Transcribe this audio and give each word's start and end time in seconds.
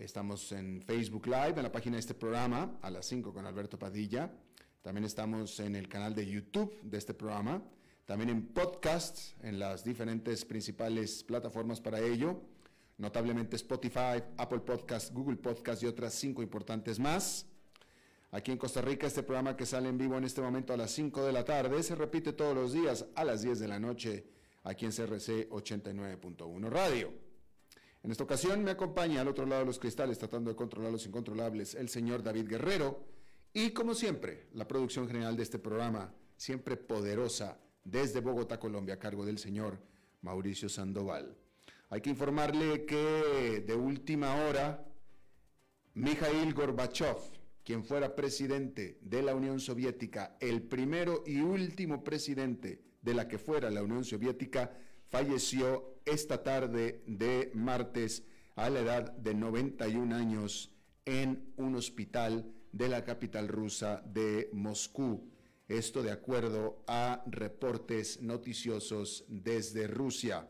Estamos 0.00 0.50
en 0.52 0.80
Facebook 0.80 1.26
Live, 1.26 1.54
en 1.56 1.62
la 1.62 1.70
página 1.70 1.96
de 1.96 2.00
este 2.00 2.14
programa, 2.14 2.78
a 2.80 2.90
las 2.90 3.04
5 3.04 3.34
con 3.34 3.44
Alberto 3.44 3.78
Padilla. 3.78 4.32
También 4.80 5.04
estamos 5.04 5.60
en 5.60 5.76
el 5.76 5.88
canal 5.88 6.14
de 6.14 6.26
YouTube 6.26 6.74
de 6.80 6.96
este 6.96 7.12
programa. 7.12 7.62
También 8.06 8.30
en 8.30 8.46
podcast, 8.46 9.34
en 9.44 9.58
las 9.58 9.84
diferentes 9.84 10.46
principales 10.46 11.22
plataformas 11.22 11.82
para 11.82 12.00
ello. 12.00 12.40
Notablemente 12.96 13.56
Spotify, 13.56 14.22
Apple 14.38 14.60
Podcast, 14.60 15.12
Google 15.12 15.36
Podcast 15.36 15.82
y 15.82 15.86
otras 15.86 16.14
cinco 16.14 16.42
importantes 16.42 16.98
más. 16.98 17.44
Aquí 18.30 18.52
en 18.52 18.56
Costa 18.56 18.80
Rica, 18.80 19.06
este 19.06 19.22
programa 19.22 19.54
que 19.54 19.66
sale 19.66 19.90
en 19.90 19.98
vivo 19.98 20.16
en 20.16 20.24
este 20.24 20.40
momento 20.40 20.72
a 20.72 20.78
las 20.78 20.92
5 20.92 21.26
de 21.26 21.32
la 21.32 21.44
tarde 21.44 21.82
se 21.82 21.94
repite 21.94 22.32
todos 22.32 22.54
los 22.54 22.72
días 22.72 23.04
a 23.16 23.24
las 23.24 23.42
10 23.42 23.58
de 23.58 23.68
la 23.68 23.78
noche 23.78 24.24
aquí 24.62 24.86
en 24.86 24.92
CRC 24.92 25.50
89.1 25.50 26.70
Radio. 26.70 27.29
En 28.02 28.10
esta 28.10 28.24
ocasión 28.24 28.64
me 28.64 28.70
acompaña 28.70 29.20
al 29.20 29.28
otro 29.28 29.44
lado 29.44 29.60
de 29.60 29.66
los 29.66 29.78
cristales, 29.78 30.18
tratando 30.18 30.50
de 30.50 30.56
controlar 30.56 30.90
los 30.90 31.06
incontrolables, 31.06 31.74
el 31.74 31.88
señor 31.90 32.22
David 32.22 32.48
Guerrero. 32.48 33.04
Y 33.52 33.70
como 33.70 33.94
siempre, 33.94 34.46
la 34.54 34.66
producción 34.66 35.06
general 35.06 35.36
de 35.36 35.42
este 35.42 35.58
programa, 35.58 36.14
siempre 36.36 36.76
poderosa, 36.76 37.58
desde 37.84 38.20
Bogotá, 38.20 38.58
Colombia, 38.58 38.94
a 38.94 38.98
cargo 38.98 39.26
del 39.26 39.38
señor 39.38 39.78
Mauricio 40.22 40.68
Sandoval. 40.68 41.36
Hay 41.90 42.00
que 42.00 42.10
informarle 42.10 42.86
que 42.86 43.64
de 43.66 43.74
última 43.74 44.46
hora, 44.46 44.86
Mikhail 45.94 46.54
Gorbachev, 46.54 47.18
quien 47.64 47.84
fuera 47.84 48.14
presidente 48.14 48.98
de 49.02 49.22
la 49.22 49.34
Unión 49.34 49.60
Soviética, 49.60 50.36
el 50.40 50.62
primero 50.62 51.22
y 51.26 51.40
último 51.40 52.02
presidente 52.02 52.80
de 53.02 53.14
la 53.14 53.28
que 53.28 53.38
fuera 53.38 53.70
la 53.70 53.82
Unión 53.82 54.04
Soviética, 54.04 54.72
falleció 55.10 56.00
esta 56.04 56.42
tarde 56.42 57.02
de 57.06 57.50
martes 57.54 58.24
a 58.54 58.70
la 58.70 58.80
edad 58.80 59.12
de 59.12 59.34
91 59.34 60.14
años 60.14 60.72
en 61.04 61.52
un 61.56 61.74
hospital 61.74 62.52
de 62.72 62.88
la 62.88 63.04
capital 63.04 63.48
rusa 63.48 64.02
de 64.06 64.48
Moscú. 64.52 65.28
Esto 65.68 66.02
de 66.02 66.12
acuerdo 66.12 66.82
a 66.86 67.22
reportes 67.26 68.22
noticiosos 68.22 69.24
desde 69.28 69.86
Rusia. 69.86 70.48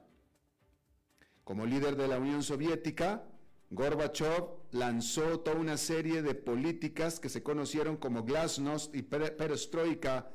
Como 1.45 1.67
líder 1.67 1.97
de 1.97 2.09
la 2.09 2.19
Unión 2.19 2.43
Soviética, 2.43 3.25
Gorbachev 3.71 4.45
lanzó 4.73 5.41
toda 5.41 5.57
una 5.57 5.77
serie 5.77 6.23
de 6.23 6.35
políticas 6.35 7.21
que 7.21 7.29
se 7.29 7.43
conocieron 7.43 7.97
como 7.97 8.25
Glasnost 8.25 8.95
y 8.95 9.03
Perestroika, 9.03 10.31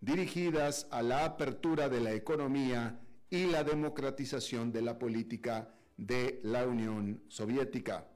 dirigidas 0.00 0.86
a 0.90 1.02
la 1.02 1.24
apertura 1.24 1.88
de 1.88 2.00
la 2.00 2.12
economía 2.12 3.00
y 3.30 3.46
la 3.46 3.64
democratización 3.64 4.72
de 4.72 4.82
la 4.82 4.98
política 4.98 5.74
de 5.96 6.40
la 6.42 6.66
Unión 6.66 7.22
Soviética. 7.28 8.08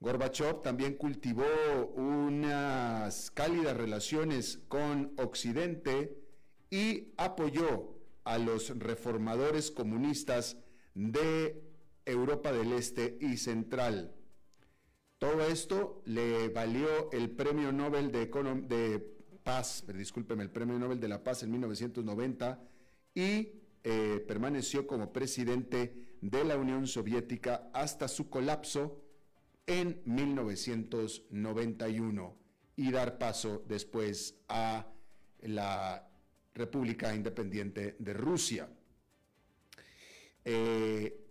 Gorbachev 0.00 0.62
también 0.62 0.94
cultivó 0.94 1.44
unas 1.96 3.30
cálidas 3.30 3.76
relaciones 3.76 4.60
con 4.68 5.12
Occidente 5.16 6.18
y 6.70 7.14
apoyó 7.16 7.96
a 8.24 8.38
los 8.38 8.78
reformadores 8.78 9.70
comunistas 9.70 10.58
de 10.94 11.62
Europa 12.04 12.52
del 12.52 12.72
Este 12.72 13.16
y 13.20 13.36
Central. 13.38 14.14
Todo 15.18 15.46
esto 15.46 16.02
le 16.04 16.48
valió 16.50 17.10
el 17.10 17.30
Premio 17.30 17.72
Nobel 17.72 18.12
de, 18.12 18.26
de 18.26 19.16
Paz, 19.42 19.84
discúlpeme, 19.86 20.42
el 20.42 20.50
Premio 20.50 20.78
Nobel 20.78 21.00
de 21.00 21.08
la 21.08 21.24
Paz 21.24 21.42
en 21.42 21.52
1990 21.52 22.60
y 23.14 23.65
eh, 23.88 24.18
permaneció 24.26 24.84
como 24.84 25.12
presidente 25.12 26.16
de 26.20 26.42
la 26.42 26.56
Unión 26.56 26.88
Soviética 26.88 27.70
hasta 27.72 28.08
su 28.08 28.28
colapso 28.28 29.00
en 29.64 30.02
1991 30.04 32.36
y 32.74 32.90
dar 32.90 33.16
paso 33.16 33.64
después 33.68 34.40
a 34.48 34.88
la 35.42 36.04
República 36.52 37.14
Independiente 37.14 37.94
de 38.00 38.12
Rusia. 38.12 38.68
Eh, 40.44 41.24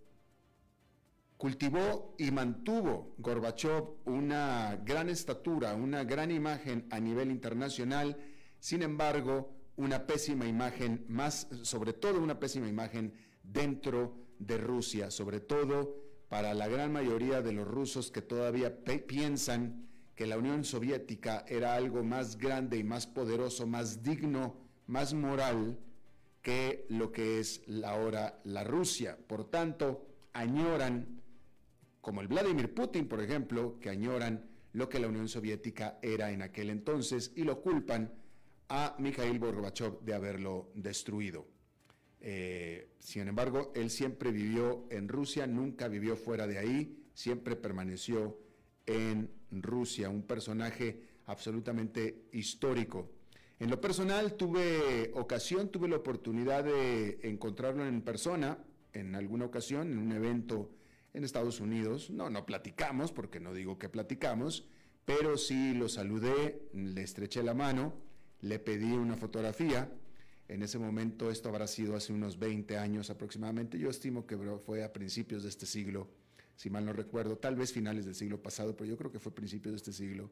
cultivó 1.36 2.14
y 2.16 2.30
mantuvo 2.30 3.16
Gorbachev 3.18 3.96
una 4.06 4.80
gran 4.82 5.10
estatura, 5.10 5.74
una 5.74 6.04
gran 6.04 6.30
imagen 6.30 6.86
a 6.88 7.00
nivel 7.00 7.30
internacional, 7.30 8.16
sin 8.60 8.82
embargo, 8.82 9.55
una 9.76 10.06
pésima 10.06 10.46
imagen, 10.46 11.04
más, 11.08 11.48
sobre 11.62 11.92
todo 11.92 12.20
una 12.20 12.40
pésima 12.40 12.68
imagen 12.68 13.12
dentro 13.42 14.16
de 14.38 14.56
Rusia, 14.58 15.10
sobre 15.10 15.40
todo 15.40 15.96
para 16.28 16.54
la 16.54 16.68
gran 16.68 16.92
mayoría 16.92 17.42
de 17.42 17.52
los 17.52 17.66
rusos 17.66 18.10
que 18.10 18.22
todavía 18.22 18.84
piensan 18.84 19.86
que 20.14 20.26
la 20.26 20.38
Unión 20.38 20.64
Soviética 20.64 21.44
era 21.46 21.74
algo 21.74 22.02
más 22.02 22.38
grande 22.38 22.78
y 22.78 22.84
más 22.84 23.06
poderoso, 23.06 23.66
más 23.66 24.02
digno, 24.02 24.56
más 24.86 25.14
moral 25.14 25.78
que 26.42 26.86
lo 26.88 27.12
que 27.12 27.38
es 27.38 27.62
ahora 27.84 28.40
la 28.44 28.64
Rusia. 28.64 29.18
Por 29.26 29.50
tanto, 29.50 30.06
añoran, 30.32 31.20
como 32.00 32.22
el 32.22 32.28
Vladimir 32.28 32.72
Putin, 32.72 33.08
por 33.08 33.20
ejemplo, 33.20 33.78
que 33.78 33.90
añoran 33.90 34.48
lo 34.72 34.88
que 34.88 35.00
la 35.00 35.08
Unión 35.08 35.28
Soviética 35.28 35.98
era 36.02 36.30
en 36.30 36.42
aquel 36.42 36.70
entonces 36.70 37.32
y 37.34 37.44
lo 37.44 37.60
culpan 37.60 38.12
a 38.68 38.96
Mikhail 38.98 39.38
Gorbachev 39.38 40.00
de 40.00 40.14
haberlo 40.14 40.70
destruido. 40.74 41.46
Eh, 42.20 42.88
sin 42.98 43.28
embargo, 43.28 43.72
él 43.74 43.90
siempre 43.90 44.32
vivió 44.32 44.86
en 44.90 45.08
Rusia, 45.08 45.46
nunca 45.46 45.88
vivió 45.88 46.16
fuera 46.16 46.46
de 46.46 46.58
ahí, 46.58 47.04
siempre 47.14 47.56
permaneció 47.56 48.38
en 48.86 49.30
Rusia, 49.50 50.08
un 50.08 50.22
personaje 50.22 51.00
absolutamente 51.26 52.26
histórico. 52.32 53.10
En 53.58 53.70
lo 53.70 53.80
personal 53.80 54.34
tuve 54.34 55.10
ocasión, 55.14 55.70
tuve 55.70 55.88
la 55.88 55.96
oportunidad 55.96 56.64
de 56.64 57.18
encontrarlo 57.22 57.86
en 57.86 58.02
persona 58.02 58.58
en 58.92 59.14
alguna 59.14 59.44
ocasión, 59.44 59.92
en 59.92 59.98
un 59.98 60.12
evento 60.12 60.70
en 61.14 61.24
Estados 61.24 61.60
Unidos. 61.60 62.10
No, 62.10 62.28
no 62.28 62.44
platicamos, 62.44 63.12
porque 63.12 63.40
no 63.40 63.54
digo 63.54 63.78
que 63.78 63.88
platicamos, 63.88 64.66
pero 65.04 65.38
sí 65.38 65.74
lo 65.74 65.88
saludé, 65.88 66.68
le 66.72 67.02
estreché 67.02 67.42
la 67.42 67.54
mano, 67.54 67.94
le 68.48 68.58
pedí 68.58 68.92
una 68.92 69.16
fotografía 69.16 69.90
en 70.48 70.62
ese 70.62 70.78
momento, 70.78 71.30
esto 71.30 71.48
habrá 71.48 71.66
sido 71.66 71.96
hace 71.96 72.12
unos 72.12 72.38
20 72.38 72.78
años 72.78 73.10
aproximadamente, 73.10 73.78
yo 73.78 73.90
estimo 73.90 74.26
que 74.26 74.36
fue 74.64 74.84
a 74.84 74.92
principios 74.92 75.42
de 75.42 75.48
este 75.48 75.66
siglo, 75.66 76.08
si 76.54 76.70
mal 76.70 76.84
no 76.84 76.92
recuerdo, 76.92 77.36
tal 77.36 77.56
vez 77.56 77.72
finales 77.72 78.04
del 78.04 78.14
siglo 78.14 78.40
pasado, 78.40 78.76
pero 78.76 78.88
yo 78.88 78.96
creo 78.96 79.10
que 79.10 79.18
fue 79.18 79.34
principios 79.34 79.72
de 79.72 79.76
este 79.76 79.92
siglo. 79.92 80.30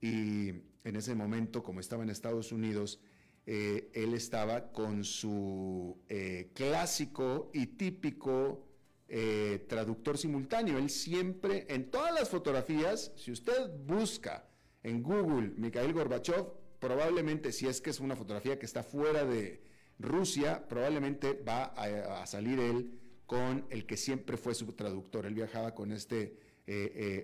Y 0.00 0.48
en 0.84 0.96
ese 0.96 1.14
momento, 1.14 1.62
como 1.62 1.80
estaba 1.80 2.02
en 2.02 2.10
Estados 2.10 2.52
Unidos, 2.52 3.00
eh, 3.46 3.90
él 3.94 4.12
estaba 4.14 4.72
con 4.72 5.04
su 5.04 5.96
eh, 6.08 6.50
clásico 6.52 7.50
y 7.54 7.66
típico 7.66 8.66
eh, 9.08 9.64
traductor 9.68 10.18
simultáneo. 10.18 10.76
Él 10.76 10.90
siempre, 10.90 11.66
en 11.68 11.90
todas 11.90 12.12
las 12.12 12.28
fotografías, 12.28 13.12
si 13.16 13.30
usted 13.30 13.70
busca 13.86 14.48
en 14.82 15.02
Google 15.02 15.52
Mikhail 15.56 15.92
Gorbachev, 15.94 16.65
probablemente 16.86 17.50
si 17.50 17.66
es 17.66 17.80
que 17.80 17.90
es 17.90 17.98
una 17.98 18.14
fotografía 18.14 18.60
que 18.60 18.64
está 18.64 18.84
fuera 18.84 19.24
de 19.24 19.60
Rusia, 19.98 20.68
probablemente 20.68 21.32
va 21.32 21.64
a, 21.64 22.24
salir 22.26 22.60
él 22.60 23.00
con 23.26 23.66
el 23.70 23.86
que 23.86 23.96
siempre 23.96 24.36
fue 24.36 24.54
su 24.54 24.72
traductor. 24.72 25.26
Él 25.26 25.34
viajaba 25.34 25.74
con 25.74 25.90
este 25.90 26.38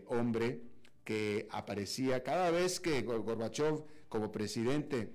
hombre 0.09 0.63
que 1.05 1.47
aparecía 1.53 2.25
cada 2.25 2.51
vez 2.51 2.81
que 2.81 3.03
Gorbachev 3.03 3.85
como 4.09 4.33
presidente 4.33 5.13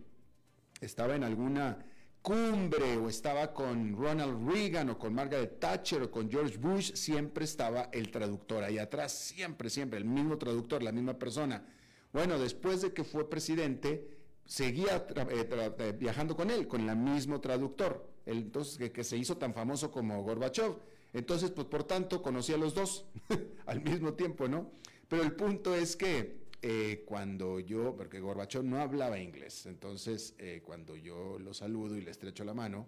estaba 0.79 1.17
en 1.17 1.25
alguna 1.25 1.85
cumbre 2.21 2.95
o 2.95 3.09
estaba 3.09 3.53
con 3.53 3.97
Ronald 3.97 4.49
Reagan 4.49 4.91
o 4.91 4.97
con 4.97 5.13
Margaret 5.13 5.59
Thatcher 5.59 6.03
o 6.03 6.11
con 6.11 6.31
George 6.31 6.57
Bush, 6.57 6.93
siempre 6.93 7.43
estaba 7.43 7.89
el 7.91 8.11
traductor 8.11 8.63
ahí 8.63 8.77
atrás, 8.77 9.11
siempre, 9.11 9.69
siempre, 9.69 9.99
el 9.99 10.05
mismo 10.05 10.37
traductor, 10.37 10.81
la 10.83 10.93
misma 10.93 11.19
persona. 11.19 11.65
Bueno, 12.13 12.39
después 12.39 12.81
de 12.81 12.93
que 12.93 13.03
fue 13.03 13.29
presidente, 13.29 14.16
seguía 14.47 15.05
eh, 15.15 15.75
eh, 15.79 15.95
viajando 15.99 16.35
con 16.35 16.49
él, 16.49 16.67
con 16.67 16.89
el 16.89 16.95
mismo 16.95 17.39
traductor, 17.39 18.07
entonces 18.25 18.89
que, 18.91 19.03
se 19.03 19.17
hizo 19.17 19.37
tan 19.37 19.53
famoso 19.53 19.91
como 19.91 20.23
Gorbachev. 20.23 20.75
Entonces, 21.13 21.51
pues 21.51 21.67
por 21.67 21.83
tanto, 21.83 22.21
conocía 22.21 22.55
a 22.55 22.57
los 22.57 22.73
dos 22.73 23.05
al 23.65 23.81
mismo 23.81 24.13
tiempo, 24.13 24.47
¿no? 24.47 24.71
Pero 25.07 25.23
el 25.23 25.33
punto 25.33 25.75
es 25.75 25.95
que 25.95 26.47
eh, 26.61 27.03
cuando 27.05 27.59
yo, 27.59 27.95
porque 27.95 28.19
Gorbachev 28.19 28.63
no 28.63 28.79
hablaba 28.79 29.19
inglés, 29.19 29.65
entonces 29.65 30.35
cuando 30.63 30.95
yo 30.95 31.37
lo 31.39 31.53
saludo 31.53 31.95
y 31.95 32.01
le 32.01 32.11
estrecho 32.11 32.43
la 32.43 32.53
mano, 32.53 32.87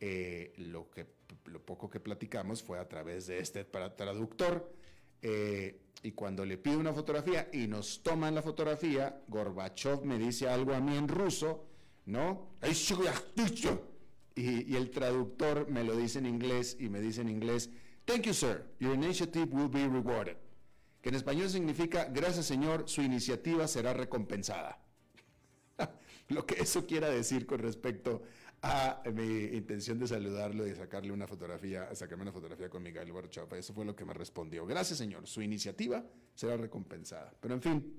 lo, 0.00 0.90
que, 0.90 1.06
lo 1.46 1.64
poco 1.64 1.88
que 1.88 2.00
platicamos 2.00 2.62
fue 2.62 2.78
a 2.78 2.88
través 2.88 3.26
de 3.26 3.38
este 3.38 3.64
traductor. 3.64 4.70
Y 6.06 6.12
cuando 6.12 6.44
le 6.44 6.56
pido 6.56 6.78
una 6.78 6.92
fotografía 6.92 7.48
y 7.52 7.66
nos 7.66 8.00
toman 8.04 8.36
la 8.36 8.40
fotografía, 8.40 9.22
Gorbachev 9.26 10.04
me 10.04 10.18
dice 10.18 10.48
algo 10.48 10.72
a 10.72 10.78
mí 10.78 10.96
en 10.96 11.08
ruso, 11.08 11.66
¿no? 12.04 12.50
Y, 14.36 14.72
y 14.72 14.76
el 14.76 14.90
traductor 14.90 15.68
me 15.68 15.82
lo 15.82 15.96
dice 15.96 16.20
en 16.20 16.26
inglés 16.26 16.76
y 16.78 16.88
me 16.88 17.00
dice 17.00 17.22
en 17.22 17.28
inglés, 17.28 17.70
Thank 18.04 18.22
you, 18.22 18.34
sir. 18.34 18.64
Your 18.78 18.94
initiative 18.94 19.48
will 19.50 19.68
be 19.68 19.88
rewarded 19.88 20.36
que 21.02 21.10
en 21.10 21.16
español 21.16 21.48
significa, 21.48 22.04
gracias 22.04 22.46
Señor, 22.46 22.88
su 22.88 23.00
iniciativa 23.02 23.68
será 23.68 23.92
recompensada. 23.92 24.78
Lo 26.28 26.46
que 26.46 26.60
eso 26.60 26.86
quiera 26.86 27.08
decir 27.08 27.46
con 27.46 27.60
respecto 27.60 28.22
a 28.45 28.45
mi 29.14 29.44
intención 29.56 29.98
de 29.98 30.06
saludarlo 30.06 30.66
y 30.66 30.74
sacarle 30.74 31.12
una 31.12 31.26
fotografía, 31.26 31.94
sacarme 31.94 32.22
una 32.22 32.32
fotografía 32.32 32.68
con 32.68 32.82
Miguel 32.82 33.12
Gorbachev. 33.12 33.54
Eso 33.54 33.72
fue 33.72 33.84
lo 33.84 33.94
que 33.94 34.04
me 34.04 34.14
respondió. 34.14 34.66
Gracias 34.66 34.98
Señor, 34.98 35.26
su 35.26 35.42
iniciativa 35.42 36.04
será 36.34 36.56
recompensada. 36.56 37.32
Pero 37.40 37.54
en 37.54 37.62
fin, 37.62 37.96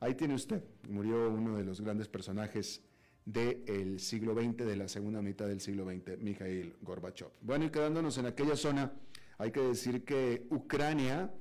ahí 0.00 0.14
tiene 0.14 0.34
usted. 0.34 0.62
Murió 0.88 1.30
uno 1.30 1.56
de 1.56 1.64
los 1.64 1.80
grandes 1.80 2.08
personajes 2.08 2.82
del 3.24 4.00
siglo 4.00 4.34
XX, 4.34 4.56
de 4.64 4.76
la 4.76 4.88
segunda 4.88 5.22
mitad 5.22 5.46
del 5.46 5.60
siglo 5.60 5.84
XX, 5.84 6.18
Mikhail 6.18 6.76
Gorbachev. 6.82 7.30
Bueno, 7.40 7.66
y 7.66 7.70
quedándonos 7.70 8.18
en 8.18 8.26
aquella 8.26 8.56
zona, 8.56 8.92
hay 9.38 9.50
que 9.52 9.60
decir 9.60 10.04
que 10.04 10.46
Ucrania 10.50 11.32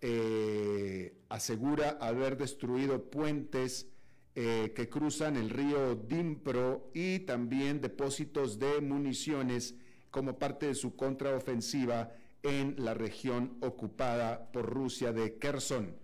eh, 0.00 1.14
asegura 1.28 1.98
haber 2.00 2.36
destruido 2.36 3.10
puentes 3.10 3.89
eh, 4.42 4.72
que 4.74 4.88
cruzan 4.88 5.36
el 5.36 5.50
río 5.50 5.96
Dimpro 5.96 6.90
y 6.94 7.18
también 7.18 7.82
depósitos 7.82 8.58
de 8.58 8.80
municiones 8.80 9.74
como 10.10 10.38
parte 10.38 10.68
de 10.68 10.74
su 10.74 10.96
contraofensiva 10.96 12.14
en 12.42 12.74
la 12.78 12.94
región 12.94 13.58
ocupada 13.60 14.50
por 14.50 14.64
Rusia 14.64 15.12
de 15.12 15.36
Kherson. 15.36 15.94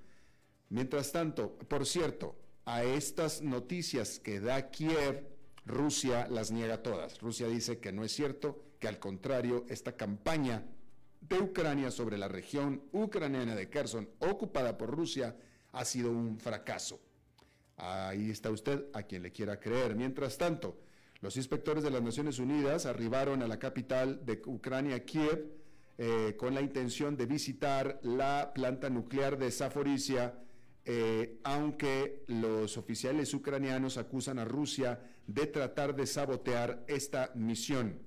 Mientras 0.69 1.13
tanto, 1.13 1.57
por 1.57 1.87
cierto, 1.87 2.37
a 2.67 2.85
estas 2.85 3.41
noticias 3.41 4.21
que 4.21 4.39
da 4.39 4.71
Kiev, 4.71 5.27
Rusia 5.65 6.29
las 6.29 6.51
niega 6.51 6.83
todas. 6.83 7.19
Rusia 7.23 7.49
dice 7.49 7.79
que 7.79 7.91
no 7.91 8.05
es 8.05 8.13
cierto, 8.13 8.63
que 8.79 8.87
al 8.87 8.99
contrario, 8.99 9.65
esta 9.71 9.97
campaña 9.97 10.63
de 11.23 11.41
Ucrania 11.41 11.91
sobre 11.91 12.19
la 12.19 12.29
región 12.29 12.83
ucraniana 12.93 13.55
de 13.55 13.71
Kherson 13.71 14.11
ocupada 14.19 14.77
por 14.77 14.91
Rusia 14.91 15.35
ha 15.73 15.87
sido 15.87 16.11
un 16.11 16.39
fracaso. 16.39 17.01
Ahí 17.77 18.31
está 18.31 18.51
usted 18.51 18.87
a 18.95 19.03
quien 19.03 19.23
le 19.23 19.33
quiera 19.33 19.61
creer. 19.61 19.95
Mientras 19.95 20.39
tanto, 20.39 20.81
los 21.21 21.37
inspectores 21.37 21.85
de 21.85 21.91
las 21.91 22.03
Naciones 22.03 22.39
Unidas 22.39 22.87
arribaron 22.87 23.43
a 23.43 23.49
la 23.49 23.59
capital 23.59 24.25
de 24.25 24.41
Ucrania, 24.47 25.05
Kiev, 25.05 25.53
eh, 25.99 26.37
con 26.39 26.55
la 26.55 26.61
intención 26.61 27.17
de 27.17 27.27
visitar 27.27 28.01
la 28.03 28.53
planta 28.55 28.91
nuclear 28.91 29.39
de 29.39 29.51
Zaporizhia, 29.51 30.35
eh, 30.85 31.41
aunque 31.43 32.25
los 32.29 32.77
oficiales 32.77 33.33
ucranianos 33.35 33.97
acusan 33.97 34.39
a 34.39 34.45
Rusia 34.45 35.01
de 35.27 35.47
tratar 35.47 35.97
de 35.97 36.07
sabotear 36.07 36.85
esta 36.87 37.33
misión. 37.35 37.99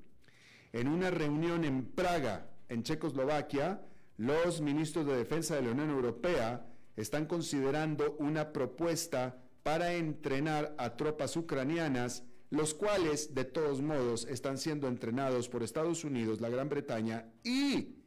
En 0.71 0.87
una 0.87 1.09
reunión 1.09 1.63
en 1.63 1.85
Praga, 1.87 2.51
en 2.69 2.83
Checoslovaquia, 2.83 3.81
los 4.17 4.61
ministros 4.61 5.05
de 5.05 5.17
Defensa 5.17 5.55
de 5.55 5.63
la 5.63 5.71
Unión 5.71 5.89
Europea 5.89 6.67
están 6.95 7.25
considerando 7.25 8.15
una 8.19 8.53
propuesta 8.53 9.41
para 9.69 9.93
entrenar 9.93 10.73
a 10.79 10.97
tropas 10.97 11.37
ucranianas, 11.37 12.23
los 12.49 12.73
cuales 12.73 13.35
de 13.35 13.45
todos 13.45 13.83
modos 13.83 14.25
están 14.25 14.57
siendo 14.57 14.87
entrenados 14.87 15.47
por 15.47 15.61
Estados 15.61 16.03
Unidos, 16.03 16.41
la 16.41 16.49
Gran 16.49 16.69
Bretaña 16.69 17.31
y 17.43 17.97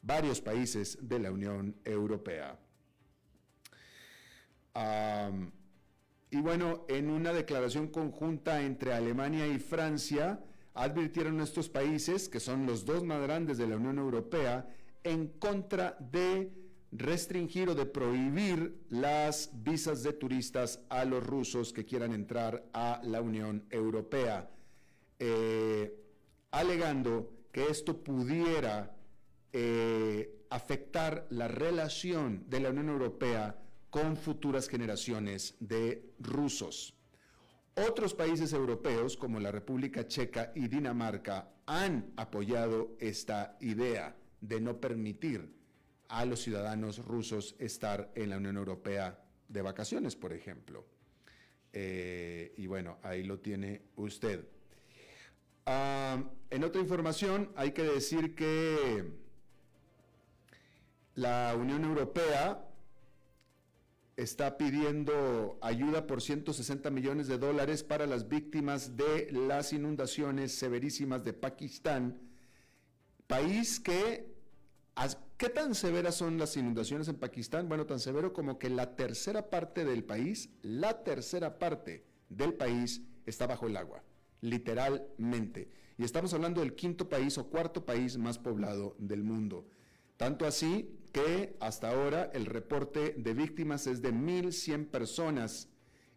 varios 0.00 0.40
países 0.40 0.96
de 1.02 1.18
la 1.18 1.32
Unión 1.32 1.76
Europea. 1.84 2.58
y 6.30 6.40
bueno, 6.40 6.86
en 6.88 7.10
una 7.10 7.34
declaración 7.34 7.88
conjunta 7.88 8.62
entre 8.62 8.94
Alemania 8.94 9.46
y 9.48 9.58
Francia, 9.58 10.42
advirtieron 10.72 11.42
estos 11.42 11.68
países, 11.68 12.26
que 12.30 12.40
son 12.40 12.64
los 12.64 12.86
dos 12.86 13.04
más 13.04 13.20
grandes 13.20 13.58
de 13.58 13.66
la 13.66 13.76
Unión 13.76 13.98
Europea, 13.98 14.66
en 15.04 15.28
contra 15.28 15.98
de 16.00 16.59
restringir 16.92 17.68
o 17.68 17.74
de 17.74 17.86
prohibir 17.86 18.74
las 18.88 19.50
visas 19.62 20.02
de 20.02 20.12
turistas 20.12 20.80
a 20.88 21.04
los 21.04 21.24
rusos 21.24 21.72
que 21.72 21.84
quieran 21.84 22.12
entrar 22.12 22.64
a 22.72 23.00
la 23.04 23.20
Unión 23.20 23.64
Europea, 23.70 24.50
eh, 25.18 25.94
alegando 26.50 27.32
que 27.52 27.68
esto 27.68 28.02
pudiera 28.02 28.96
eh, 29.52 30.44
afectar 30.50 31.26
la 31.30 31.48
relación 31.48 32.44
de 32.48 32.60
la 32.60 32.70
Unión 32.70 32.88
Europea 32.88 33.56
con 33.90 34.16
futuras 34.16 34.68
generaciones 34.68 35.56
de 35.60 36.12
rusos. 36.18 36.94
Otros 37.76 38.14
países 38.14 38.52
europeos, 38.52 39.16
como 39.16 39.40
la 39.40 39.52
República 39.52 40.06
Checa 40.06 40.52
y 40.54 40.68
Dinamarca, 40.68 41.52
han 41.66 42.12
apoyado 42.16 42.96
esta 42.98 43.56
idea 43.60 44.16
de 44.40 44.60
no 44.60 44.80
permitir 44.80 45.59
a 46.10 46.24
los 46.24 46.40
ciudadanos 46.42 46.98
rusos 46.98 47.54
estar 47.58 48.10
en 48.16 48.30
la 48.30 48.36
Unión 48.36 48.56
Europea 48.56 49.22
de 49.48 49.62
vacaciones, 49.62 50.16
por 50.16 50.32
ejemplo. 50.32 50.84
Eh, 51.72 52.52
y 52.56 52.66
bueno, 52.66 52.98
ahí 53.02 53.22
lo 53.22 53.38
tiene 53.38 53.82
usted. 53.94 54.44
Ah, 55.66 56.22
en 56.50 56.64
otra 56.64 56.80
información, 56.80 57.52
hay 57.54 57.70
que 57.70 57.84
decir 57.84 58.34
que 58.34 59.04
la 61.14 61.54
Unión 61.56 61.84
Europea 61.84 62.66
está 64.16 64.58
pidiendo 64.58 65.58
ayuda 65.62 66.08
por 66.08 66.22
160 66.22 66.90
millones 66.90 67.28
de 67.28 67.38
dólares 67.38 67.84
para 67.84 68.06
las 68.06 68.28
víctimas 68.28 68.96
de 68.96 69.30
las 69.30 69.72
inundaciones 69.72 70.52
severísimas 70.52 71.24
de 71.24 71.34
Pakistán, 71.34 72.18
país 73.28 73.78
que, 73.78 74.34
¿qué 75.40 75.48
tan 75.48 75.74
severas 75.74 76.16
son 76.16 76.36
las 76.36 76.54
inundaciones 76.58 77.08
en 77.08 77.16
Pakistán? 77.16 77.66
Bueno, 77.66 77.86
tan 77.86 77.98
severo 77.98 78.34
como 78.34 78.58
que 78.58 78.68
la 78.68 78.94
tercera 78.94 79.48
parte 79.48 79.86
del 79.86 80.04
país, 80.04 80.50
la 80.60 81.02
tercera 81.02 81.58
parte 81.58 82.04
del 82.28 82.52
país 82.52 83.00
está 83.24 83.46
bajo 83.46 83.66
el 83.66 83.78
agua, 83.78 84.04
literalmente. 84.42 85.70
Y 85.96 86.04
estamos 86.04 86.34
hablando 86.34 86.60
del 86.60 86.74
quinto 86.74 87.08
país 87.08 87.38
o 87.38 87.48
cuarto 87.48 87.86
país 87.86 88.18
más 88.18 88.36
poblado 88.36 88.96
del 88.98 89.24
mundo. 89.24 89.66
Tanto 90.18 90.44
así 90.44 90.98
que 91.10 91.56
hasta 91.58 91.88
ahora 91.88 92.30
el 92.34 92.44
reporte 92.44 93.14
de 93.16 93.32
víctimas 93.32 93.86
es 93.86 94.02
de 94.02 94.12
1.100 94.12 94.90
personas 94.90 95.70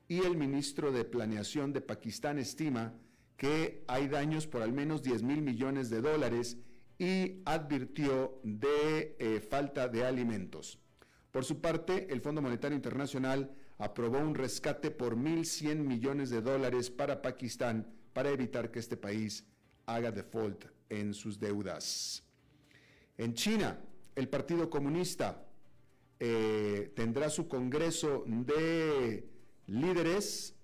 y 0.10 0.20
el 0.20 0.36
ministro 0.36 0.92
de 0.92 1.06
Planeación 1.06 1.72
de 1.72 1.80
Pakistán 1.80 2.39
estima 2.39 2.94
que 3.38 3.86
hay 3.88 4.10
daños 4.10 4.48
por 4.48 4.63
al 4.63 4.74
menos 4.74 5.01
10 5.01 5.24
mil 5.24 5.42
millones 5.42 5.89
de 5.89 6.01
dólares 6.01 6.58
y 6.98 7.42
advirtió 7.46 8.40
de 8.44 9.16
eh, 9.20 9.40
falta 9.40 9.88
de 9.88 10.06
alimentos. 10.06 10.80
Por 11.32 11.44
su 11.44 11.62
parte, 11.62 12.08
el 12.14 12.22
Fondo 12.22 12.42
Monetario 12.42 12.76
Internacional 12.76 13.56
aprobó 13.78 14.20
un 14.20 14.36
rescate 14.36 14.92
por 14.92 15.16
1.100 15.16 15.78
millones 15.78 16.30
de 16.30 16.42
dólares 16.42 16.90
para 16.90 17.22
Pakistán 17.22 17.88
para 18.14 18.30
evitar 18.30 18.72
que 18.72 18.80
este 18.80 18.98
país 18.98 19.46
haga 19.86 20.12
default 20.12 20.66
en 20.90 21.14
sus 21.14 21.40
deudas. 21.40 22.24
En 23.18 23.34
China, 23.34 23.80
el 24.16 24.30
Partido 24.30 24.70
Comunista 24.70 25.46
eh, 26.20 26.92
tendrá 26.96 27.30
su 27.30 27.48
Congreso 27.48 28.24
de 28.28 29.28
Líderes 29.68 30.56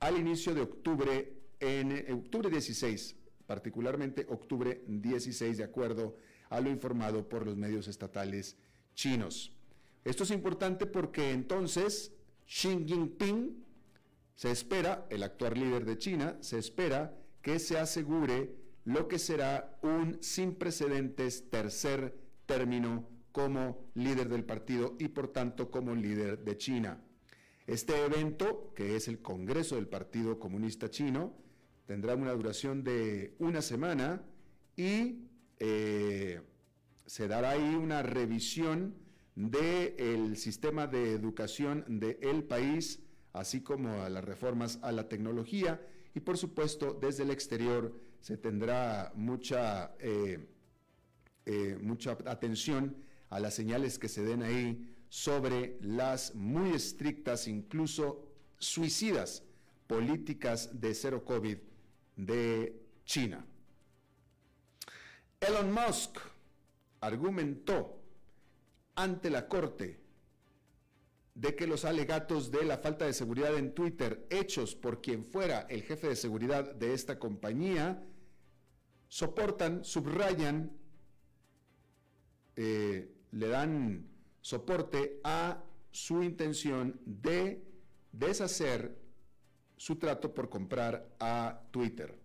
al 0.00 0.18
inicio 0.18 0.54
de 0.54 0.60
octubre, 0.60 1.32
en 1.60 2.12
octubre 2.12 2.50
16, 2.50 3.16
particularmente 3.46 4.26
octubre 4.28 4.82
16, 4.86 5.58
de 5.58 5.64
acuerdo 5.64 6.16
a 6.50 6.60
lo 6.60 6.70
informado 6.70 7.28
por 7.28 7.46
los 7.46 7.56
medios 7.56 7.88
estatales 7.88 8.56
chinos. 8.94 9.52
Esto 10.04 10.24
es 10.24 10.30
importante 10.30 10.86
porque 10.86 11.30
entonces 11.32 12.12
Xi 12.46 12.84
Jinping 12.86 13.64
se 14.34 14.50
espera, 14.50 15.06
el 15.10 15.22
actual 15.22 15.54
líder 15.54 15.84
de 15.84 15.98
China, 15.98 16.36
se 16.40 16.58
espera 16.58 17.16
que 17.40 17.58
se 17.58 17.78
asegure 17.78 18.54
lo 18.84 19.08
que 19.08 19.18
será 19.18 19.78
un 19.82 20.18
sin 20.22 20.54
precedentes 20.54 21.48
tercer 21.50 22.16
término 22.46 23.08
como 23.32 23.90
líder 23.94 24.28
del 24.28 24.44
partido 24.44 24.94
y 24.98 25.08
por 25.08 25.28
tanto 25.28 25.70
como 25.70 25.94
líder 25.94 26.44
de 26.44 26.56
China. 26.56 27.02
Este 27.66 28.04
evento, 28.04 28.72
que 28.74 28.94
es 28.96 29.08
el 29.08 29.22
Congreso 29.22 29.76
del 29.76 29.88
Partido 29.88 30.38
Comunista 30.38 30.90
Chino, 30.90 31.34
tendrá 31.86 32.14
una 32.14 32.32
duración 32.32 32.82
de 32.82 33.34
una 33.38 33.62
semana 33.62 34.22
y 34.76 35.28
eh, 35.58 36.40
se 37.06 37.28
dará 37.28 37.50
ahí 37.50 37.74
una 37.74 38.02
revisión 38.02 38.94
del 39.34 40.36
sistema 40.36 40.86
de 40.86 41.12
educación 41.12 41.84
del 41.88 42.44
país, 42.44 43.00
así 43.32 43.60
como 43.60 44.02
a 44.02 44.08
las 44.08 44.24
reformas 44.24 44.78
a 44.82 44.92
la 44.92 45.08
tecnología. 45.08 45.80
Y 46.14 46.20
por 46.20 46.38
supuesto 46.38 46.96
desde 47.00 47.24
el 47.24 47.30
exterior 47.30 47.92
se 48.20 48.36
tendrá 48.36 49.12
mucha, 49.16 49.94
eh, 49.98 50.48
eh, 51.44 51.78
mucha 51.82 52.16
atención 52.26 52.96
a 53.28 53.40
las 53.40 53.54
señales 53.54 53.98
que 53.98 54.08
se 54.08 54.24
den 54.24 54.42
ahí 54.42 54.94
sobre 55.08 55.76
las 55.80 56.34
muy 56.34 56.70
estrictas, 56.70 57.46
incluso 57.48 58.30
suicidas, 58.58 59.42
políticas 59.86 60.80
de 60.80 60.94
cero 60.94 61.24
COVID 61.24 61.58
de 62.16 62.80
China. 63.04 63.44
Elon 65.40 65.72
Musk 65.72 66.18
argumentó 67.00 68.00
ante 68.94 69.30
la 69.30 69.48
Corte 69.48 70.00
de 71.34 71.56
que 71.56 71.66
los 71.66 71.84
alegatos 71.84 72.50
de 72.50 72.64
la 72.64 72.78
falta 72.78 73.06
de 73.06 73.12
seguridad 73.12 73.56
en 73.56 73.74
Twitter 73.74 74.26
hechos 74.30 74.74
por 74.74 75.02
quien 75.02 75.24
fuera 75.24 75.62
el 75.68 75.82
jefe 75.82 76.08
de 76.08 76.16
seguridad 76.16 76.74
de 76.74 76.94
esta 76.94 77.18
compañía 77.18 78.02
soportan, 79.08 79.84
subrayan, 79.84 80.72
eh, 82.56 83.12
le 83.32 83.48
dan 83.48 84.08
soporte 84.40 85.20
a 85.24 85.62
su 85.90 86.22
intención 86.22 87.00
de 87.04 87.64
deshacer 88.12 89.03
su 89.76 89.96
trato 89.96 90.32
por 90.32 90.48
comprar 90.48 91.14
a 91.20 91.60
Twitter. 91.70 92.18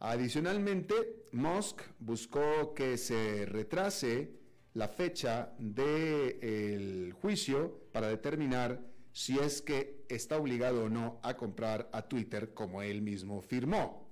Adicionalmente, 0.00 1.24
Musk 1.32 1.80
buscó 1.98 2.74
que 2.74 2.98
se 2.98 3.46
retrase 3.46 4.30
la 4.74 4.88
fecha 4.88 5.54
del 5.58 7.12
juicio 7.14 7.88
para 7.92 8.08
determinar 8.08 8.80
si 9.12 9.38
es 9.38 9.62
que 9.62 10.04
está 10.08 10.36
obligado 10.36 10.84
o 10.84 10.88
no 10.88 11.20
a 11.22 11.36
comprar 11.36 11.88
a 11.92 12.02
Twitter 12.02 12.52
como 12.52 12.82
él 12.82 13.00
mismo 13.00 13.40
firmó. 13.40 14.10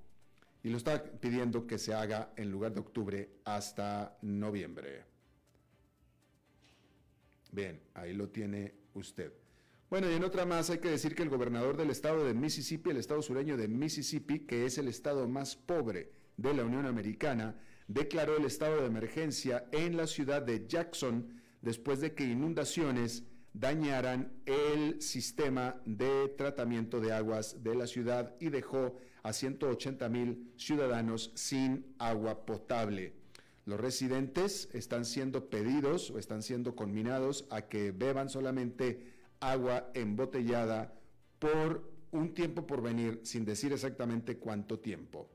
Y 0.63 0.71
lo 0.71 0.77
está 0.77 1.03
pidiendo 1.03 1.67
que 1.67 1.77
se 1.77 1.93
haga 1.93 2.33
en 2.37 2.51
lugar 2.51 2.73
de 2.73 2.81
octubre 2.81 3.31
hasta 3.45 4.17
noviembre. 4.23 5.05
Bien, 7.51 7.83
ahí 7.95 8.15
lo 8.15 8.29
tiene 8.29 8.73
usted. 8.95 9.42
Bueno, 9.93 10.11
y 10.11 10.15
en 10.15 10.25
otra 10.25 10.47
más 10.47 10.71
hay 10.71 10.79
que 10.79 10.89
decir 10.89 11.15
que 11.15 11.23
el 11.23 11.29
gobernador 11.29 11.77
del 11.77 11.91
estado 11.91 12.25
de 12.25 12.33
Mississippi, 12.33 12.89
el 12.89 12.97
estado 12.97 13.21
sureño 13.21 13.59
de 13.59 13.69
Mississippi, 13.69 14.47
que 14.47 14.65
es 14.65 14.79
el 14.79 14.89
estado 14.89 15.29
más 15.29 15.55
pobre 15.55 16.13
de 16.39 16.55
la 16.55 16.65
Unión 16.65 16.87
Americana, 16.87 17.61
declaró 17.89 18.39
el 18.39 18.47
estado 18.47 18.81
de 18.81 18.87
emergencia 18.87 19.67
en 19.71 19.99
la 19.99 20.07
ciudad 20.07 20.41
de 20.41 20.67
Jackson 20.67 21.35
después 21.61 22.01
de 22.01 22.15
que 22.15 22.25
inundaciones 22.25 23.25
dañaran 23.53 24.33
el 24.47 25.03
sistema 25.03 25.83
de 25.85 26.29
tratamiento 26.39 26.99
de 26.99 27.13
aguas 27.13 27.63
de 27.63 27.75
la 27.75 27.87
ciudad 27.87 28.35
y 28.41 28.49
dejó 28.49 28.97
a 29.23 29.35
180 29.35 30.09
mil 30.09 30.55
ciudadanos 30.57 31.33
sin 31.35 31.95
agua 31.99 32.47
potable. 32.47 33.13
Los 33.67 33.79
residentes 33.79 34.71
están 34.73 35.05
siendo 35.05 35.51
pedidos 35.51 36.11
o 36.11 36.19
están 36.19 36.43
siendo 36.43 36.75
conminados 36.75 37.47
a 37.51 37.69
que 37.69 37.93
beban 37.93 38.31
solamente 38.31 39.12
agua 39.43 39.91
embotellada 39.93 40.95
por 41.39 41.91
un 42.13 42.33
tiempo 42.33 42.67
por 42.67 42.81
venir, 42.81 43.21
sin 43.25 43.45
decir 43.45 43.73
exactamente 43.73 44.39
cuánto 44.39 44.79
tiempo. 44.79 45.29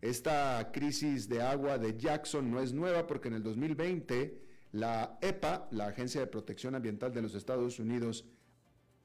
Esta 0.00 0.70
crisis 0.72 1.28
de 1.28 1.40
agua 1.42 1.78
de 1.78 1.96
Jackson 1.96 2.50
no 2.50 2.60
es 2.60 2.72
nueva 2.72 3.06
porque 3.06 3.28
en 3.28 3.34
el 3.34 3.42
2020 3.42 4.42
la 4.72 5.18
EPA, 5.22 5.68
la 5.70 5.86
Agencia 5.86 6.20
de 6.20 6.26
Protección 6.26 6.74
Ambiental 6.74 7.12
de 7.12 7.22
los 7.22 7.34
Estados 7.34 7.78
Unidos, 7.78 8.26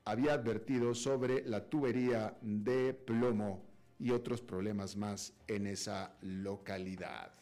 había 0.04 0.34
advertido 0.34 0.94
sobre 0.94 1.46
la 1.48 1.70
tubería 1.70 2.38
de 2.42 2.94
plomo 2.94 3.64
y 4.00 4.12
otros 4.12 4.42
problemas 4.42 4.98
más 4.98 5.34
en 5.48 5.68
esa 5.68 6.16
localidad. 6.22 7.41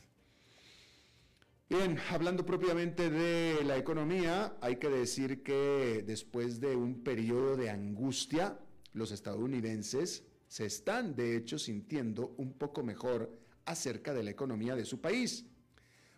Bien, 1.70 2.00
hablando 2.10 2.48
propiamente 2.48 3.12
de 3.12 3.64
la 3.64 3.78
economía, 3.78 4.58
hay 4.60 4.78
que 4.78 4.90
decir 4.90 5.44
que 5.44 6.04
después 6.04 6.60
de 6.60 6.76
un 6.76 7.04
periodo 7.04 7.56
de 7.58 7.70
angustia, 7.70 8.60
los 8.94 9.12
estadounidenses 9.12 10.24
se 10.48 10.66
están 10.66 11.16
de 11.16 11.38
hecho 11.38 11.60
sintiendo 11.60 12.34
un 12.38 12.54
poco 12.54 12.82
mejor 12.82 13.38
acerca 13.66 14.16
de 14.16 14.24
la 14.24 14.32
economía 14.32 14.76
de 14.76 14.84
su 14.84 15.00
país. 15.00 15.46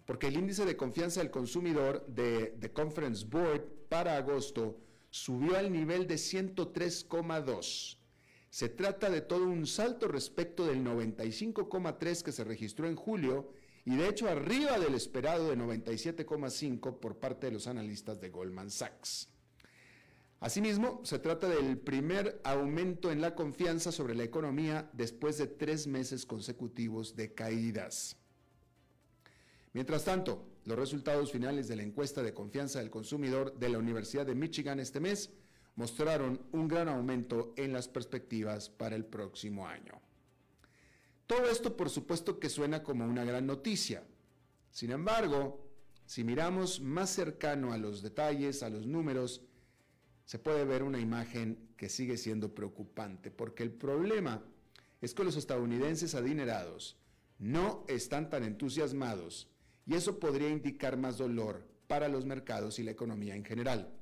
Porque 0.06 0.28
el 0.28 0.38
índice 0.38 0.64
de 0.64 0.78
confianza 0.78 1.20
del 1.20 1.32
consumidor 1.32 2.06
de 2.08 2.56
The 2.58 2.72
Conference 2.72 3.26
Board 3.26 3.64
para 3.90 4.16
agosto 4.16 4.80
subió 5.10 5.58
al 5.58 5.70
nivel 5.70 6.08
de 6.08 6.16
103,2. 6.16 7.98
Se 8.50 8.70
trata 8.70 9.10
de 9.10 9.20
todo 9.20 9.44
un 9.44 9.68
salto 9.68 10.08
respecto 10.08 10.66
del 10.66 10.82
95,3 10.82 12.24
que 12.24 12.32
se 12.32 12.46
registró 12.46 12.88
en 12.88 12.96
julio 12.96 13.52
y 13.86 13.96
de 13.96 14.08
hecho 14.08 14.28
arriba 14.28 14.78
del 14.80 14.94
esperado 14.94 15.50
de 15.50 15.58
97,5 15.58 17.00
por 17.00 17.18
parte 17.18 17.48
de 17.48 17.54
los 17.54 17.68
analistas 17.68 18.20
de 18.22 18.30
Goldman 18.30 18.70
Sachs. 18.70 19.30
Asimismo, 20.40 21.02
se 21.04 21.20
trata 21.20 21.48
del 21.48 21.78
primer 21.78 22.42
aumento 22.44 23.12
en 23.12 23.22
la 23.22 23.36
confianza 23.36 23.92
sobre 23.92 24.16
la 24.16 24.24
economía 24.24 24.90
después 24.94 25.38
de 25.38 25.46
tres 25.46 25.86
meses 25.86 26.26
consecutivos 26.26 27.16
de 27.16 27.34
caídas. 27.34 28.18
Mientras 29.74 30.04
tanto, 30.04 30.48
los 30.66 30.78
resultados 30.78 31.32
finales 31.32 31.68
de 31.68 31.76
la 31.76 31.84
encuesta 31.84 32.24
de 32.24 32.34
confianza 32.34 32.80
del 32.80 32.90
consumidor 32.90 33.58
de 33.58 33.70
la 33.70 33.78
Universidad 33.78 34.26
de 34.26 34.36
Michigan 34.36 34.80
este 34.80 35.00
mes 35.00 35.30
mostraron 35.76 36.42
un 36.52 36.68
gran 36.68 36.90
aumento 36.90 37.54
en 37.56 37.72
las 37.72 37.88
perspectivas 37.88 38.70
para 38.70 38.96
el 38.96 39.06
próximo 39.06 39.68
año. 39.68 40.02
Todo 41.32 41.50
esto 41.50 41.78
por 41.78 41.90
supuesto 41.90 42.40
que 42.42 42.50
suena 42.50 42.84
como 42.84 43.06
una 43.06 43.24
gran 43.24 43.48
noticia. 43.48 44.04
Sin 44.70 44.92
embargo, 44.92 45.66
si 46.06 46.26
miramos 46.26 46.82
más 46.82 47.10
cercano 47.10 47.72
a 47.72 47.78
los 47.78 48.02
detalles, 48.02 48.64
a 48.64 48.70
los 48.70 48.86
números, 48.86 49.42
se 50.26 50.40
puede 50.40 50.66
ver 50.66 50.84
una 50.84 51.00
imagen 51.00 51.70
que 51.78 51.88
sigue 51.88 52.18
siendo 52.18 52.54
preocupante, 52.54 53.32
porque 53.32 53.64
el 53.64 53.72
problema 53.72 54.44
es 55.00 55.14
que 55.14 55.24
los 55.24 55.38
estadounidenses 55.38 56.16
adinerados 56.16 56.98
no 57.40 57.86
están 57.88 58.30
tan 58.30 58.44
entusiasmados 58.44 59.48
y 59.86 59.94
eso 59.94 60.20
podría 60.20 60.50
indicar 60.50 60.98
más 60.98 61.18
dolor 61.18 61.66
para 61.88 62.10
los 62.10 62.26
mercados 62.26 62.78
y 62.78 62.84
la 62.84 62.92
economía 62.92 63.36
en 63.38 63.46
general. 63.46 63.94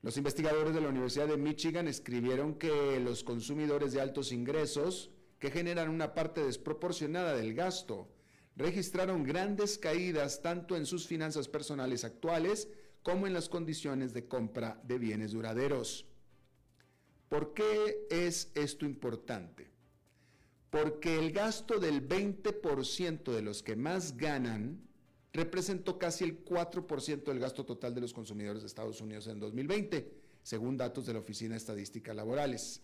Los 0.00 0.16
investigadores 0.16 0.74
de 0.74 0.80
la 0.80 0.90
Universidad 0.90 1.26
de 1.26 1.36
Michigan 1.36 1.88
escribieron 1.88 2.54
que 2.54 3.00
los 3.00 3.24
consumidores 3.24 3.90
de 3.90 4.00
altos 4.00 4.30
ingresos 4.30 5.10
que 5.40 5.50
generan 5.50 5.88
una 5.88 6.14
parte 6.14 6.44
desproporcionada 6.44 7.34
del 7.34 7.54
gasto, 7.54 8.08
registraron 8.56 9.24
grandes 9.24 9.78
caídas 9.78 10.42
tanto 10.42 10.76
en 10.76 10.86
sus 10.86 11.06
finanzas 11.06 11.48
personales 11.48 12.04
actuales 12.04 12.68
como 13.02 13.26
en 13.26 13.32
las 13.32 13.48
condiciones 13.48 14.12
de 14.12 14.28
compra 14.28 14.80
de 14.84 14.98
bienes 14.98 15.32
duraderos. 15.32 16.06
¿Por 17.30 17.54
qué 17.54 18.06
es 18.10 18.52
esto 18.54 18.84
importante? 18.84 19.70
Porque 20.68 21.18
el 21.18 21.32
gasto 21.32 21.80
del 21.80 22.06
20% 22.06 23.32
de 23.32 23.42
los 23.42 23.62
que 23.62 23.76
más 23.76 24.16
ganan 24.16 24.86
representó 25.32 25.98
casi 25.98 26.24
el 26.24 26.44
4% 26.44 27.24
del 27.24 27.38
gasto 27.38 27.64
total 27.64 27.94
de 27.94 28.02
los 28.02 28.12
consumidores 28.12 28.62
de 28.62 28.66
Estados 28.66 29.00
Unidos 29.00 29.26
en 29.26 29.40
2020. 29.40 30.20
según 30.42 30.76
datos 30.76 31.04
de 31.04 31.12
la 31.12 31.18
Oficina 31.18 31.52
de 31.52 31.58
Estadísticas 31.58 32.16
Laborales. 32.16 32.82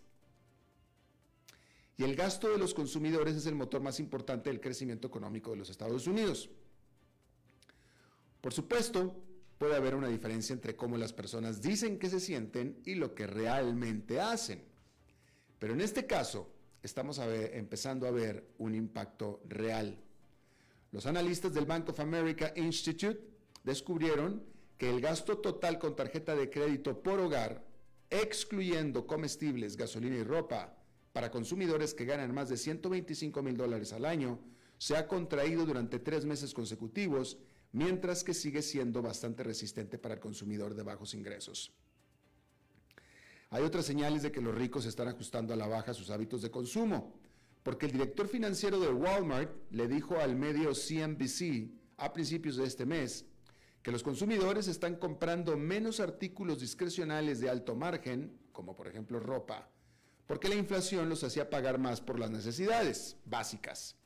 Y 1.99 2.05
el 2.05 2.15
gasto 2.15 2.51
de 2.51 2.59
los 2.59 2.75
consumidores 2.75 3.37
es 3.37 3.47
el 3.47 3.55
motor 3.55 3.81
más 3.81 3.99
importante 4.01 4.51
del 4.51 4.61
crecimiento 4.61 5.09
económico 5.09 5.51
de 5.51 5.57
los 5.57 5.71
Estados 5.71 6.07
Unidos. 6.07 6.51
Por 8.41 8.53
supuesto, 8.53 9.17
puede 9.59 9.77
haber 9.77 9.95
una 9.95 10.09
diferencia 10.09 10.53
entre 10.53 10.77
cómo 10.77 10.99
las 10.99 11.13
personas 11.13 11.63
dicen 11.63 11.99
que 11.99 12.11
se 12.11 12.21
sienten 12.21 12.81
y 12.85 12.95
lo 12.97 13.15
que 13.15 13.27
realmente 13.27 14.21
hacen. 14.21 14.63
Pero 15.59 15.73
en 15.73 15.81
este 15.81 16.07
caso, 16.07 16.53
estamos 16.83 17.19
empezando 17.19 18.07
a 18.07 18.11
ver 18.11 18.47
un 18.59 18.75
impacto 18.75 19.41
real. 19.49 19.99
Los 20.93 21.07
analistas 21.07 21.55
del 21.55 21.65
Bank 21.65 21.89
of 21.89 22.01
America 22.01 22.53
Institute 22.57 23.21
descubrieron 23.65 24.45
que 24.77 24.91
el 24.91 25.01
gasto 25.01 25.39
total 25.39 25.79
con 25.79 25.97
tarjeta 25.97 26.35
de 26.35 26.51
crédito 26.51 27.03
por 27.03 27.21
hogar, 27.21 27.65
excluyendo 28.11 29.07
comestibles, 29.07 29.77
gasolina 29.77 30.17
y 30.17 30.23
ropa, 30.23 30.77
para 31.17 31.31
consumidores 31.31 31.95
que 31.95 32.05
ganan 32.05 32.35
más 32.35 32.51
de 32.51 32.59
125 32.59 33.43
mil 33.43 33.57
dólares 33.57 33.95
al 33.95 34.05
año, 34.05 34.39
se 34.77 34.99
ha 34.99 35.09
contraído 35.09 35.65
durante 35.65 35.99
tres 35.99 36.27
meses 36.27 36.53
consecutivos, 36.53 37.39
mientras 37.73 38.23
que 38.23 38.35
sigue 38.35 38.61
siendo 38.61 39.01
bastante 39.01 39.43
resistente 39.43 39.97
para 39.97 40.13
el 40.13 40.21
consumidor 40.21 40.75
de 40.75 40.83
bajos 40.83 41.15
ingresos. 41.15 41.73
Hay 43.49 43.63
otras 43.63 43.87
señales 43.87 44.25
de 44.25 44.31
que 44.31 44.43
los 44.43 44.55
ricos 44.55 44.85
están 44.85 45.09
ajustando 45.09 45.55
a 45.55 45.57
la 45.57 45.67
baja 45.67 45.95
sus 45.95 46.11
hábitos 46.11 46.43
de 46.43 46.51
consumo, 46.51 47.19
porque 47.63 47.87
el 47.87 47.93
director 47.93 48.29
financiero 48.29 48.79
de 48.79 48.93
Walmart 48.93 49.51
le 49.71 49.89
dijo 49.89 50.19
al 50.19 50.37
medio 50.37 50.75
CNBC 50.75 51.71
a 51.97 52.13
principios 52.13 52.57
de 52.57 52.67
este 52.67 52.85
mes 52.85 53.25
que 53.83 53.91
los 53.91 54.03
consumidores 54.03 54.69
están 54.69 54.97
comprando 54.97 55.57
menos 55.57 55.99
artículos 55.99 56.61
discrecionales 56.61 57.41
de 57.41 57.49
alto 57.49 57.75
margen, 57.75 58.39
como 58.53 58.77
por 58.77 58.87
ejemplo 58.87 59.19
ropa, 59.19 59.71
porque 60.27 60.49
la 60.49 60.57
inflación 60.57 61.09
los 61.09 61.23
hacía 61.25 61.51
pagar 61.51 61.79
más 61.79 62.01
por 62.01 62.19
las 62.19 62.31
necesidades 62.31 63.17
básicas. 63.25 63.97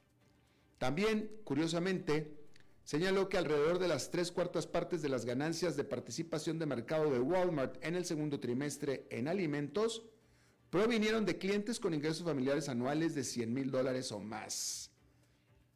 También, 0.78 1.30
curiosamente, 1.44 2.36
señaló 2.84 3.28
que 3.28 3.38
alrededor 3.38 3.78
de 3.78 3.88
las 3.88 4.10
tres 4.10 4.32
cuartas 4.32 4.66
partes 4.66 5.02
de 5.02 5.08
las 5.08 5.24
ganancias 5.24 5.76
de 5.76 5.84
participación 5.84 6.58
de 6.58 6.66
mercado 6.66 7.10
de 7.10 7.20
Walmart 7.20 7.82
en 7.84 7.94
el 7.94 8.04
segundo 8.04 8.40
trimestre 8.40 9.06
en 9.10 9.28
alimentos 9.28 10.02
provinieron 10.70 11.26
de 11.26 11.38
clientes 11.38 11.80
con 11.80 11.94
ingresos 11.94 12.24
familiares 12.24 12.68
anuales 12.68 13.14
de 13.14 13.24
100 13.24 13.52
mil 13.52 13.70
dólares 13.70 14.12
o 14.12 14.20
más. 14.20 14.90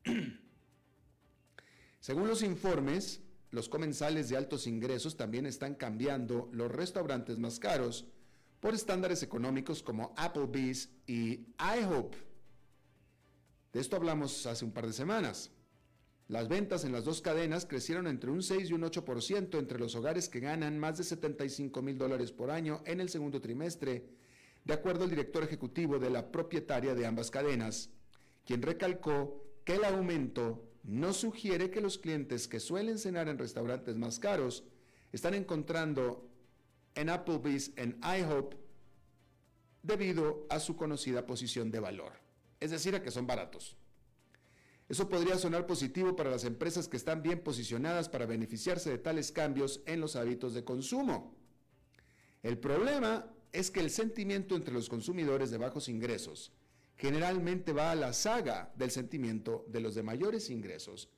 Según 2.00 2.28
los 2.28 2.42
informes, 2.42 3.20
los 3.50 3.68
comensales 3.68 4.28
de 4.28 4.36
altos 4.36 4.66
ingresos 4.66 5.16
también 5.16 5.46
están 5.46 5.74
cambiando 5.74 6.48
los 6.52 6.70
restaurantes 6.70 7.38
más 7.38 7.58
caros 7.58 8.06
por 8.64 8.72
estándares 8.72 9.22
económicos 9.22 9.82
como 9.82 10.14
Applebee's 10.16 10.88
y 11.06 11.48
IHOP. 11.58 12.14
De 13.74 13.78
esto 13.78 13.96
hablamos 13.96 14.46
hace 14.46 14.64
un 14.64 14.72
par 14.72 14.86
de 14.86 14.94
semanas. 14.94 15.50
Las 16.28 16.48
ventas 16.48 16.86
en 16.86 16.92
las 16.92 17.04
dos 17.04 17.20
cadenas 17.20 17.66
crecieron 17.66 18.06
entre 18.06 18.30
un 18.30 18.42
6 18.42 18.70
y 18.70 18.72
un 18.72 18.80
8% 18.80 19.58
entre 19.58 19.78
los 19.78 19.94
hogares 19.96 20.30
que 20.30 20.40
ganan 20.40 20.78
más 20.78 20.96
de 20.96 21.04
75 21.04 21.82
mil 21.82 21.98
dólares 21.98 22.32
por 22.32 22.50
año 22.50 22.80
en 22.86 23.02
el 23.02 23.10
segundo 23.10 23.38
trimestre, 23.38 24.08
de 24.64 24.72
acuerdo 24.72 25.04
al 25.04 25.10
director 25.10 25.44
ejecutivo 25.44 25.98
de 25.98 26.08
la 26.08 26.32
propietaria 26.32 26.94
de 26.94 27.04
ambas 27.04 27.30
cadenas, 27.30 27.90
quien 28.46 28.62
recalcó 28.62 29.44
que 29.66 29.74
el 29.74 29.84
aumento 29.84 30.70
no 30.84 31.12
sugiere 31.12 31.70
que 31.70 31.82
los 31.82 31.98
clientes 31.98 32.48
que 32.48 32.60
suelen 32.60 32.96
cenar 32.96 33.28
en 33.28 33.36
restaurantes 33.36 33.96
más 33.96 34.18
caros 34.18 34.64
están 35.12 35.34
encontrando 35.34 36.33
en 36.94 37.08
Applebee's, 37.08 37.72
en 37.76 37.98
IHOP, 38.02 38.54
debido 39.82 40.46
a 40.48 40.60
su 40.60 40.76
conocida 40.76 41.26
posición 41.26 41.70
de 41.70 41.80
valor, 41.80 42.12
es 42.60 42.70
decir, 42.70 42.94
a 42.94 43.02
que 43.02 43.10
son 43.10 43.26
baratos. 43.26 43.76
Eso 44.88 45.08
podría 45.08 45.38
sonar 45.38 45.66
positivo 45.66 46.14
para 46.14 46.30
las 46.30 46.44
empresas 46.44 46.88
que 46.88 46.96
están 46.96 47.22
bien 47.22 47.40
posicionadas 47.40 48.08
para 48.08 48.26
beneficiarse 48.26 48.90
de 48.90 48.98
tales 48.98 49.32
cambios 49.32 49.80
en 49.86 50.00
los 50.00 50.14
hábitos 50.16 50.52
de 50.52 50.64
consumo. 50.64 51.34
El 52.42 52.58
problema 52.58 53.26
es 53.52 53.70
que 53.70 53.80
el 53.80 53.90
sentimiento 53.90 54.56
entre 54.56 54.74
los 54.74 54.88
consumidores 54.88 55.50
de 55.50 55.58
bajos 55.58 55.88
ingresos 55.88 56.52
generalmente 56.96 57.72
va 57.72 57.90
a 57.90 57.94
la 57.94 58.12
saga 58.12 58.72
del 58.76 58.90
sentimiento 58.90 59.64
de 59.68 59.80
los 59.80 59.94
de 59.94 60.02
mayores 60.02 60.50
ingresos, 60.50 61.08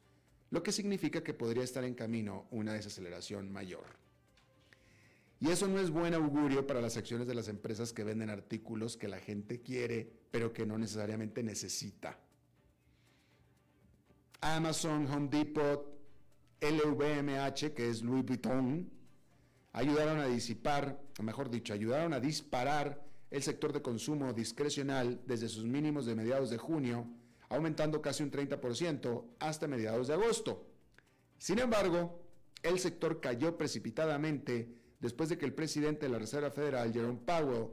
lo 0.50 0.62
que 0.62 0.72
significa 0.72 1.22
que 1.22 1.34
podría 1.34 1.64
estar 1.64 1.84
en 1.84 1.94
camino 1.94 2.46
una 2.50 2.72
desaceleración 2.72 3.52
mayor. 3.52 4.05
Y 5.40 5.50
eso 5.50 5.68
no 5.68 5.78
es 5.78 5.90
buen 5.90 6.14
augurio 6.14 6.66
para 6.66 6.80
las 6.80 6.96
acciones 6.96 7.26
de 7.26 7.34
las 7.34 7.48
empresas 7.48 7.92
que 7.92 8.04
venden 8.04 8.30
artículos 8.30 8.96
que 8.96 9.08
la 9.08 9.18
gente 9.18 9.60
quiere, 9.60 10.10
pero 10.30 10.52
que 10.52 10.64
no 10.64 10.78
necesariamente 10.78 11.42
necesita. 11.42 12.18
Amazon, 14.40 15.06
Home 15.06 15.28
Depot, 15.28 15.96
LVMH, 16.60 17.74
que 17.74 17.90
es 17.90 18.02
Louis 18.02 18.24
Vuitton, 18.24 18.90
ayudaron 19.72 20.20
a 20.20 20.26
disipar, 20.26 20.98
o 21.18 21.22
mejor 21.22 21.50
dicho, 21.50 21.74
ayudaron 21.74 22.14
a 22.14 22.20
disparar 22.20 23.04
el 23.30 23.42
sector 23.42 23.72
de 23.72 23.82
consumo 23.82 24.32
discrecional 24.32 25.20
desde 25.26 25.48
sus 25.48 25.64
mínimos 25.64 26.06
de 26.06 26.14
mediados 26.14 26.48
de 26.48 26.56
junio, 26.56 27.06
aumentando 27.50 28.00
casi 28.00 28.22
un 28.22 28.30
30% 28.30 29.24
hasta 29.38 29.68
mediados 29.68 30.08
de 30.08 30.14
agosto. 30.14 30.66
Sin 31.38 31.58
embargo, 31.58 32.22
el 32.62 32.78
sector 32.78 33.20
cayó 33.20 33.58
precipitadamente 33.58 34.85
después 35.00 35.28
de 35.28 35.38
que 35.38 35.44
el 35.44 35.54
presidente 35.54 36.06
de 36.06 36.12
la 36.12 36.18
Reserva 36.18 36.50
Federal, 36.50 36.92
Jerome 36.92 37.20
Powell, 37.24 37.68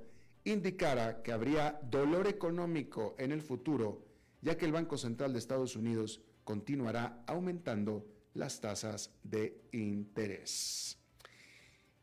indicara 0.46 1.22
que 1.22 1.32
habría 1.32 1.80
dolor 1.90 2.28
económico 2.28 3.16
en 3.18 3.32
el 3.32 3.42
futuro, 3.42 4.06
ya 4.42 4.58
que 4.58 4.66
el 4.66 4.72
Banco 4.72 4.98
Central 4.98 5.34
de 5.34 5.40
Estados 5.40 5.76
Unidos 5.76 6.22
continuará 6.44 7.24
aumentando 7.28 8.06
las 8.34 8.60
tasas 8.60 9.12
de 9.24 9.62
interés. 9.72 10.98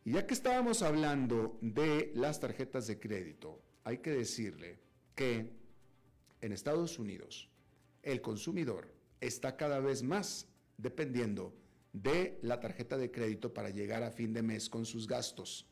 Y 0.05 0.13
ya 0.13 0.27
que 0.27 0.35
estábamos 0.35 0.83
hablando 0.83 1.59
de 1.61 2.13
las 2.15 2.41
tarjetas 2.41 2.87
de 2.87 2.99
crédito, 2.99 3.61
hay 3.85 3.99
que 3.99 4.13
decirle 4.13 4.79
que 5.15 5.51
en 6.41 6.53
Estados 6.53 6.99
Unidos 6.99 7.51
el 8.03 8.23
consumidor 8.23 8.95
está 9.21 9.57
cada 9.57 9.81
vez 9.81 10.03
más 10.03 10.49
dependiendo 10.79 11.55
de 11.93 12.39
la 12.43 12.61
tarjeta 12.61 12.97
de 12.97 13.11
crédito 13.11 13.53
para 13.53 13.71
llegar 13.71 14.03
a 14.03 14.11
fin 14.11 14.33
de 14.33 14.43
mes 14.43 14.69
con 14.69 14.87
sus 14.87 15.07
gastos. 15.07 15.67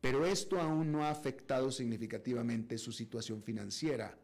Pero 0.00 0.26
esto 0.26 0.60
aún 0.60 0.92
no 0.92 1.04
ha 1.04 1.10
afectado 1.10 1.70
significativamente 1.70 2.78
su 2.78 2.92
situación 2.92 3.42
financiera, 3.42 4.16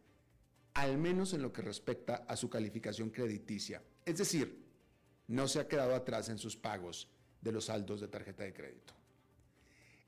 al 0.74 0.98
menos 0.98 1.33
en 1.33 1.42
lo 1.42 1.53
que 1.53 1.62
respecta 1.62 2.24
a 2.29 2.37
su 2.37 2.48
calificación 2.48 3.11
crediticia. 3.11 3.83
Es 4.05 4.18
decir, 4.18 4.64
no 5.29 5.48
se 5.48 5.61
ha 5.61 5.68
quedado 5.68 5.94
atrás 5.94 6.29
en 6.29 6.38
sus 6.38 6.57
pagos 6.57 7.09
de 7.40 7.53
los 7.53 7.66
saldos 7.66 8.00
de 8.00 8.09
tarjeta 8.09 8.44
de 8.44 8.53
crédito. 8.53 8.94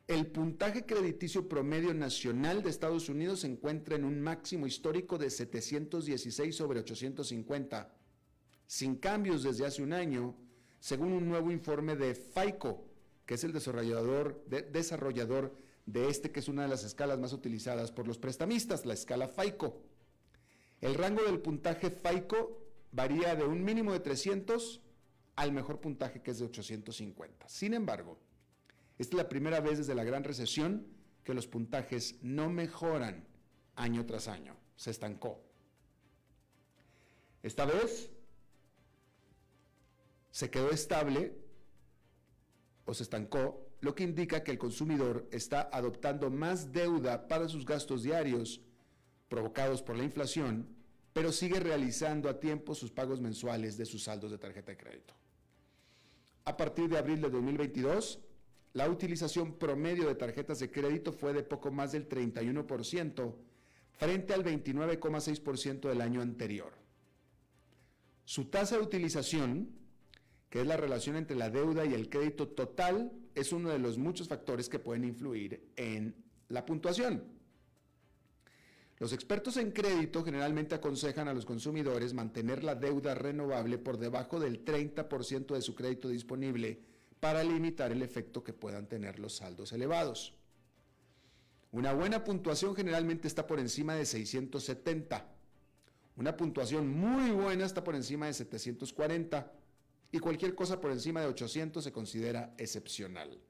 El 0.07 0.29
puntaje 0.29 0.87
crediticio 0.87 1.49
promedio 1.49 1.92
nacional 1.92 2.62
de 2.62 2.71
Estados 2.71 3.09
Unidos 3.09 3.40
se 3.40 3.49
encuentra 3.49 3.97
en 3.97 4.05
un 4.05 4.21
máximo 4.21 4.66
histórico 4.69 5.19
de 5.19 5.31
716 5.31 6.55
sobre 6.55 6.79
850, 6.79 7.92
sin 8.69 8.97
cambios 8.97 9.42
desde 9.42 9.66
hace 9.66 9.83
un 9.83 9.92
año, 9.92 10.37
según 10.87 11.11
un 11.14 11.29
nuevo 11.29 11.51
informe 11.51 11.96
de 11.96 12.14
FICO, 12.14 12.85
que 13.27 13.35
es 13.35 13.42
el 13.42 13.53
desarrollador 13.53 14.40
de, 14.46 16.09
este 16.09 16.31
que 16.31 16.38
es 16.38 16.46
una 16.46 16.62
de 16.62 16.68
las 16.68 16.85
escalas 16.85 17.18
más 17.18 17.33
utilizadas 17.33 17.90
por 17.90 18.07
los 18.07 18.18
prestamistas, 18.18 18.87
la 18.87 18.94
escala 18.94 19.27
FICO. 19.27 19.83
El 20.81 20.94
rango 20.94 21.25
del 21.25 21.40
puntaje 21.40 21.90
FICO 21.90 22.62
varía 22.92 23.35
de 23.35 23.42
un 23.42 23.64
mínimo 23.64 23.92
de 23.92 23.99
300 23.99 24.81
al 25.35 25.51
mejor 25.51 25.81
puntaje 25.81 26.22
que 26.22 26.31
es 26.31 26.38
de 26.38 26.44
850. 26.44 27.49
Sin 27.49 27.75
embargo, 27.75 28.20
esta 28.96 29.16
es 29.16 29.22
la 29.25 29.29
primera 29.29 29.59
vez 29.59 29.79
desde 29.79 29.96
la 29.96 30.05
gran 30.05 30.22
recesión 30.22 30.87
que 31.25 31.35
los 31.35 31.49
puntajes 31.49 32.20
no 32.22 32.49
mejoran 32.49 33.27
año 33.75 34.07
tras 34.07 34.29
año, 34.29 34.57
se 34.77 34.92
estancó. 34.92 35.42
Esta 37.42 37.64
vez 37.64 38.12
se 40.37 40.51
quedó 40.51 40.70
estable 40.70 41.33
o 42.85 42.92
se 42.92 43.05
estancó, 43.05 43.70
lo 43.81 43.94
que 43.94 44.05
indica 44.05 44.44
que 44.44 44.51
el 44.51 44.59
consumidor 44.59 45.27
está 45.33 45.70
adoptando 45.72 46.31
más 46.31 46.72
deuda 46.72 47.27
para 47.27 47.49
sus 47.49 47.64
gastos 47.64 48.03
diarios 48.03 48.61
provocados 49.31 49.81
por 49.81 49.96
la 49.96 50.05
inflación, 50.05 50.68
pero 51.14 51.33
sigue 51.33 51.59
realizando 51.59 52.29
a 52.29 52.38
tiempo 52.38 52.75
sus 52.75 52.90
pagos 52.90 53.18
mensuales 53.18 53.79
de 53.79 53.87
sus 53.87 54.03
saldos 54.03 54.31
de 54.31 54.37
tarjeta 54.37 54.72
de 54.72 54.77
crédito. 54.77 55.14
A 56.44 56.55
partir 56.55 56.90
de 56.90 56.99
abril 56.99 57.22
de 57.22 57.31
2022, 57.31 58.20
la 58.75 58.90
utilización 58.90 59.55
promedio 59.55 60.07
de 60.07 60.16
tarjetas 60.16 60.59
de 60.59 60.70
crédito 60.70 61.14
fue 61.14 61.33
de 61.33 61.44
poco 61.44 61.70
más 61.70 61.92
del 61.92 62.11
31% 62.11 63.35
frente 63.92 64.35
al 64.35 64.44
29,6% 64.44 65.88
del 65.88 66.03
año 66.03 66.20
anterior. 66.20 66.75
Su 68.27 68.44
tasa 68.51 68.77
de 68.77 68.83
utilización, 68.83 69.86
que 70.51 70.61
es 70.61 70.67
la 70.67 70.77
relación 70.77 71.17
entre 71.17 71.37
la 71.37 71.51
deuda 71.51 71.85
y 71.85 71.95
el 71.95 72.09
crédito 72.09 72.49
total, 72.49 73.13
es 73.35 73.53
uno 73.53 73.71
de 73.71 73.79
los 73.79 73.99
muchos 73.99 74.29
factores 74.29 74.69
que 74.69 74.79
pueden 74.79 75.05
influir 75.05 75.69
en 75.77 76.15
la 76.49 76.65
puntuación. 76.65 77.25
Los 78.99 79.13
expertos 79.13 79.59
en 79.59 79.73
crédito 79.73 80.25
generalmente 80.25 80.75
aconsejan 80.75 81.29
a 81.29 81.35
los 81.35 81.45
consumidores 81.45 82.15
mantener 82.15 82.65
la 82.65 82.75
deuda 82.75 83.15
renovable 83.15 83.77
por 83.77 83.99
debajo 83.99 84.41
del 84.41 84.65
30% 84.65 85.55
de 85.55 85.61
su 85.61 85.75
crédito 85.75 86.09
disponible 86.09 86.81
para 87.21 87.45
limitar 87.45 87.93
el 87.93 88.03
efecto 88.03 88.43
que 88.43 88.55
puedan 88.55 88.87
tener 88.87 89.19
los 89.19 89.37
saldos 89.37 89.73
elevados. 89.73 90.35
Una 91.73 91.93
buena 91.93 92.25
puntuación 92.25 92.75
generalmente 92.75 93.29
está 93.29 93.47
por 93.47 93.59
encima 93.59 93.95
de 93.95 94.07
670. 94.07 95.29
Una 96.17 96.35
puntuación 96.35 96.89
muy 96.89 97.33
buena 97.33 97.67
está 97.67 97.85
por 97.85 97.97
encima 97.97 98.27
de 98.27 98.33
740 98.33 99.53
y 100.12 100.19
cualquier 100.19 100.55
cosa 100.55 100.81
por 100.81 100.90
encima 100.90 101.21
de 101.21 101.27
800 101.27 101.83
se 101.83 101.92
considera 101.92 102.55
excepcional. 102.59 103.40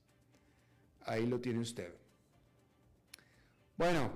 Ahí 1.01 1.25
lo 1.25 1.39
tiene 1.39 1.59
usted. 1.59 1.93
Bueno, 3.77 4.11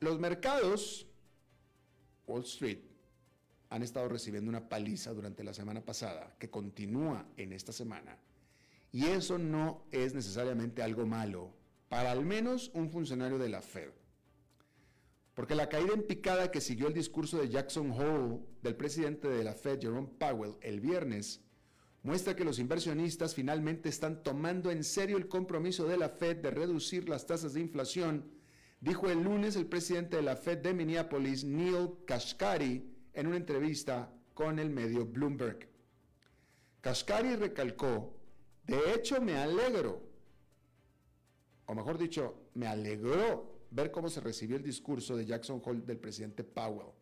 los 0.00 0.18
mercados, 0.18 1.06
Wall 2.26 2.42
Street, 2.42 2.78
han 3.70 3.82
estado 3.82 4.08
recibiendo 4.08 4.48
una 4.48 4.68
paliza 4.68 5.12
durante 5.12 5.42
la 5.42 5.52
semana 5.52 5.84
pasada, 5.84 6.36
que 6.38 6.50
continúa 6.50 7.26
en 7.36 7.52
esta 7.52 7.72
semana. 7.72 8.16
Y 8.92 9.06
eso 9.06 9.38
no 9.38 9.84
es 9.90 10.14
necesariamente 10.14 10.82
algo 10.82 11.06
malo 11.06 11.52
para 11.88 12.12
al 12.12 12.24
menos 12.24 12.70
un 12.74 12.90
funcionario 12.90 13.38
de 13.38 13.48
la 13.48 13.62
Fed. 13.62 13.90
Porque 15.34 15.56
la 15.56 15.68
caída 15.68 15.92
en 15.92 16.06
picada 16.06 16.50
que 16.50 16.60
siguió 16.60 16.86
el 16.86 16.94
discurso 16.94 17.38
de 17.38 17.48
Jackson 17.48 17.90
Hole 17.90 18.40
del 18.62 18.76
presidente 18.76 19.28
de 19.28 19.42
la 19.42 19.54
Fed, 19.54 19.80
Jerome 19.80 20.08
Powell, 20.18 20.54
el 20.60 20.80
viernes, 20.80 21.40
muestra 22.04 22.36
que 22.36 22.44
los 22.44 22.58
inversionistas 22.58 23.34
finalmente 23.34 23.88
están 23.88 24.22
tomando 24.22 24.70
en 24.70 24.84
serio 24.84 25.16
el 25.16 25.26
compromiso 25.26 25.86
de 25.86 25.96
la 25.96 26.08
Fed 26.08 26.36
de 26.36 26.50
reducir 26.50 27.08
las 27.08 27.26
tasas 27.26 27.54
de 27.54 27.60
inflación, 27.60 28.30
dijo 28.84 29.08
el 29.08 29.22
lunes 29.22 29.56
el 29.56 29.64
presidente 29.64 30.16
de 30.16 30.22
la 30.22 30.36
Fed 30.36 30.58
de 30.58 30.74
Minneapolis, 30.74 31.42
Neil 31.42 31.88
Kashkari, 32.06 32.86
en 33.14 33.26
una 33.26 33.38
entrevista 33.38 34.12
con 34.34 34.58
el 34.58 34.68
medio 34.68 35.06
Bloomberg. 35.06 35.66
Kashkari 36.82 37.34
recalcó, 37.36 38.14
de 38.66 38.92
hecho 38.94 39.22
me 39.22 39.36
alegro, 39.36 40.02
o 41.64 41.74
mejor 41.74 41.96
dicho, 41.96 42.50
me 42.52 42.66
alegró 42.66 43.58
ver 43.70 43.90
cómo 43.90 44.10
se 44.10 44.20
recibió 44.20 44.56
el 44.56 44.62
discurso 44.62 45.16
de 45.16 45.24
Jackson 45.24 45.62
Hole 45.64 45.80
del 45.80 45.96
presidente 45.96 46.44
Powell. 46.44 46.92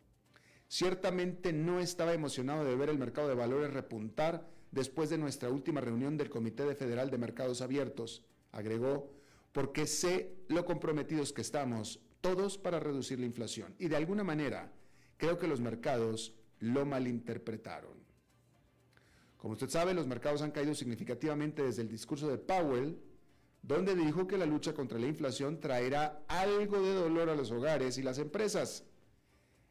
Ciertamente 0.69 1.51
no 1.51 1.81
estaba 1.81 2.13
emocionado 2.13 2.63
de 2.63 2.75
ver 2.77 2.89
el 2.89 2.97
mercado 2.97 3.27
de 3.27 3.35
valores 3.35 3.73
repuntar 3.73 4.47
después 4.71 5.09
de 5.09 5.17
nuestra 5.17 5.49
última 5.49 5.81
reunión 5.81 6.15
del 6.15 6.29
Comité 6.29 6.73
Federal 6.75 7.11
de 7.11 7.17
Mercados 7.17 7.61
Abiertos, 7.61 8.25
agregó, 8.53 9.11
porque 9.53 9.87
sé 9.87 10.35
lo 10.49 10.65
comprometidos 10.65 11.31
que 11.31 11.41
estamos 11.41 12.01
todos 12.19 12.57
para 12.57 12.79
reducir 12.79 13.19
la 13.19 13.25
inflación. 13.25 13.75
Y 13.79 13.87
de 13.87 13.95
alguna 13.95 14.23
manera, 14.23 14.73
creo 15.17 15.37
que 15.37 15.47
los 15.47 15.61
mercados 15.61 16.33
lo 16.59 16.85
malinterpretaron. 16.85 18.03
Como 19.37 19.53
usted 19.53 19.69
sabe, 19.69 19.93
los 19.93 20.07
mercados 20.07 20.41
han 20.41 20.51
caído 20.51 20.73
significativamente 20.73 21.63
desde 21.63 21.81
el 21.81 21.89
discurso 21.89 22.29
de 22.29 22.37
Powell, 22.37 22.97
donde 23.61 23.95
dijo 23.95 24.25
que 24.25 24.37
la 24.37 24.45
lucha 24.45 24.73
contra 24.73 24.97
la 24.97 25.07
inflación 25.07 25.59
traerá 25.59 26.23
algo 26.27 26.81
de 26.81 26.93
dolor 26.93 27.29
a 27.29 27.35
los 27.35 27.51
hogares 27.51 27.97
y 27.97 28.03
las 28.03 28.17
empresas. 28.17 28.85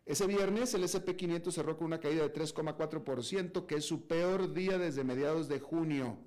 Ese 0.05 0.27
viernes 0.27 0.75
el 0.75 0.85
SP500 0.85 1.53
cerró 1.53 1.77
con 1.77 1.87
una 1.87 2.01
caída 2.01 2.23
de 2.23 2.33
3,4%, 2.33 3.67
que 3.67 3.77
es 3.77 3.85
su 3.85 4.07
peor 4.07 4.53
día 4.53 4.79
desde 4.79 5.05
mediados 5.05 5.49
de 5.49 5.61
junio, 5.61 6.19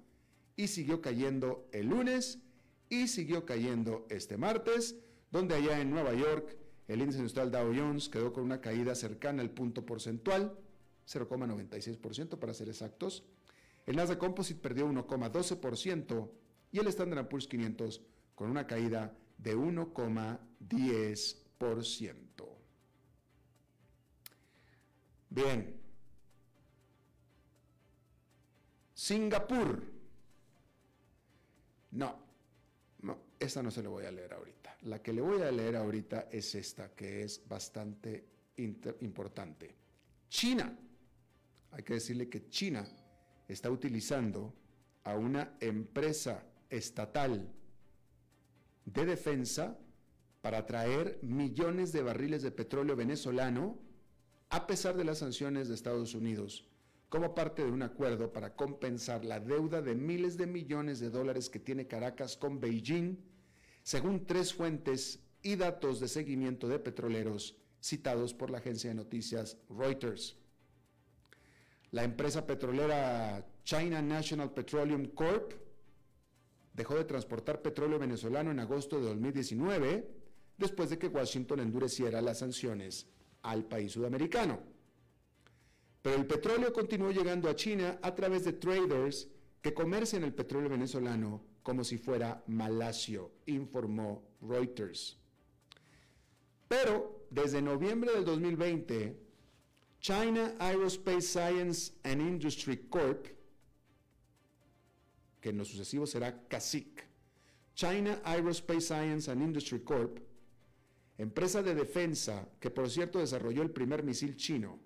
y 0.56 0.68
siguió 0.68 1.02
cayendo 1.02 1.68
el 1.72 1.88
lunes 1.88 2.40
y 2.90 3.08
siguió 3.08 3.46
cayendo 3.46 4.06
este 4.10 4.38
martes, 4.38 4.96
donde 5.32 5.56
allá 5.56 5.80
en 5.80 5.92
Nueva 5.92 6.14
York 6.14 6.58
el 6.88 7.02
índice 7.02 7.20
industrial 7.20 7.52
Dow 7.52 7.74
Jones 7.76 8.10
quedó 8.10 8.32
con 8.32 8.44
una 8.44 8.62
caída 8.62 8.94
cercana 8.94 9.42
al 9.42 9.50
punto 9.50 9.84
porcentual, 9.86 10.56
0,96% 11.08 12.38
para 12.38 12.54
ser 12.54 12.70
exactos. 12.70 13.24
El 13.86 13.96
Nasdaq 13.96 14.20
Composite 14.20 14.60
perdió 14.60 14.88
1,12% 14.88 16.30
y 16.72 16.80
el 16.80 16.88
Standard 16.88 17.28
Poor's 17.28 17.48
500 17.48 18.02
con 18.36 18.50
una 18.50 18.68
caída 18.68 19.18
de 19.38 19.56
1,10%. 19.56 22.26
Bien. 25.30 25.82
Singapur. 28.94 29.84
No, 31.92 32.25
esta 33.46 33.64
no 33.64 33.72
se 33.72 33.82
la 33.82 33.90
voy 33.90 34.06
a 34.06 34.12
leer 34.12 34.34
ahorita. 34.34 34.78
La 34.84 35.02
que 35.02 35.14
le 35.14 35.22
voy 35.22 35.42
a 35.42 35.52
leer 35.52 35.76
ahorita 35.76 36.28
es 36.32 36.54
esta, 36.56 36.90
que 36.94 37.24
es 37.24 37.42
bastante 37.48 38.26
importante. 38.58 39.76
China. 40.30 40.78
Hay 41.72 41.84
que 41.84 41.96
decirle 41.96 42.30
que 42.30 42.50
China 42.50 42.88
está 43.48 43.70
utilizando 43.70 44.54
a 45.04 45.16
una 45.16 45.58
empresa 45.60 46.44
estatal 46.70 47.52
de 48.86 49.06
defensa 49.06 49.78
para 50.42 50.66
traer 50.66 51.20
millones 51.22 51.92
de 51.92 52.04
barriles 52.04 52.44
de 52.44 52.52
petróleo 52.52 52.96
venezolano 52.96 53.80
a 54.50 54.68
pesar 54.68 54.96
de 54.96 55.04
las 55.04 55.20
sanciones 55.20 55.68
de 55.68 55.76
Estados 55.76 56.14
Unidos, 56.14 56.68
como 57.10 57.34
parte 57.34 57.64
de 57.66 57.72
un 57.72 57.82
acuerdo 57.82 58.32
para 58.32 58.56
compensar 58.56 59.26
la 59.26 59.40
deuda 59.40 59.82
de 59.82 59.96
miles 59.96 60.38
de 60.38 60.48
millones 60.48 61.00
de 61.00 61.10
dólares 61.10 61.50
que 61.50 61.60
tiene 61.60 61.88
Caracas 61.88 62.38
con 62.38 62.60
Beijing, 62.60 63.18
según 63.86 64.26
tres 64.26 64.52
fuentes 64.52 65.20
y 65.44 65.56
datos 65.56 66.00
de 66.00 66.08
seguimiento 66.08 66.68
de 66.68 66.80
petroleros 66.80 67.56
citados 67.80 68.34
por 68.34 68.50
la 68.50 68.58
agencia 68.58 68.90
de 68.90 68.96
noticias 68.96 69.60
Reuters. 69.70 70.36
La 71.92 72.04
empresa 72.04 72.48
petrolera 72.48 73.46
China 73.64 74.02
National 74.02 74.52
Petroleum 74.52 75.10
Corp 75.10 75.54
dejó 76.74 76.96
de 76.96 77.04
transportar 77.04 77.62
petróleo 77.62 78.00
venezolano 78.00 78.50
en 78.50 78.60
agosto 78.60 79.00
de 79.00 79.06
2019, 79.06 80.10
después 80.58 80.90
de 80.90 80.98
que 80.98 81.08
Washington 81.08 81.60
endureciera 81.60 82.22
las 82.22 82.40
sanciones 82.40 83.06
al 83.44 83.66
país 83.66 83.92
sudamericano. 83.92 84.64
Pero 86.02 86.16
el 86.16 86.26
petróleo 86.26 86.74
continuó 86.74 87.12
llegando 87.12 87.48
a 87.50 87.56
China 87.56 88.00
a 88.02 88.16
través 88.16 88.46
de 88.46 88.54
traders 88.54 89.28
que 89.62 89.76
comercian 89.76 90.24
el 90.24 90.34
petróleo 90.34 90.72
venezolano 90.72 91.55
como 91.66 91.84
si 91.84 91.98
fuera 91.98 92.44
malasio, 92.46 93.32
informó 93.48 94.22
Reuters. 94.40 95.18
Pero 96.68 97.26
desde 97.32 97.60
noviembre 97.60 98.14
del 98.14 98.24
2020, 98.24 99.18
China 100.00 100.54
Aerospace 100.60 101.24
Science 101.24 101.94
and 102.04 102.22
Industry 102.22 102.88
Corp, 102.88 103.26
que 105.42 105.50
en 105.50 105.58
lo 105.58 105.66
sucesivo 105.66 106.06
será 106.06 106.48
CASIC, 106.48 107.04
China 107.74 108.22
Aerospace 108.24 108.82
Science 108.82 109.32
and 109.32 109.42
Industry 109.42 109.80
Corp, 109.80 110.20
empresa 111.18 111.64
de 111.64 111.74
defensa 111.74 112.48
que 112.60 112.70
por 112.70 112.92
cierto 112.92 113.18
desarrolló 113.18 113.64
el 113.64 113.72
primer 113.72 114.04
misil 114.04 114.36
chino, 114.36 114.80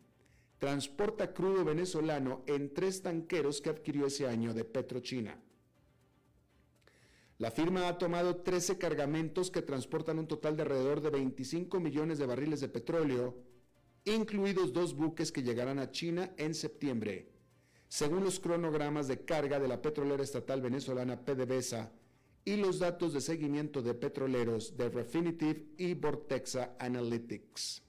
transporta 0.59 1.33
crudo 1.33 1.65
venezolano 1.65 2.41
en 2.47 2.73
tres 2.73 3.01
tanqueros 3.01 3.59
que 3.59 3.69
adquirió 3.69 4.05
ese 4.05 4.29
año 4.29 4.53
de 4.53 4.63
Petrochina. 4.63 5.37
La 7.39 7.51
firma 7.51 7.87
ha 7.87 7.97
tomado 7.97 8.35
13 8.35 8.77
cargamentos 8.77 9.49
que 9.49 9.61
transportan 9.61 10.19
un 10.19 10.27
total 10.27 10.57
de 10.57 10.63
alrededor 10.63 10.99
de 10.99 11.09
25 11.09 11.79
millones 11.79 12.17
de 12.17 12.25
barriles 12.25 12.59
de 12.59 12.67
petróleo, 12.67 13.37
incluidos 14.03 14.73
dos 14.73 14.93
buques 14.93 15.31
que 15.31 15.41
llegarán 15.41 15.79
a 15.79 15.89
China 15.89 16.33
en 16.35 16.53
septiembre, 16.53 17.31
según 17.87 18.25
los 18.25 18.41
cronogramas 18.41 19.07
de 19.07 19.23
carga 19.23 19.57
de 19.57 19.69
la 19.69 19.81
petrolera 19.81 20.21
estatal 20.21 20.61
venezolana 20.61 21.23
PDVSA 21.23 21.93
y 22.43 22.57
los 22.57 22.77
datos 22.77 23.13
de 23.13 23.21
seguimiento 23.21 23.81
de 23.81 23.93
petroleros 23.93 24.75
de 24.75 24.89
Refinitiv 24.89 25.65
y 25.77 25.93
Vortexa 25.93 26.75
Analytics. 26.77 27.83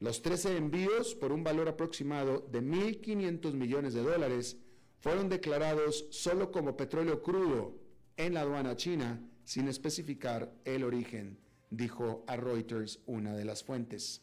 Los 0.00 0.20
13 0.20 0.58
envíos 0.58 1.14
por 1.14 1.32
un 1.32 1.42
valor 1.42 1.70
aproximado 1.70 2.46
de 2.52 2.60
1.500 2.60 3.54
millones 3.54 3.94
de 3.94 4.02
dólares 4.02 4.58
fueron 5.00 5.30
declarados 5.30 6.06
solo 6.10 6.52
como 6.52 6.76
petróleo 6.76 7.22
crudo 7.22 7.83
en 8.16 8.34
la 8.34 8.40
aduana 8.40 8.76
china 8.76 9.20
sin 9.44 9.68
especificar 9.68 10.52
el 10.64 10.84
origen, 10.84 11.38
dijo 11.70 12.24
a 12.26 12.36
Reuters 12.36 13.00
una 13.06 13.34
de 13.34 13.44
las 13.44 13.62
fuentes. 13.62 14.22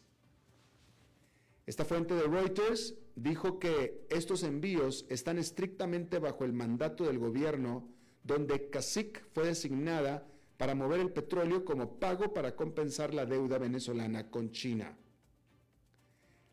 Esta 1.66 1.84
fuente 1.84 2.14
de 2.14 2.26
Reuters 2.26 2.94
dijo 3.14 3.58
que 3.58 4.06
estos 4.10 4.42
envíos 4.42 5.06
están 5.08 5.38
estrictamente 5.38 6.18
bajo 6.18 6.44
el 6.44 6.52
mandato 6.52 7.04
del 7.04 7.18
gobierno 7.18 7.88
donde 8.24 8.70
CACIC 8.70 9.24
fue 9.32 9.46
designada 9.46 10.26
para 10.56 10.74
mover 10.74 11.00
el 11.00 11.12
petróleo 11.12 11.64
como 11.64 11.98
pago 11.98 12.32
para 12.32 12.54
compensar 12.54 13.14
la 13.14 13.26
deuda 13.26 13.58
venezolana 13.58 14.30
con 14.30 14.52
China. 14.52 14.96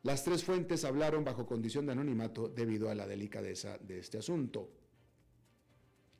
Las 0.03 0.23
tres 0.23 0.43
fuentes 0.43 0.85
hablaron 0.85 1.23
bajo 1.23 1.45
condición 1.45 1.85
de 1.85 1.91
anonimato 1.91 2.47
debido 2.47 2.89
a 2.89 2.95
la 2.95 3.05
delicadeza 3.05 3.77
de 3.77 3.99
este 3.99 4.17
asunto. 4.17 4.71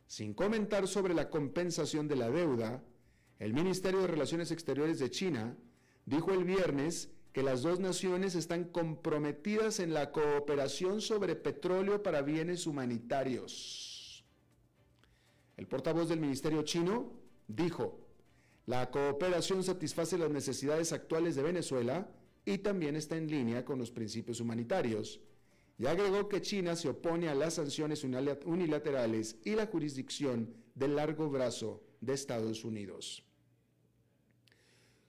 Sin 0.10 0.34
comentar 0.34 0.88
sobre 0.88 1.14
la 1.14 1.30
compensación 1.30 2.08
de 2.08 2.16
la 2.16 2.32
deuda, 2.32 2.84
el 3.38 3.54
Ministerio 3.54 4.02
de 4.02 4.08
Relaciones 4.08 4.50
Exteriores 4.50 4.98
de 4.98 5.12
China 5.12 5.56
dijo 6.08 6.34
el 6.34 6.46
viernes 6.46 7.12
que 7.32 7.44
las 7.44 7.62
dos 7.62 7.80
naciones 7.80 8.34
están 8.34 8.64
comprometidas 8.64 9.80
en 9.80 9.94
la 9.94 10.12
cooperación 10.12 11.00
sobre 11.00 11.36
petróleo 11.36 12.02
para 12.02 12.24
bienes 12.24 12.66
humanitarios. 12.66 14.26
El 15.58 15.68
portavoz 15.68 16.10
del 16.10 16.20
Ministerio 16.20 16.64
chino 16.64 17.14
dijo, 17.48 18.00
la 18.66 18.90
cooperación 18.90 19.64
satisface 19.64 20.18
las 20.18 20.32
necesidades 20.32 20.92
actuales 20.92 21.36
de 21.36 21.44
Venezuela 21.44 22.10
y 22.46 22.58
también 22.58 22.96
está 22.96 23.16
en 23.16 23.30
línea 23.30 23.64
con 23.64 23.78
los 23.78 23.92
principios 23.92 24.40
humanitarios. 24.40 25.22
Y 25.80 25.88
agregó 25.88 26.28
que 26.28 26.42
China 26.42 26.76
se 26.76 26.90
opone 26.90 27.30
a 27.30 27.36
las 27.36 27.54
sanciones 27.54 28.04
unilaterales 28.04 29.38
y 29.46 29.56
la 29.56 29.66
jurisdicción 29.66 30.54
del 30.76 30.98
largo 30.98 31.30
brazo 31.30 31.82
de 32.02 32.14
Estados 32.14 32.66
Unidos. 32.66 33.24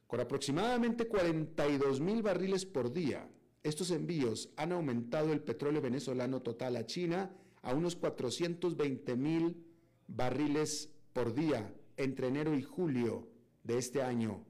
Con 0.07 0.21
aproximadamente 0.21 1.09
42 1.09 2.01
mil 2.01 2.23
barriles 2.23 2.65
por 2.65 2.93
día, 2.93 3.29
estos 3.65 3.91
envíos 3.91 4.49
han 4.57 4.71
aumentado 4.71 5.33
el 5.33 5.41
petróleo 5.41 5.83
venezolano 5.83 6.41
total 6.41 6.77
a 6.77 6.87
China 6.87 7.37
a 7.63 7.75
unos 7.75 7.97
420 7.97 9.17
mil 9.17 9.67
barriles 10.07 10.89
por 11.13 11.35
día 11.35 11.75
entre 11.97 12.29
enero 12.29 12.55
y 12.55 12.63
julio 12.63 13.29
de 13.65 13.77
este 13.77 14.03
año, 14.03 14.45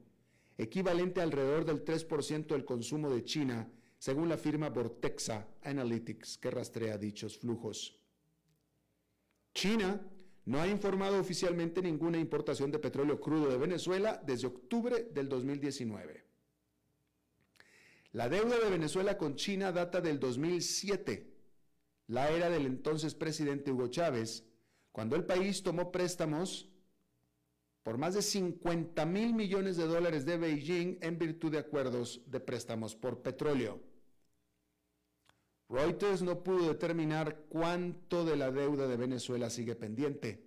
equivalente 0.57 1.19
alrededor 1.19 1.65
del 1.65 1.83
3% 1.83 2.47
del 2.47 2.63
consumo 2.63 3.09
de 3.09 3.23
China, 3.23 3.69
según 4.01 4.29
la 4.29 4.37
firma 4.37 4.69
Vortexa 4.69 5.47
Analytics, 5.61 6.39
que 6.39 6.49
rastrea 6.49 6.97
dichos 6.97 7.37
flujos. 7.37 7.99
China 9.53 10.01
no 10.45 10.59
ha 10.59 10.67
informado 10.67 11.19
oficialmente 11.19 11.83
ninguna 11.83 12.17
importación 12.17 12.71
de 12.71 12.79
petróleo 12.79 13.21
crudo 13.21 13.51
de 13.51 13.59
Venezuela 13.59 14.19
desde 14.25 14.47
octubre 14.47 15.03
del 15.13 15.29
2019. 15.29 16.25
La 18.13 18.27
deuda 18.27 18.57
de 18.57 18.71
Venezuela 18.71 19.19
con 19.19 19.35
China 19.35 19.71
data 19.71 20.01
del 20.01 20.19
2007, 20.19 21.35
la 22.07 22.31
era 22.31 22.49
del 22.49 22.65
entonces 22.65 23.13
presidente 23.13 23.71
Hugo 23.71 23.89
Chávez, 23.89 24.43
cuando 24.91 25.15
el 25.15 25.25
país 25.25 25.61
tomó 25.61 25.91
préstamos 25.91 26.67
por 27.83 27.99
más 27.99 28.15
de 28.15 28.23
50 28.23 29.05
mil 29.05 29.35
millones 29.35 29.77
de 29.77 29.85
dólares 29.85 30.25
de 30.25 30.37
Beijing 30.37 30.97
en 31.01 31.19
virtud 31.19 31.51
de 31.51 31.59
acuerdos 31.59 32.23
de 32.25 32.39
préstamos 32.39 32.95
por 32.95 33.21
petróleo. 33.21 33.90
Reuters 35.71 36.21
no 36.21 36.43
pudo 36.43 36.67
determinar 36.67 37.45
cuánto 37.47 38.25
de 38.25 38.35
la 38.35 38.51
deuda 38.51 38.87
de 38.87 38.97
Venezuela 38.97 39.49
sigue 39.49 39.75
pendiente, 39.75 40.45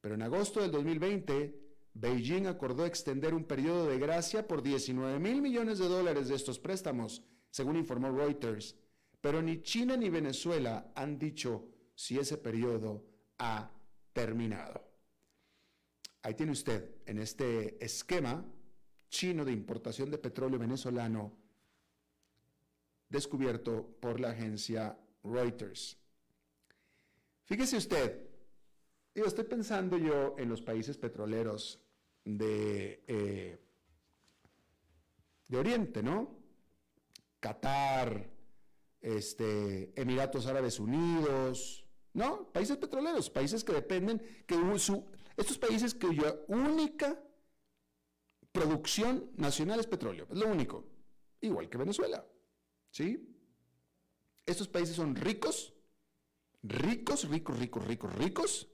pero 0.00 0.14
en 0.14 0.22
agosto 0.22 0.62
del 0.62 0.72
2020, 0.72 1.60
Beijing 1.92 2.46
acordó 2.46 2.86
extender 2.86 3.34
un 3.34 3.44
periodo 3.44 3.86
de 3.86 3.98
gracia 3.98 4.46
por 4.46 4.62
19 4.62 5.18
mil 5.18 5.42
millones 5.42 5.78
de 5.78 5.88
dólares 5.88 6.28
de 6.28 6.34
estos 6.34 6.58
préstamos, 6.58 7.22
según 7.50 7.76
informó 7.76 8.10
Reuters, 8.10 8.76
pero 9.20 9.42
ni 9.42 9.62
China 9.62 9.96
ni 9.98 10.08
Venezuela 10.08 10.92
han 10.94 11.18
dicho 11.18 11.68
si 11.94 12.18
ese 12.18 12.38
periodo 12.38 13.04
ha 13.38 13.70
terminado. 14.14 14.82
Ahí 16.22 16.34
tiene 16.34 16.52
usted, 16.52 17.02
en 17.04 17.18
este 17.18 17.84
esquema 17.84 18.44
chino 19.10 19.44
de 19.44 19.52
importación 19.52 20.10
de 20.10 20.18
petróleo 20.18 20.58
venezolano 20.58 21.45
descubierto 23.08 23.96
por 24.00 24.20
la 24.20 24.30
agencia 24.30 24.98
Reuters. 25.22 25.98
Fíjese 27.44 27.76
usted, 27.76 28.28
yo 29.14 29.24
estoy 29.24 29.44
pensando 29.44 29.96
yo 29.96 30.34
en 30.38 30.48
los 30.48 30.60
países 30.62 30.98
petroleros 30.98 31.80
de, 32.24 33.04
eh, 33.06 33.58
de 35.48 35.58
Oriente, 35.58 36.02
¿no? 36.02 36.36
Qatar, 37.40 38.28
este, 39.00 39.92
Emiratos 40.00 40.46
Árabes 40.46 40.80
Unidos, 40.80 41.84
¿no? 42.12 42.50
Países 42.52 42.76
petroleros, 42.76 43.30
países 43.30 43.62
que 43.62 43.72
dependen, 43.72 44.20
que 44.46 44.56
su, 44.78 45.06
estos 45.36 45.58
países 45.58 45.94
cuya 45.94 46.34
única 46.48 47.22
producción 48.50 49.30
nacional 49.36 49.78
es 49.78 49.86
petróleo, 49.86 50.26
es 50.30 50.38
lo 50.38 50.48
único, 50.48 50.84
igual 51.40 51.68
que 51.68 51.78
Venezuela. 51.78 52.26
¿Sí? 52.96 53.28
Estos 54.46 54.68
países 54.68 54.96
son 54.96 55.14
ricos, 55.16 55.74
ricos, 56.62 57.28
ricos, 57.28 57.58
ricos, 57.58 57.86
ricos, 57.86 58.14
ricos, 58.14 58.68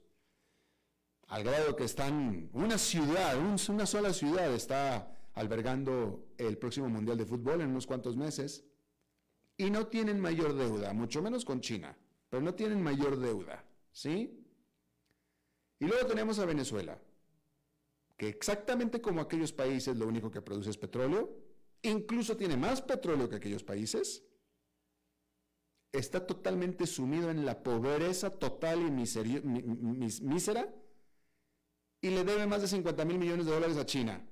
al 1.27 1.43
grado 1.43 1.75
que 1.75 1.83
están, 1.83 2.49
una 2.53 2.77
ciudad, 2.77 3.37
una 3.37 3.85
sola 3.85 4.13
ciudad 4.13 4.53
está 4.53 5.13
albergando 5.33 6.29
el 6.37 6.57
próximo 6.57 6.87
Mundial 6.87 7.17
de 7.17 7.25
Fútbol 7.25 7.59
en 7.59 7.71
unos 7.71 7.85
cuantos 7.85 8.15
meses, 8.15 8.63
y 9.57 9.69
no 9.69 9.87
tienen 9.87 10.21
mayor 10.21 10.53
deuda, 10.53 10.93
mucho 10.93 11.21
menos 11.21 11.43
con 11.43 11.59
China, 11.59 11.93
pero 12.29 12.41
no 12.41 12.55
tienen 12.55 12.81
mayor 12.81 13.19
deuda, 13.19 13.65
¿sí? 13.91 14.41
Y 15.79 15.85
luego 15.85 16.07
tenemos 16.07 16.39
a 16.39 16.45
Venezuela, 16.45 16.97
que 18.15 18.29
exactamente 18.29 19.01
como 19.01 19.19
aquellos 19.19 19.51
países 19.51 19.97
lo 19.97 20.07
único 20.07 20.31
que 20.31 20.41
produce 20.41 20.69
es 20.69 20.77
petróleo, 20.77 21.42
incluso 21.83 22.35
tiene 22.35 22.57
más 22.57 22.81
petróleo 22.81 23.29
que 23.29 23.35
aquellos 23.35 23.63
países, 23.63 24.23
está 25.91 26.25
totalmente 26.25 26.87
sumido 26.87 27.29
en 27.29 27.45
la 27.45 27.61
pobreza 27.61 28.31
total 28.31 28.81
y 28.81 28.91
mísera 28.91 30.73
y 32.01 32.09
le 32.09 32.23
debe 32.23 32.47
más 32.47 32.61
de 32.61 32.67
50 32.67 33.05
mil 33.05 33.19
millones 33.19 33.45
de 33.45 33.51
dólares 33.51 33.77
a 33.77 33.85
China. 33.85 34.25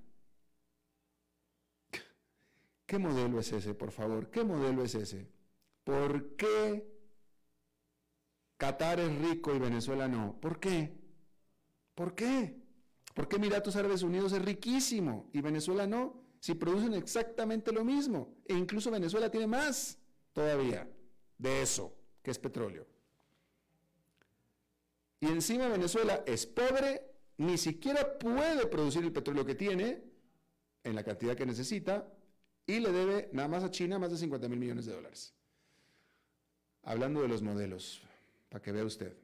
¿Qué 2.85 2.97
modelo 2.97 3.39
es 3.39 3.51
ese, 3.53 3.73
por 3.73 3.91
favor? 3.91 4.29
¿Qué 4.29 4.43
modelo 4.43 4.83
es 4.83 4.95
ese? 4.95 5.29
¿Por 5.83 6.35
qué 6.35 6.85
Qatar 8.57 8.99
es 8.99 9.17
rico 9.19 9.55
y 9.55 9.59
Venezuela 9.59 10.07
no? 10.07 10.37
¿Por 10.41 10.59
qué? 10.59 10.99
¿Por 11.95 12.15
qué? 12.15 12.59
¿Por 13.13 13.27
qué 13.27 13.37
Emiratos 13.37 13.75
Árabes 13.75 14.03
Unidos 14.03 14.33
es 14.33 14.43
riquísimo 14.43 15.29
y 15.31 15.41
Venezuela 15.41 15.87
no? 15.87 16.20
Si 16.41 16.55
producen 16.55 16.95
exactamente 16.95 17.71
lo 17.71 17.85
mismo. 17.85 18.33
E 18.47 18.55
incluso 18.55 18.89
Venezuela 18.89 19.29
tiene 19.29 19.45
más 19.45 19.99
todavía 20.33 20.89
de 21.37 21.61
eso, 21.61 21.95
que 22.23 22.31
es 22.31 22.39
petróleo. 22.39 22.87
Y 25.19 25.27
encima 25.27 25.67
Venezuela 25.67 26.23
es 26.25 26.47
pobre, 26.47 27.13
ni 27.37 27.59
siquiera 27.59 28.17
puede 28.17 28.65
producir 28.65 29.03
el 29.03 29.13
petróleo 29.13 29.45
que 29.45 29.53
tiene 29.53 30.03
en 30.83 30.95
la 30.95 31.03
cantidad 31.03 31.35
que 31.35 31.45
necesita 31.45 32.11
y 32.65 32.79
le 32.79 32.91
debe 32.91 33.29
nada 33.33 33.47
más 33.47 33.63
a 33.63 33.69
China 33.69 33.99
más 33.99 34.09
de 34.09 34.17
50 34.17 34.49
mil 34.49 34.57
millones 34.57 34.87
de 34.87 34.93
dólares. 34.93 35.35
Hablando 36.81 37.21
de 37.21 37.27
los 37.27 37.43
modelos, 37.43 38.01
para 38.49 38.63
que 38.63 38.71
vea 38.71 38.83
usted. 38.83 39.15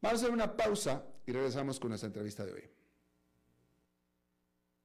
Vamos 0.00 0.20
a 0.20 0.24
hacer 0.24 0.32
una 0.32 0.56
pausa 0.56 1.04
y 1.26 1.32
regresamos 1.32 1.80
con 1.80 1.88
nuestra 1.88 2.06
entrevista 2.06 2.46
de 2.46 2.52
hoy. 2.52 2.70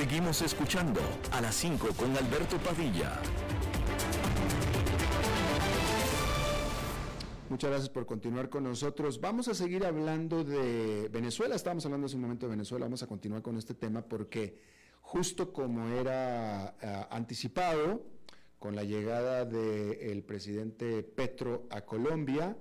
Seguimos 0.00 0.40
escuchando 0.40 0.98
a 1.30 1.42
las 1.42 1.54
5 1.56 1.88
con 1.94 2.16
Alberto 2.16 2.56
Padilla. 2.56 3.20
Muchas 7.50 7.68
gracias 7.68 7.90
por 7.90 8.06
continuar 8.06 8.48
con 8.48 8.64
nosotros. 8.64 9.20
Vamos 9.20 9.48
a 9.48 9.54
seguir 9.54 9.84
hablando 9.84 10.42
de 10.42 11.10
Venezuela. 11.12 11.54
Estábamos 11.54 11.84
hablando 11.84 12.06
hace 12.06 12.16
un 12.16 12.22
momento 12.22 12.46
de 12.46 12.50
Venezuela. 12.52 12.86
Vamos 12.86 13.02
a 13.02 13.06
continuar 13.08 13.42
con 13.42 13.58
este 13.58 13.74
tema 13.74 14.00
porque 14.00 14.58
justo 15.02 15.52
como 15.52 15.86
era 15.90 16.74
uh, 16.82 17.14
anticipado 17.14 18.02
con 18.58 18.74
la 18.74 18.84
llegada 18.84 19.44
del 19.44 20.22
presidente 20.22 21.02
Petro 21.02 21.66
a 21.68 21.82
Colombia, 21.82 22.56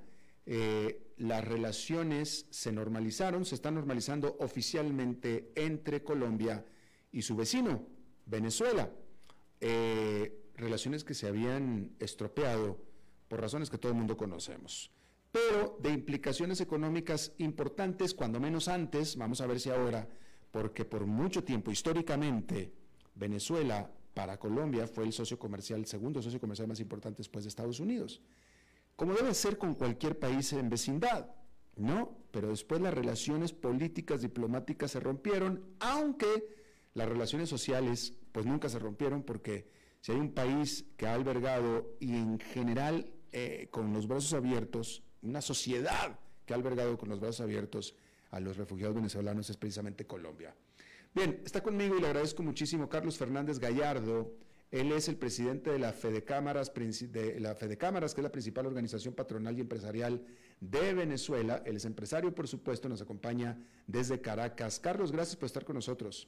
eh, 0.45 1.13
las 1.15 1.45
relaciones 1.45 2.47
se 2.49 2.73
normalizaron, 2.73 3.45
se 3.45 3.55
están 3.55 3.75
normalizando 3.75 4.35
oficialmente 4.41 5.53
entre 5.55 6.03
Colombia 6.03 6.65
y 7.11 7.21
su 7.21 7.35
vecino, 7.35 7.85
Venezuela. 8.25 8.91
Eh, 9.61 10.39
relaciones 10.55 11.03
que 11.03 11.13
se 11.13 11.27
habían 11.27 11.95
estropeado 11.99 12.77
por 13.27 13.41
razones 13.41 13.69
que 13.69 13.77
todo 13.77 13.91
el 13.91 13.97
mundo 13.97 14.17
conocemos, 14.17 14.91
pero 15.31 15.77
de 15.81 15.91
implicaciones 15.91 16.59
económicas 16.61 17.33
importantes, 17.37 18.13
cuando 18.13 18.39
menos 18.39 18.67
antes, 18.67 19.15
vamos 19.15 19.41
a 19.41 19.47
ver 19.47 19.59
si 19.59 19.69
ahora, 19.69 20.07
porque 20.51 20.85
por 20.85 21.05
mucho 21.05 21.43
tiempo, 21.43 21.71
históricamente, 21.71 22.73
Venezuela 23.15 23.91
para 24.13 24.37
Colombia 24.37 24.87
fue 24.87 25.05
el 25.05 25.13
socio 25.13 25.37
comercial, 25.37 25.85
segundo 25.85 26.21
socio 26.21 26.39
comercial 26.39 26.67
más 26.67 26.79
importante 26.79 27.17
después 27.17 27.45
de 27.45 27.49
Estados 27.49 27.79
Unidos. 27.79 28.21
Como 28.95 29.13
debe 29.13 29.33
ser 29.33 29.57
con 29.57 29.75
cualquier 29.75 30.17
país 30.17 30.51
en 30.53 30.69
vecindad, 30.69 31.29
¿no? 31.75 32.17
Pero 32.31 32.49
después 32.49 32.81
las 32.81 32.93
relaciones 32.93 33.53
políticas, 33.53 34.21
diplomáticas 34.21 34.91
se 34.91 34.99
rompieron, 34.99 35.63
aunque 35.79 36.58
las 36.93 37.07
relaciones 37.07 37.49
sociales 37.49 38.13
pues 38.31 38.45
nunca 38.45 38.69
se 38.69 38.79
rompieron 38.79 39.23
porque 39.23 39.69
si 40.01 40.11
hay 40.11 40.19
un 40.19 40.33
país 40.33 40.85
que 40.97 41.07
ha 41.07 41.13
albergado 41.13 41.95
y 41.99 42.15
en 42.15 42.39
general 42.39 43.11
eh, 43.31 43.67
con 43.71 43.93
los 43.93 44.07
brazos 44.07 44.33
abiertos, 44.33 45.03
una 45.21 45.41
sociedad 45.41 46.19
que 46.45 46.53
ha 46.53 46.57
albergado 46.57 46.97
con 46.97 47.09
los 47.09 47.19
brazos 47.19 47.41
abiertos 47.41 47.95
a 48.31 48.39
los 48.39 48.57
refugiados 48.57 48.95
venezolanos 48.95 49.49
es 49.49 49.57
precisamente 49.57 50.05
Colombia. 50.05 50.55
Bien, 51.13 51.41
está 51.43 51.61
conmigo 51.61 51.97
y 51.97 52.01
le 52.01 52.07
agradezco 52.07 52.43
muchísimo 52.43 52.87
Carlos 52.87 53.17
Fernández 53.17 53.59
Gallardo. 53.59 54.31
Él 54.71 54.91
es 54.91 55.07
el 55.09 55.17
presidente 55.17 55.71
de 55.71 55.79
la 55.79 55.91
Fede 55.93 56.23
Cámaras, 56.23 56.71
de 56.73 57.39
la 57.39 57.55
Fede 57.55 57.77
Cámaras, 57.77 58.13
que 58.13 58.21
es 58.21 58.23
la 58.23 58.31
principal 58.31 58.67
organización 58.67 59.15
patronal 59.15 59.57
y 59.57 59.61
empresarial 59.61 60.23
de 60.59 60.93
Venezuela. 60.93 61.63
Él 61.65 61.77
es 61.77 61.85
empresario, 61.85 62.35
por 62.35 62.47
supuesto, 62.47 62.87
nos 62.87 63.01
acompaña 63.01 63.57
desde 63.87 64.21
Caracas. 64.21 64.79
Carlos, 64.79 65.11
gracias 65.11 65.35
por 65.35 65.47
estar 65.47 65.65
con 65.65 65.75
nosotros. 65.75 66.27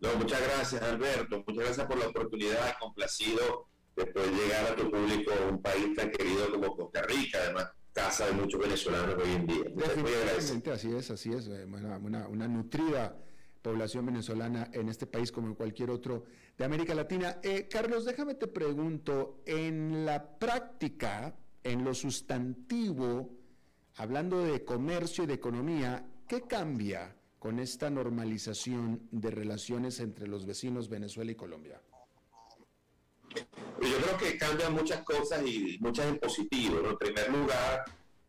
No, 0.00 0.14
muchas 0.16 0.40
gracias, 0.42 0.82
Alberto. 0.82 1.42
Muchas 1.46 1.64
gracias 1.64 1.86
por 1.86 1.98
la 1.98 2.08
oportunidad. 2.08 2.78
Complacido 2.78 3.68
de 3.96 4.04
llegar 4.04 4.72
a 4.72 4.76
tu 4.76 4.90
público, 4.90 5.32
un 5.50 5.62
país 5.62 5.94
tan 5.96 6.10
querido 6.10 6.50
como 6.50 6.76
Costa 6.76 7.02
Rica, 7.02 7.38
además 7.42 7.72
casa 7.92 8.26
de 8.26 8.32
muchos 8.32 8.60
venezolanos 8.60 9.16
hoy 9.16 9.32
en 9.32 9.46
día. 9.46 9.64
Definitivamente, 9.74 10.70
así 10.70 10.94
es, 10.94 11.10
así 11.10 11.32
es. 11.32 11.48
Eh, 11.48 11.64
una, 11.64 11.96
una, 11.96 12.28
una, 12.28 12.46
nutrida 12.46 13.16
población 13.62 14.04
venezolana 14.04 14.68
en 14.74 14.90
este 14.90 15.06
país 15.06 15.32
como 15.32 15.48
en 15.48 15.54
cualquier 15.54 15.90
otro 15.90 16.24
de 16.58 16.64
América 16.66 16.94
Latina. 16.94 17.38
Eh, 17.42 17.66
Carlos, 17.70 18.04
déjame 18.04 18.34
te 18.34 18.48
pregunto, 18.48 19.40
en 19.46 20.04
la 20.04 20.38
práctica, 20.38 21.34
en 21.64 21.84
lo 21.84 21.94
sustantivo, 21.94 23.30
hablando 23.96 24.44
de 24.44 24.62
comercio 24.62 25.24
y 25.24 25.26
de 25.28 25.34
economía, 25.34 26.06
¿qué 26.28 26.42
cambia 26.42 27.16
con 27.38 27.58
esta 27.58 27.90
normalización 27.90 29.08
de 29.10 29.30
relaciones 29.30 30.00
entre 30.00 30.26
los 30.26 30.46
vecinos 30.46 30.88
Venezuela 30.88 31.32
y 31.32 31.34
Colombia? 31.34 31.80
Yo 33.34 33.96
creo 33.98 34.16
que 34.16 34.38
cambian 34.38 34.72
muchas 34.72 35.02
cosas 35.02 35.44
y 35.46 35.78
muchas 35.80 36.06
en 36.06 36.18
positivo. 36.18 36.78
En 36.88 36.96
primer 36.96 37.30
lugar, 37.30 37.84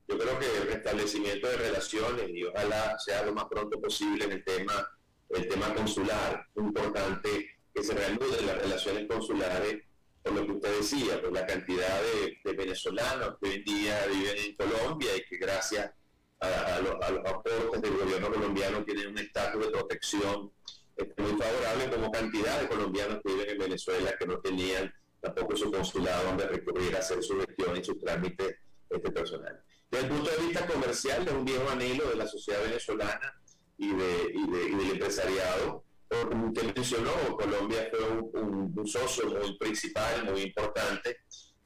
yo 0.07 0.17
creo 0.17 0.39
que 0.39 0.57
el 0.57 0.67
restablecimiento 0.67 1.47
de 1.47 1.57
relaciones 1.57 2.29
y 2.29 2.43
ojalá 2.43 2.97
sea 2.99 3.23
lo 3.23 3.33
más 3.33 3.45
pronto 3.45 3.79
posible 3.79 4.25
en 4.25 4.33
el 4.33 4.43
tema, 4.43 4.87
el 5.29 5.47
tema 5.47 5.73
consular. 5.73 6.45
Importante 6.55 7.59
que 7.73 7.83
se 7.83 7.93
reanuden 7.93 8.45
las 8.45 8.57
relaciones 8.57 9.07
consulares 9.07 9.83
por 10.23 10.33
lo 10.33 10.45
que 10.45 10.51
usted 10.51 10.77
decía, 10.77 11.21
por 11.21 11.31
la 11.31 11.45
cantidad 11.45 12.01
de, 12.01 12.37
de 12.43 12.57
venezolanos 12.57 13.37
que 13.39 13.49
hoy 13.49 13.55
en 13.55 13.63
día 13.63 14.05
viven 14.07 14.37
en 14.37 14.55
Colombia 14.55 15.15
y 15.15 15.23
que 15.23 15.37
gracias 15.37 15.91
a, 16.39 16.80
los, 16.82 16.93
aportes 16.93 17.82
del 17.82 17.97
gobierno 17.97 18.32
colombiano 18.32 18.84
tienen 18.84 19.08
un 19.08 19.17
estatus 19.17 19.65
de 19.65 19.71
protección 19.71 20.52
este, 20.95 21.21
muy 21.21 21.32
favorable 21.41 21.89
como 21.89 22.12
cantidad 22.12 22.62
de 22.62 22.67
colombianos 22.67 23.19
que 23.23 23.34
viven 23.34 23.50
en 23.50 23.58
Venezuela 23.58 24.15
que 24.17 24.26
no 24.26 24.39
tenían 24.39 24.93
tampoco 25.19 25.56
su 25.56 25.71
consulado 25.71 26.26
donde 26.26 26.47
recurrir 26.47 26.95
a 26.95 27.00
hacer 27.00 27.23
su 27.23 27.39
gestión 27.39 27.76
y 27.78 27.84
su 27.84 27.97
trámite 28.00 28.60
este, 28.89 29.12
personal. 29.12 29.63
Desde 29.89 30.06
el 30.06 30.13
punto 30.13 30.30
de 30.30 30.38
vista 30.45 30.67
comercial, 30.67 31.28
es 31.28 31.34
un 31.34 31.45
viejo 31.45 31.69
anhelo 31.69 32.10
de 32.10 32.15
la 32.15 32.28
sociedad 32.28 32.62
venezolana 32.62 33.41
y, 33.78 33.93
de, 33.93 34.32
y, 34.34 34.52
de, 34.52 34.63
y 34.69 34.76
del 34.76 34.91
empresariado. 34.91 35.84
Como 36.08 36.47
usted 36.47 36.76
mencionó, 36.76 37.12
Colombia 37.38 37.89
fue 37.89 38.10
un, 38.10 38.73
un 38.78 38.88
socio 38.88 39.28
muy 39.28 39.58
principal, 39.58 40.26
muy 40.32 40.41
importante 40.41 41.17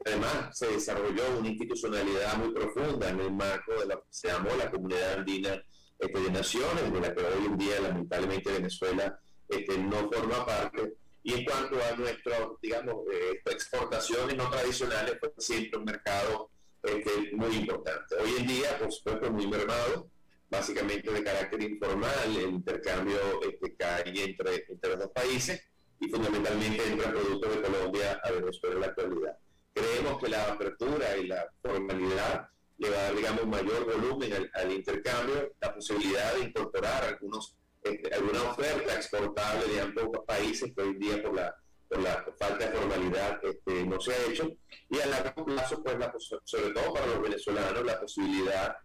Además, 0.04 0.58
se 0.58 0.66
desarrolló 0.66 1.38
una 1.38 1.48
institucionalidad 1.48 2.36
muy 2.36 2.52
profunda 2.52 3.08
en 3.08 3.20
el 3.20 3.32
marco 3.32 3.72
de 3.78 3.86
lo 3.86 4.02
que 4.02 4.08
se 4.10 4.28
llamó 4.28 4.50
la 4.56 4.70
Comunidad 4.70 5.14
Andina 5.14 5.62
este, 5.98 6.20
de 6.20 6.30
Naciones, 6.30 6.92
de 6.92 7.00
la 7.00 7.14
que 7.14 7.20
hoy 7.20 7.46
en 7.46 7.56
día 7.56 7.80
lamentablemente 7.80 8.52
Venezuela 8.52 9.20
este, 9.48 9.78
no 9.78 10.10
forma 10.10 10.44
parte. 10.44 10.94
Y 11.22 11.34
en 11.34 11.44
cuanto 11.44 11.76
a 11.80 11.96
nuestras, 11.96 12.40
digamos, 12.60 12.96
eh, 13.12 13.40
exportaciones 13.46 14.36
no 14.36 14.50
tradicionales, 14.50 15.18
fue 15.20 15.32
siempre 15.38 15.78
un 15.78 15.84
mercado 15.84 16.50
este, 16.82 17.30
muy 17.36 17.54
importante. 17.54 18.16
Hoy 18.16 18.30
en 18.38 18.46
día, 18.46 18.76
por 18.78 18.90
supuesto, 18.90 19.30
muy 19.30 19.46
mermado, 19.46 20.10
básicamente 20.50 21.12
de 21.12 21.22
carácter 21.22 21.62
informal, 21.62 22.36
el 22.36 22.50
intercambio 22.50 23.18
este, 23.42 23.76
cae 23.76 24.02
entre, 24.06 24.66
entre 24.68 24.90
los 24.90 24.98
dos 24.98 25.12
países 25.12 25.62
y 26.00 26.08
fundamentalmente 26.08 26.84
entra 26.84 27.12
productos 27.12 27.54
de 27.54 27.62
Colombia 27.62 28.20
a 28.24 28.30
Venezuela 28.32 28.74
en 28.74 28.80
la 28.80 28.86
actualidad. 28.88 29.38
Creemos 29.74 30.20
que 30.20 30.28
la 30.28 30.52
apertura 30.52 31.16
y 31.16 31.26
la 31.26 31.46
formalidad 31.62 32.48
le 32.78 32.90
va 32.90 32.98
a 32.98 33.02
dar, 33.04 33.14
digamos, 33.14 33.46
mayor 33.46 33.84
volumen 33.84 34.50
al, 34.54 34.72
intercambio, 34.72 35.52
la 35.60 35.74
posibilidad 35.74 36.34
de 36.34 36.44
incorporar 36.44 37.04
algunos, 37.04 37.54
este, 37.82 38.14
alguna 38.14 38.42
oferta 38.50 38.94
exportable 38.94 39.66
de 39.72 39.80
ambos 39.80 40.08
países 40.26 40.72
que 40.74 40.82
hoy 40.82 40.94
día 40.94 41.22
por 41.22 41.34
la, 41.34 41.54
por 41.88 42.00
la 42.00 42.24
falta 42.38 42.66
de 42.68 42.76
formalidad 42.76 43.40
este, 43.44 43.84
no 43.86 44.00
se 44.00 44.12
ha 44.12 44.26
hecho. 44.26 44.50
y 44.90 45.00
a 45.00 45.06
largo 45.06 45.44
plazo, 45.44 45.82
pues, 45.82 45.98
la, 45.98 46.12
sobre 46.44 46.70
todo 46.70 46.92
para 46.92 47.06
los 47.06 47.22
venezolanos, 47.22 47.84
la 47.84 48.00
posibilidad 48.00 48.76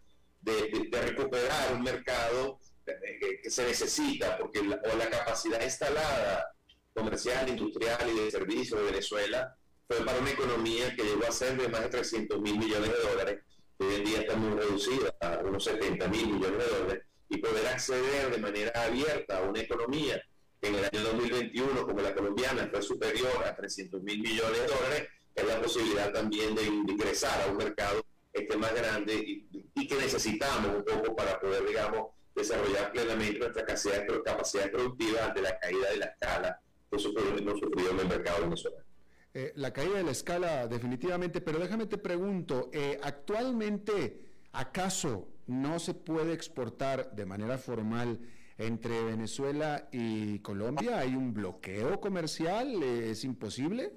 de, 0.42 0.90
recuperar 0.92 1.74
un 1.74 1.84
mercado 1.84 2.60
eh, 2.86 3.40
que, 3.42 3.50
se 3.50 3.66
necesita, 3.66 4.38
porque 4.38 4.64
la, 4.64 4.80
o 4.94 4.98
la 4.98 5.10
capacidad 5.10 5.62
instalada 5.62 6.54
comercial, 6.94 7.50
industrial 7.50 8.10
y 8.10 8.20
de 8.20 8.32
servicios 8.32 8.80
de 8.80 8.86
Venezuela 8.86 9.58
fue 9.88 10.06
para 10.06 10.20
una 10.20 10.32
economía 10.32 10.94
que 10.96 11.04
llegó 11.04 11.26
a 11.26 11.32
ser 11.32 11.58
de 11.58 11.70
más 11.70 11.82
de 11.82 11.90
300 11.90 12.42
mil 12.42 12.58
millones 12.58 12.92
de 12.92 13.10
dólares, 13.10 13.44
que 13.80 13.86
hoy 13.86 13.96
en 13.96 14.04
día 14.04 14.20
está 14.20 14.36
muy 14.36 14.58
reducida 14.58 15.16
a 15.22 15.40
unos 15.44 15.64
70 15.64 16.08
mil 16.10 16.28
millones 16.28 16.58
de 16.58 16.78
dólares, 16.78 17.04
y 17.30 17.38
poder 17.38 17.68
acceder 17.68 18.32
de 18.32 18.38
manera 18.38 18.72
abierta 18.84 19.38
a 19.38 19.42
una 19.42 19.62
economía 19.62 20.22
que 20.62 20.70
en 20.70 20.76
el 20.76 20.86
año 20.86 21.04
2021, 21.04 21.86
como 21.86 22.02
la 22.02 22.14
colombiana, 22.14 22.68
fue 22.72 22.82
superior 22.82 23.44
a 23.46 23.56
300 23.56 24.02
mil 24.02 24.20
millones 24.22 24.60
de 24.60 24.68
dólares, 24.68 25.10
es 25.36 25.46
la 25.46 25.62
posibilidad 25.62 26.12
también 26.12 26.56
de 26.56 26.64
ingresar 26.64 27.42
a 27.44 27.52
un 27.52 27.58
mercado 27.58 28.04
este 28.34 28.58
más 28.58 28.74
grande 28.74 29.14
y, 29.16 29.88
que 29.88 29.96
necesitamos 29.96 30.76
un 30.76 30.84
poco 30.84 31.16
para 31.16 31.40
poder, 31.40 31.66
digamos, 31.66 32.08
desarrollar 32.36 32.92
plenamente 32.92 33.40
nuestra 33.40 33.64
capacidad, 33.64 34.06
capacidad 34.26 34.70
productiva 34.70 35.26
ante 35.26 35.42
la 35.42 35.58
caída 35.58 35.92
de 35.92 35.98
la 35.98 36.06
escala 36.08 36.62
que 36.90 36.98
hemos 36.98 37.60
sufrido 37.60 37.92
en 37.92 38.00
el 38.00 38.08
mercado 38.08 38.42
venezolano. 38.42 38.87
Eh, 39.34 39.54
la 39.56 39.72
caída 39.72 39.98
de 39.98 40.04
la 40.04 40.12
escala 40.12 40.68
definitivamente, 40.68 41.42
pero 41.42 41.60
déjame 41.60 41.86
te 41.86 41.98
pregunto, 41.98 42.70
eh, 42.74 43.00
actualmente, 43.04 44.32
¿acaso 44.52 45.28
no 45.48 45.80
se 45.80 45.94
puede 45.94 46.34
exportar 46.34 47.12
de 47.12 47.26
manera 47.26 47.58
formal 47.58 48.20
entre 48.58 49.04
Venezuela 49.04 49.88
y 49.92 50.40
Colombia? 50.40 51.00
¿Hay 51.00 51.16
un 51.16 51.34
bloqueo 51.34 52.00
comercial? 52.00 52.82
¿Es 52.82 53.24
imposible? 53.24 53.94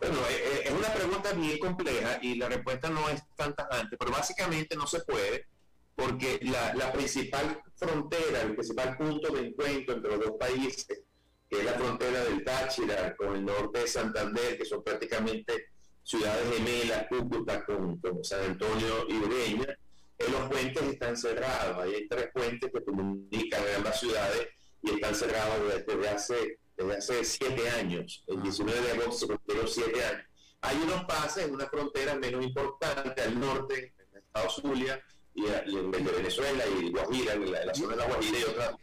Bueno, 0.00 0.18
eh, 0.30 0.62
es 0.64 0.72
una 0.72 0.92
pregunta 0.92 1.32
bien 1.32 1.58
compleja 1.58 2.18
y 2.22 2.36
la 2.36 2.48
respuesta 2.48 2.88
no 2.90 3.08
es 3.08 3.22
tan 3.36 3.54
tajante, 3.54 3.96
pero 3.96 4.10
básicamente 4.10 4.76
no 4.76 4.86
se 4.86 5.00
puede 5.00 5.46
porque 5.94 6.40
la, 6.42 6.92
principal 6.92 7.62
frontera, 7.76 8.42
el 8.42 8.54
principal 8.54 8.96
punto 8.96 9.32
de 9.32 9.48
encuentro 9.48 9.94
entre 9.94 10.10
los 10.10 10.20
dos 10.20 10.32
países, 10.38 11.02
que 11.48 11.58
es 11.58 11.64
la 11.64 11.72
frontera 11.72 12.24
del 12.24 12.44
Táchira 12.44 13.14
con 13.16 13.36
el 13.36 13.44
norte 13.44 13.80
de 13.80 13.86
Santander, 13.86 14.58
que 14.58 14.64
son 14.64 14.82
prácticamente 14.82 15.68
ciudades 16.02 16.56
gemelas, 16.56 17.06
Cúcuta 17.08 17.64
con, 17.64 18.00
San 18.22 18.42
Antonio 18.42 19.06
y 19.08 19.14
Ureña, 19.14 19.78
eh, 20.18 20.26
los 20.30 20.48
puentes 20.48 20.82
están 20.82 21.16
cerrados. 21.16 21.78
Hay 21.78 22.08
tres 22.08 22.30
puentes 22.32 22.70
que 22.70 22.84
comunican 22.84 23.62
ambas 23.76 24.00
ciudades 24.00 24.48
y 24.82 24.90
están 24.90 25.14
cerrados 25.14 25.84
desde 25.86 26.08
hace 26.08 26.58
desde 26.76 26.96
hace 26.96 27.24
siete 27.24 27.70
años. 27.70 28.24
El 28.26 28.42
19 28.42 28.80
de 28.80 28.92
agosto 28.92 29.12
se 29.12 29.26
cumplieron 29.26 29.68
siete 29.68 30.04
años. 30.04 30.26
Hay 30.60 30.76
unos 30.78 31.04
pases 31.04 31.44
en 31.44 31.54
una 31.54 31.66
frontera 31.66 32.14
menos 32.14 32.44
importante 32.44 33.20
al 33.22 33.38
norte, 33.38 33.94
en 33.98 34.18
Estados 34.18 34.54
Zulia, 34.54 35.02
y, 35.34 35.46
en 35.46 35.90
Venezuela 35.90 36.64
y 36.80 36.90
Guajira, 36.90 37.34
en 37.34 37.52
la, 37.52 37.74
zona 37.74 37.90
de 37.90 37.96
la 37.96 38.06
Guajira 38.06 38.38
y 38.38 38.42
otras. 38.44 38.74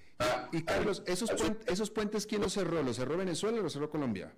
Y, 0.52 0.64
Carlos, 0.64 1.04
esos, 1.06 1.32
puentes, 1.32 1.68
¿esos 1.68 1.90
puentes 1.92 2.26
quién 2.26 2.42
los 2.42 2.54
cerró? 2.54 2.84
¿Los 2.84 2.98
cerró 2.98 3.18
Venezuela 3.18 3.60
o 3.60 3.64
los 3.64 3.74
cerró 3.74 3.90
Colombia? 3.90 4.34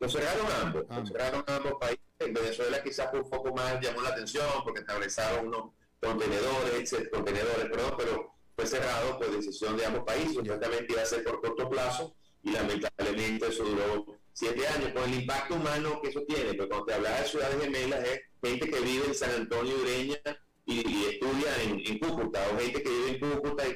Los 0.00 0.12
cerraron 0.12 0.46
ambos, 0.62 0.84
los 0.88 1.08
cerraron 1.08 1.44
ambos 1.46 1.74
países. 1.80 2.04
En 2.18 2.32
Venezuela 2.32 2.82
quizás 2.82 3.12
un 3.12 3.28
poco 3.28 3.52
más 3.54 3.80
llamó 3.80 4.00
la 4.02 4.10
atención 4.10 4.46
porque 4.64 4.80
estableceron 4.80 5.48
unos 5.48 5.72
contenedores, 6.00 6.94
contenedores, 7.10 7.66
perdón, 7.70 7.94
pero 7.98 8.34
fue 8.54 8.66
cerrado 8.66 9.18
por 9.18 9.30
decisión 9.30 9.76
de 9.76 9.86
ambos 9.86 10.04
países, 10.04 10.34
supuestamente 10.34 10.92
iba 10.92 11.02
a 11.02 11.06
ser 11.06 11.24
por 11.24 11.40
corto 11.40 11.68
plazo, 11.68 12.14
y 12.42 12.50
lamentablemente 12.50 13.48
eso 13.48 13.64
duró 13.64 14.06
siete 14.32 14.66
años, 14.68 14.92
con 14.92 15.04
el 15.04 15.20
impacto 15.20 15.54
humano 15.54 16.00
que 16.02 16.10
eso 16.10 16.22
tiene, 16.26 16.54
porque 16.54 16.68
cuando 16.68 16.86
te 16.86 16.94
hablaba 16.94 17.20
de 17.20 17.28
ciudades 17.28 17.62
gemelas 17.62 18.04
es 18.04 18.20
gente 18.42 18.70
que 18.70 18.80
vive 18.80 19.06
en 19.06 19.14
San 19.14 19.30
Antonio 19.30 19.74
Ureña 19.80 20.18
y, 20.66 21.04
estudia 21.06 21.62
en, 21.62 21.98
Cúcuta, 21.98 22.40
o 22.52 22.58
gente 22.58 22.82
que 22.82 22.88
vive 22.88 23.10
en 23.10 23.18
Cúcuta 23.18 23.66
y 23.68 23.73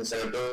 en, 0.00 0.06
San 0.06 0.20
Antonio 0.20 0.52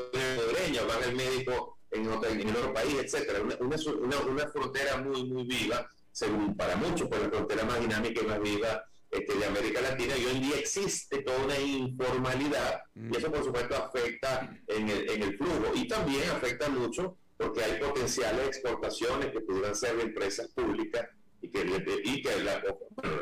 Ureña, 0.51 0.83
o 0.83 0.87
va 0.87 0.95
al 0.95 1.15
médico 1.15 1.79
en 1.91 2.07
otro, 2.07 2.29
en 2.29 2.49
otro 2.49 2.73
país, 2.73 2.95
etcétera. 3.03 3.41
Una, 3.41 3.55
una, 3.59 4.19
una, 4.19 4.47
frontera 4.47 4.97
muy, 4.97 5.23
muy 5.25 5.43
viva, 5.43 5.87
según 6.11 6.55
para 6.55 6.75
muchos, 6.75 7.07
pues 7.07 7.21
la 7.21 7.29
frontera 7.29 7.63
más 7.65 7.79
dinámica 7.79 8.21
y 8.21 8.25
más 8.25 8.41
viva 8.41 8.83
este, 9.13 9.37
de 9.37 9.45
América 9.45 9.79
Latina 9.81 10.17
y 10.17 10.25
hoy 10.25 10.35
en 10.37 10.41
día 10.41 10.57
existe 10.57 11.21
toda 11.21 11.45
una 11.45 11.59
informalidad 11.59 12.81
y 12.95 13.15
eso 13.15 13.31
por 13.31 13.43
supuesto 13.43 13.75
afecta 13.75 14.57
en 14.67 14.89
el, 14.89 15.07
en 15.07 15.21
el 15.21 15.37
flujo 15.37 15.71
y 15.75 15.87
también 15.87 16.27
afecta 16.31 16.67
mucho 16.69 17.15
porque 17.37 17.63
hay 17.63 17.79
potenciales 17.79 18.47
exportaciones 18.47 19.31
que 19.31 19.41
pudieran 19.41 19.75
ser 19.75 19.97
de 19.97 20.03
empresas 20.03 20.47
públicas 20.47 21.07
y 21.41 21.49
que, 21.49 21.59
y 22.05 22.21
que 22.21 22.29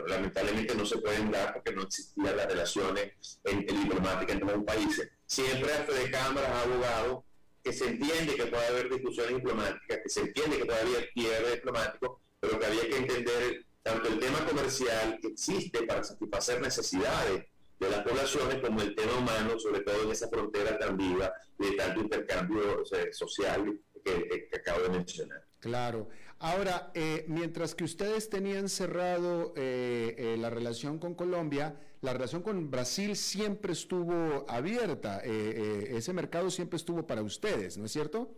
lamentablemente 0.07 0.75
no 0.75 0.85
se 0.85 0.99
pueden 0.99 1.31
dar 1.31 1.53
porque 1.53 1.73
no 1.73 1.81
existían 1.83 2.37
las 2.37 2.45
relaciones 2.45 3.39
en, 3.43 3.65
diplomáticas 3.65 4.35
entre 4.35 4.55
los 4.55 4.63
países. 4.63 5.09
Siempre 5.31 5.71
de 5.71 6.11
cámaras 6.11 6.49
ha 6.49 6.61
abogado 6.63 7.23
que 7.63 7.71
se 7.71 7.85
entiende 7.87 8.35
que 8.35 8.47
puede 8.47 8.67
haber 8.67 8.89
discusiones 8.89 9.35
diplomáticas, 9.35 9.99
que 10.03 10.09
se 10.09 10.19
entiende 10.19 10.57
que 10.57 10.65
puede 10.65 10.81
haber 10.81 11.53
diplomático, 11.53 12.19
pero 12.41 12.59
que 12.59 12.65
había 12.65 12.81
que 12.81 12.97
entender 12.97 13.65
tanto 13.81 14.09
el 14.09 14.19
tema 14.19 14.45
comercial 14.45 15.17
que 15.21 15.29
existe 15.29 15.83
para 15.83 16.03
satisfacer 16.03 16.59
necesidades 16.59 17.45
de 17.79 17.89
las 17.89 18.03
poblaciones 18.03 18.57
como 18.57 18.81
el 18.81 18.93
tema 18.93 19.13
humano, 19.19 19.57
sobre 19.57 19.79
todo 19.83 20.03
en 20.03 20.11
esa 20.11 20.27
frontera 20.27 20.77
tan 20.77 20.97
viva 20.97 21.31
de 21.57 21.71
tanto 21.77 22.01
intercambio 22.01 22.83
social 23.13 23.79
que, 24.03 24.49
acabo 24.53 24.81
de 24.81 24.89
mencionar. 24.89 25.45
Claro. 25.61 26.09
Ahora, 26.39 26.91
eh, 26.93 27.23
mientras 27.29 27.73
que 27.73 27.85
ustedes 27.85 28.29
tenían 28.29 28.67
cerrado 28.67 29.53
eh, 29.55 30.13
eh, 30.17 30.35
la 30.37 30.49
relación 30.49 30.99
con 30.99 31.15
Colombia, 31.15 31.79
la 32.01 32.13
relación 32.13 32.41
con 32.41 32.69
Brasil 32.71 33.15
siempre 33.15 33.73
estuvo 33.73 34.45
abierta. 34.49 35.19
ese 35.19 36.13
mercado 36.13 36.49
siempre 36.49 36.77
estuvo 36.77 37.05
para 37.05 37.21
ustedes, 37.21 37.77
¿no 37.77 37.85
es 37.85 37.91
cierto? 37.91 38.35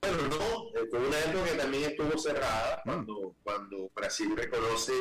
Bueno, 0.00 0.18
no, 0.28 0.88
fue 0.90 0.98
una 1.00 1.18
época 1.20 1.44
que 1.44 1.58
también 1.58 1.84
estuvo 1.90 2.18
cerrada 2.18 2.82
cuando, 2.84 3.34
cuando 3.42 3.90
Brasil 3.94 4.36
reconoce 4.36 4.92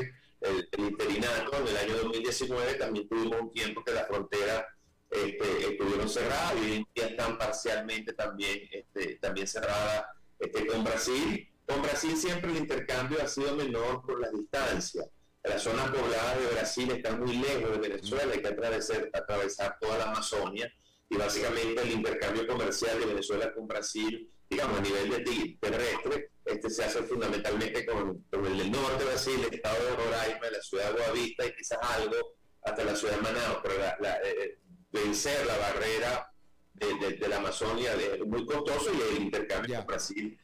el, 0.41 0.67
interinato 0.77 1.57
en 1.57 1.67
el 1.67 1.77
año 1.77 1.97
2019, 2.03 2.73
también 2.75 3.07
tuvimos 3.07 3.41
un 3.41 3.51
tiempo 3.51 3.83
que 3.83 3.93
las 3.93 4.07
fronteras 4.07 4.65
este, 5.09 5.71
estuvieron 5.71 6.09
cerradas 6.09 6.53
y 6.55 6.65
hoy 6.65 6.73
en 6.77 6.87
día 6.93 7.07
están 7.07 7.37
parcialmente 7.37 8.13
también, 8.13 8.67
este, 8.71 9.15
también 9.15 9.47
cerradas 9.47 10.05
este, 10.39 10.65
con 10.65 10.83
Brasil. 10.83 11.47
Con 11.65 11.81
Brasil 11.81 12.15
siempre 12.15 12.51
el 12.51 12.57
intercambio 12.57 13.21
ha 13.21 13.27
sido 13.27 13.55
menor 13.55 14.01
por 14.05 14.19
las 14.19 14.31
distancias. 14.31 15.07
Las 15.47 15.63
zonas 15.63 15.89
pobladas 15.89 16.39
de 16.39 16.47
Brasil 16.53 16.91
están 16.91 17.19
muy 17.19 17.37
lejos 17.37 17.71
de 17.71 17.89
Venezuela, 17.89 18.33
hay 18.33 18.41
que 18.41 18.47
atravesar, 18.47 19.09
atravesar 19.13 19.77
toda 19.79 19.97
la 19.97 20.11
Amazonia 20.11 20.71
y 21.09 21.15
básicamente 21.15 21.81
el 21.81 21.91
intercambio 21.91 22.45
comercial 22.47 22.99
de 22.99 23.05
Venezuela 23.05 23.53
con 23.53 23.67
Brasil 23.67 24.29
digamos, 24.49 24.79
a 24.79 24.81
nivel 24.81 25.09
de 25.09 25.57
terrestre, 25.59 26.31
este 26.45 26.69
se 26.69 26.83
hace 26.85 27.03
fundamentalmente 27.03 27.85
con, 27.85 28.25
el 28.31 28.57
del 28.57 28.71
norte 28.71 29.03
de 29.03 29.09
Brasil, 29.09 29.43
el 29.45 29.53
estado 29.53 29.83
de 29.83 29.95
Roraima, 29.95 30.49
la 30.49 30.61
ciudad 30.61 30.93
de 30.93 31.01
Boavista 31.01 31.45
y 31.45 31.55
quizás 31.55 31.79
algo 31.81 32.15
hasta 32.63 32.83
la 32.83 32.95
ciudad 32.95 33.15
de 33.15 33.21
Manaus, 33.21 33.57
pero 33.63 33.75
la, 33.99 34.15
eh, 34.17 34.35
eh, 34.37 34.59
vencer 34.91 35.45
la 35.45 35.57
barrera 35.57 36.31
de, 36.73 37.27
la 37.27 37.37
Amazonia 37.37 37.93
es 37.93 38.25
muy 38.25 38.45
costoso 38.45 38.91
y 38.93 39.15
el 39.15 39.23
intercambio 39.23 39.77
con 39.77 39.87
Brasil 39.87 40.39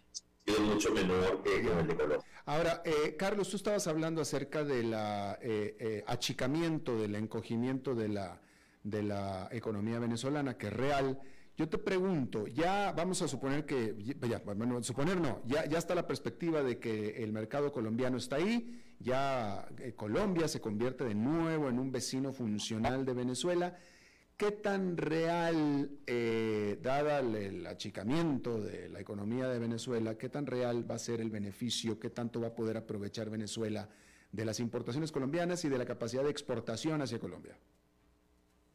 sido 0.46 0.62
mucho 0.62 0.92
menor 0.94 1.42
que, 1.44 1.56
el 1.58 1.88
de 1.88 1.96
Colombia. 1.96 2.20
Ahora, 2.46 2.82
eh, 2.86 3.16
Carlos, 3.18 3.50
tú 3.50 3.58
estabas 3.58 3.88
hablando 3.88 4.22
acerca 4.22 4.64
del 4.64 4.94
achicamiento, 6.08 6.98
del 6.98 7.16
encogimiento 7.16 7.96
de 7.96 8.10
la, 8.10 8.42
de 8.84 9.04
la 9.04 9.48
economía 9.52 10.00
venezolana, 10.00 10.58
que 10.58 10.68
es 10.68 10.74
real. 10.74 11.20
Yo 11.56 11.70
te 11.70 11.78
pregunto, 11.78 12.48
ya 12.48 12.92
vamos 12.94 13.22
a 13.22 13.28
suponer 13.28 13.66
que, 13.66 13.96
ya, 14.28 14.40
bueno, 14.40 14.82
suponer 14.82 15.22
no, 15.22 15.42
ya, 15.46 15.66
ya 15.66 15.78
está 15.78 15.94
la 15.94 16.08
perspectiva 16.08 16.64
de 16.64 16.80
que 16.80 17.24
el 17.24 17.32
mercado 17.32 17.72
colombiano 17.72 18.18
está 18.18 18.38
ahí, 18.38 18.82
ya 19.00 19.68
eh, 19.78 19.94
Colombia 19.94 20.48
se 20.48 20.60
convierte 20.60 21.04
de 21.04 21.14
nuevo 21.14 21.70
en 21.70 21.78
un 21.78 21.92
vecino 21.92 22.34
funcional 22.34 23.06
de 23.06 23.14
Venezuela. 23.14 23.78
¿Qué 24.38 24.52
tan 24.52 24.98
real, 24.98 25.92
eh, 26.08 26.80
dada 26.82 27.20
el, 27.20 27.66
achicamiento 27.68 28.60
de 28.60 28.90
la 28.90 29.00
economía 29.00 29.48
de 29.48 29.60
Venezuela, 29.60 30.18
qué 30.18 30.28
tan 30.28 30.48
real 30.48 30.90
va 30.90 30.96
a 30.96 31.00
ser 31.00 31.22
el 31.22 31.30
beneficio, 31.30 32.00
qué 32.00 32.10
tanto 32.10 32.42
va 32.42 32.48
a 32.48 32.56
poder 32.56 32.78
aprovechar 32.78 33.30
Venezuela 33.30 33.90
de 34.32 34.46
las 34.46 34.60
importaciones 34.60 35.12
colombianas 35.12 35.64
y 35.66 35.70
de 35.70 35.78
la 35.78 35.86
capacidad 35.86 36.24
de 36.24 36.32
exportación 36.32 37.02
hacia 37.02 37.20
Colombia? 37.20 37.58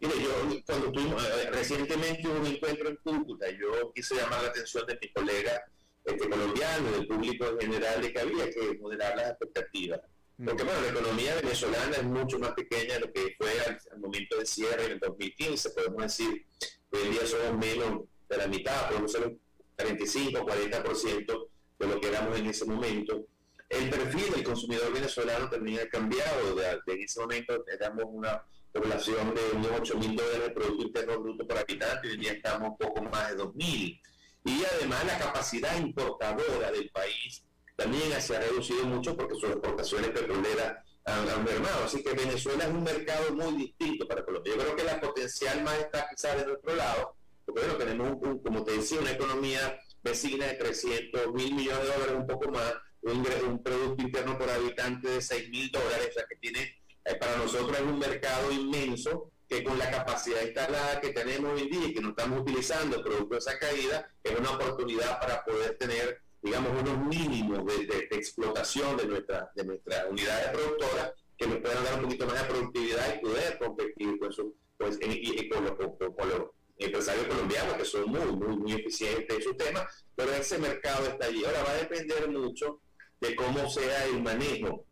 Mire, 0.00 0.14
yo 0.22 0.62
cuando 0.64 0.92
tuvimos, 0.92 1.24
eh, 1.24 1.50
recientemente 1.50 2.28
hubo 2.28 2.38
un 2.38 2.46
encuentro 2.46 2.88
en 2.88 2.96
Cúcuta, 2.96 3.50
yo 3.50 3.92
quise 3.92 4.14
llamar 4.14 4.42
la 4.42 4.48
atención 4.50 4.86
de 4.86 4.98
mis 5.02 5.12
colegas 5.12 5.60
este, 6.04 6.30
colombianos, 6.30 6.92
del 6.92 7.06
público 7.08 7.46
en 7.48 7.58
general, 7.58 8.00
de 8.00 8.12
que 8.12 8.20
había 8.20 8.50
que 8.50 8.78
moderar 8.80 9.16
las 9.16 9.30
expectativas. 9.30 10.00
Porque 10.44 10.62
bueno, 10.62 10.80
la 10.82 10.88
economía 10.90 11.34
venezolana 11.34 11.96
es 11.96 12.04
mucho 12.04 12.38
más 12.38 12.52
pequeña 12.52 12.94
de 12.94 13.00
lo 13.00 13.12
que 13.12 13.34
fue 13.36 13.50
al, 13.60 13.98
momento 13.98 14.38
de 14.38 14.46
cierre 14.46 14.84
en 14.84 14.92
el 14.92 15.00
2015, 15.00 15.70
podemos 15.70 16.02
decir, 16.02 16.46
hoy 16.92 17.00
en 17.06 17.10
día 17.10 17.26
somos 17.26 17.58
menos 17.58 18.02
de 18.28 18.36
la 18.36 18.46
mitad, 18.46 18.88
podemos 18.88 19.10
ser 19.10 19.26
un 19.26 19.40
35, 19.74 20.46
40% 20.46 21.48
de 21.80 21.86
lo 21.86 22.00
que 22.00 22.08
éramos 22.08 22.38
en 22.38 22.46
ese 22.46 22.64
momento. 22.66 23.26
el 23.68 23.90
perfil 23.90 24.32
del 24.32 24.44
consumidor 24.44 24.92
venezolano 24.92 25.50
también 25.50 25.80
ha 25.80 25.88
cambiado. 25.88 26.54
De, 26.54 26.70
en 26.86 27.02
ese 27.02 27.20
momento 27.20 27.64
éramos 27.66 28.04
una 28.06 28.40
población 28.72 29.34
de 29.34 29.56
unos 29.56 29.72
8 29.80 29.98
mil 29.98 30.14
dólares 30.14 30.42
de 30.42 30.50
Producto 30.50 30.82
Interno 30.84 31.20
Bruto 31.20 31.46
por 31.48 31.58
habitante 31.58 32.08
hoy 32.08 32.16
día 32.16 32.32
estamos 32.32 32.76
poco 32.78 33.02
más 33.02 33.30
de 33.30 33.36
2 33.36 33.54
mil. 33.56 34.00
Y 34.44 34.64
además 34.76 35.04
la 35.04 35.18
capacidad 35.18 35.76
importadora 35.80 36.70
del 36.70 36.88
país 36.90 37.42
también 37.78 38.20
se 38.20 38.36
ha 38.36 38.40
reducido 38.40 38.84
mucho 38.86 39.16
porque 39.16 39.36
sus 39.36 39.50
exportaciones 39.50 40.10
petroleras 40.10 40.78
han, 41.04 41.28
han, 41.28 41.44
mermado. 41.44 41.84
Así 41.84 42.02
que 42.02 42.12
Venezuela 42.12 42.64
es 42.64 42.70
un 42.70 42.82
mercado 42.82 43.32
muy 43.32 43.52
distinto 43.52 44.08
para 44.08 44.24
Colombia. 44.24 44.54
Yo 44.56 44.62
creo 44.62 44.76
que 44.76 44.82
la 44.82 45.00
potencial 45.00 45.62
más 45.62 45.78
está 45.78 46.08
quizás 46.10 46.38
de 46.38 46.46
nuestro 46.46 46.74
lado, 46.74 47.14
porque 47.46 47.60
bueno, 47.60 47.76
tenemos, 47.76 48.18
un, 48.20 48.42
como 48.42 48.64
te 48.64 48.72
decía, 48.72 48.98
una 48.98 49.12
economía 49.12 49.78
vecina 50.02 50.46
de 50.46 50.54
300 50.54 51.32
mil 51.34 51.54
millones 51.54 51.82
de 51.82 51.92
dólares, 51.92 52.14
un 52.16 52.26
poco 52.26 52.50
más, 52.50 52.74
un, 53.02 53.24
un 53.48 53.62
Producto 53.62 54.02
Interno 54.02 54.36
por 54.36 54.50
habitante 54.50 55.08
de 55.08 55.22
6 55.22 55.48
mil 55.50 55.70
dólares, 55.70 56.08
o 56.10 56.12
sea 56.14 56.26
que 56.28 56.36
tiene, 56.36 56.82
eh, 57.04 57.14
para 57.14 57.36
nosotros 57.36 57.76
es 57.78 57.84
un 57.84 57.98
mercado 58.00 58.50
inmenso 58.50 59.30
que 59.48 59.62
con 59.62 59.78
la 59.78 59.88
capacidad 59.88 60.42
instalada 60.42 61.00
que 61.00 61.10
tenemos 61.10 61.52
hoy 61.52 61.62
en 61.62 61.70
día 61.70 61.88
y 61.88 61.94
que 61.94 62.00
no 62.00 62.10
estamos 62.10 62.40
utilizando 62.40 63.02
producto 63.02 63.36
de 63.36 63.38
esa 63.38 63.58
caída, 63.58 64.10
es 64.22 64.38
una 64.38 64.50
oportunidad 64.50 65.20
para 65.20 65.44
poder 65.44 65.78
tener, 65.78 66.20
digamos, 66.42 66.70
unos 66.80 67.06
mínimos 67.06 67.64
de, 67.66 68.08
explotación 68.10 68.96
de, 68.96 69.06
nuestra, 69.06 69.50
de 69.54 69.64
nuestras 69.64 70.06
unidades 70.10 70.48
productoras 70.50 71.12
que 71.36 71.46
nos 71.46 71.58
puedan 71.58 71.84
dar 71.84 71.94
un 71.94 72.02
poquito 72.02 72.26
más 72.26 72.42
de 72.42 72.48
productividad 72.48 73.14
y 73.14 73.20
poder 73.20 73.58
competir 73.58 74.18
con, 74.18 74.32
su, 74.32 74.54
pues, 74.76 74.98
y, 75.00 75.48
con, 75.48 75.64
los, 75.64 75.72
con, 75.72 76.28
los 76.28 76.50
empresarios 76.78 77.26
colombianos 77.26 77.74
que 77.74 77.84
son 77.84 78.10
muy, 78.10 78.32
muy, 78.32 78.56
muy 78.56 78.72
eficientes 78.72 79.36
en 79.36 79.42
su 79.42 79.54
tema, 79.54 79.86
pero 80.14 80.32
ese 80.32 80.58
mercado 80.58 81.06
está 81.06 81.26
allí. 81.26 81.44
Ahora 81.44 81.64
va 81.64 81.70
a 81.70 81.76
depender 81.76 82.28
mucho 82.28 82.80
de 83.20 83.34
cómo 83.34 83.68
sea 83.68 84.06
el 84.06 84.22
manejo 84.22 84.84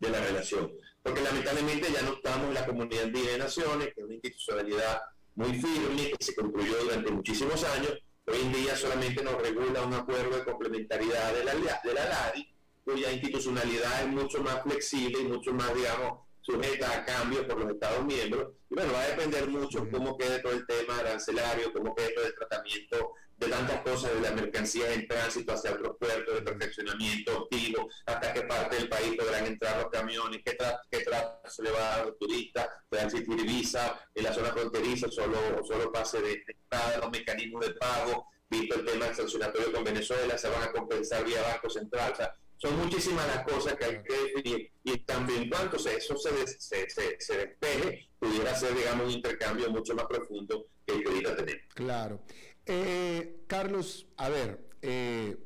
de 0.00 0.10
la 0.10 0.20
relación 0.20 0.72
porque 1.02 1.20
lamentablemente 1.20 1.92
ya 1.92 2.02
no 2.02 2.14
estamos 2.14 2.48
en 2.48 2.54
la 2.54 2.66
Comunidad 2.66 3.06
de 3.06 3.38
Naciones, 3.38 3.88
que 3.92 4.00
es 4.00 4.04
una 4.04 4.14
institucionalidad 4.14 5.02
muy 5.34 5.52
firme, 5.54 6.12
que 6.16 6.24
se 6.24 6.34
construyó 6.34 6.76
durante 6.84 7.10
muchísimos 7.10 7.64
años, 7.64 7.98
hoy 8.26 8.38
en 8.40 8.52
día 8.52 8.76
solamente 8.76 9.22
nos 9.22 9.40
regula 9.40 9.82
un 9.82 9.94
acuerdo 9.94 10.36
de 10.36 10.44
complementariedad 10.44 11.34
de 11.34 11.44
la, 11.44 11.54
de 11.54 11.94
la 11.94 12.08
LADI, 12.08 12.48
cuya 12.84 13.12
institucionalidad 13.12 14.02
es 14.02 14.08
mucho 14.08 14.42
más 14.42 14.62
flexible 14.62 15.20
y 15.20 15.24
mucho 15.24 15.52
más, 15.52 15.74
digamos, 15.74 16.20
sujeta 16.40 16.92
a 16.92 17.04
cambios 17.04 17.44
por 17.46 17.60
los 17.60 17.70
Estados 17.70 18.04
miembros. 18.04 18.52
Y 18.70 18.74
bueno, 18.74 18.92
va 18.92 19.02
a 19.02 19.08
depender 19.08 19.48
mucho 19.48 19.88
cómo 19.90 20.16
quede 20.16 20.40
todo 20.40 20.52
el 20.52 20.66
tema 20.66 20.98
arancelario, 20.98 21.72
cómo 21.72 21.94
quede 21.94 22.12
todo 22.14 22.26
el 22.26 22.34
tratamiento 22.34 23.14
de 23.42 23.48
tantas 23.48 23.80
cosas, 23.82 24.14
de 24.14 24.20
las 24.20 24.34
mercancías 24.34 24.90
en 24.90 25.06
tránsito 25.08 25.52
hacia 25.52 25.72
otros 25.72 25.96
puertos, 25.98 26.34
de 26.34 26.42
perfeccionamiento 26.42 27.38
activo, 27.38 27.88
hasta 28.06 28.32
qué 28.32 28.42
parte 28.42 28.76
del 28.76 28.88
país 28.88 29.16
podrán 29.18 29.46
entrar 29.46 29.82
los 29.82 29.90
camiones, 29.90 30.40
qué, 30.44 30.52
trato 30.52 31.48
se 31.48 31.62
le 31.62 31.70
va 31.70 31.78
a 31.78 31.82
dar 31.82 32.00
a 32.00 32.04
los 32.06 32.18
turistas, 32.18 32.68
puedan 32.88 33.06
existir 33.06 33.42
visa 33.42 34.00
en 34.14 34.24
la 34.24 34.32
zona 34.32 34.52
fronteriza, 34.52 35.10
solo, 35.10 35.38
solo 35.64 35.90
pase 35.90 36.20
de, 36.20 36.44
entrada, 36.46 36.98
los 36.98 37.10
mecanismos 37.10 37.66
de 37.66 37.74
pago, 37.74 38.26
visto 38.48 38.76
el 38.76 38.84
tema 38.84 39.12
sancionatorio 39.12 39.72
con 39.72 39.84
Venezuela, 39.84 40.38
se 40.38 40.48
van 40.48 40.62
a 40.62 40.72
compensar 40.72 41.24
vía 41.24 41.42
Banco 41.42 41.68
Central, 41.68 42.12
o 42.12 42.16
sea, 42.16 42.34
son 42.58 42.78
muchísimas 42.78 43.26
las 43.26 43.44
cosas 43.44 43.74
que 43.74 43.84
hay 43.84 44.02
que 44.04 44.14
definir 44.14 44.70
y 44.84 44.98
también 44.98 45.50
cuanto 45.50 45.76
eso 45.78 46.16
se, 46.16 46.46
se, 46.46 46.88
se, 46.88 47.16
se 47.18 47.36
despeje, 47.36 48.08
pudiera 48.20 48.54
ser, 48.54 48.72
digamos, 48.76 49.06
un 49.06 49.12
intercambio 49.14 49.68
mucho 49.68 49.96
más 49.96 50.06
profundo 50.06 50.66
que 50.86 50.94
el 50.94 51.02
que 51.02 51.08
ahorita 51.08 51.36
tenemos. 51.36 51.62
Claro. 51.74 52.20
Eh, 52.66 53.44
Carlos, 53.46 54.06
a 54.16 54.28
ver, 54.28 54.68
eh, 54.82 55.36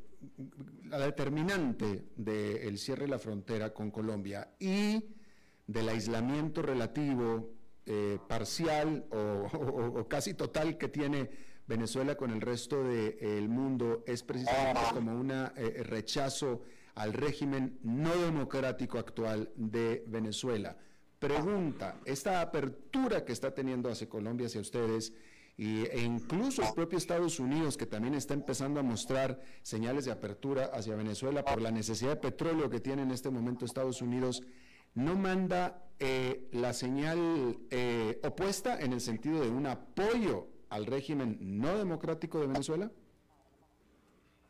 la 0.84 0.98
determinante 0.98 2.04
del 2.16 2.78
cierre 2.78 3.02
de 3.02 3.08
la 3.08 3.18
frontera 3.18 3.72
con 3.72 3.90
Colombia 3.90 4.50
y 4.58 5.02
del 5.66 5.88
aislamiento 5.88 6.62
relativo 6.62 7.50
eh, 7.86 8.18
parcial 8.28 9.06
o, 9.10 10.06
casi 10.08 10.34
total 10.34 10.76
que 10.76 10.88
tiene 10.88 11.30
Venezuela 11.66 12.16
con 12.16 12.30
el 12.30 12.40
resto 12.40 12.84
del 12.84 13.48
mundo 13.48 14.04
es 14.06 14.22
precisamente 14.22 14.80
como 14.92 15.18
un 15.18 15.32
rechazo 15.84 16.62
al 16.94 17.12
régimen 17.12 17.78
no 17.82 18.14
democrático 18.16 18.98
actual 18.98 19.50
de 19.56 20.04
Venezuela. 20.06 20.76
Pregunta, 21.18 21.98
esta 22.04 22.40
apertura 22.40 23.24
que 23.24 23.32
está 23.32 23.52
teniendo 23.54 23.90
hacia 23.90 24.08
Colombia, 24.08 24.46
hacia 24.46 24.60
ustedes, 24.60 25.12
e 25.58 26.02
incluso 26.02 26.62
el 26.62 26.74
propio 26.74 26.98
Estados 26.98 27.40
Unidos, 27.40 27.76
que 27.76 27.86
también 27.86 28.14
está 28.14 28.34
empezando 28.34 28.78
a 28.78 28.82
mostrar 28.82 29.40
señales 29.62 30.04
de 30.04 30.12
apertura 30.12 30.70
hacia 30.74 30.96
Venezuela 30.96 31.44
por 31.44 31.62
la 31.62 31.70
necesidad 31.70 32.10
de 32.10 32.16
petróleo 32.16 32.68
que 32.68 32.80
tiene 32.80 33.02
en 33.02 33.10
este 33.10 33.30
momento 33.30 33.64
Estados 33.64 34.02
Unidos, 34.02 34.42
no 34.94 35.14
manda 35.14 35.82
eh, 35.98 36.48
la 36.52 36.74
señal 36.74 37.58
eh, 37.70 38.20
opuesta 38.22 38.78
en 38.80 38.92
el 38.92 39.00
sentido 39.00 39.40
de 39.40 39.48
un 39.48 39.66
apoyo 39.66 40.48
al 40.68 40.84
régimen 40.84 41.38
no 41.40 41.78
democrático 41.78 42.40
de 42.40 42.48
Venezuela? 42.48 42.90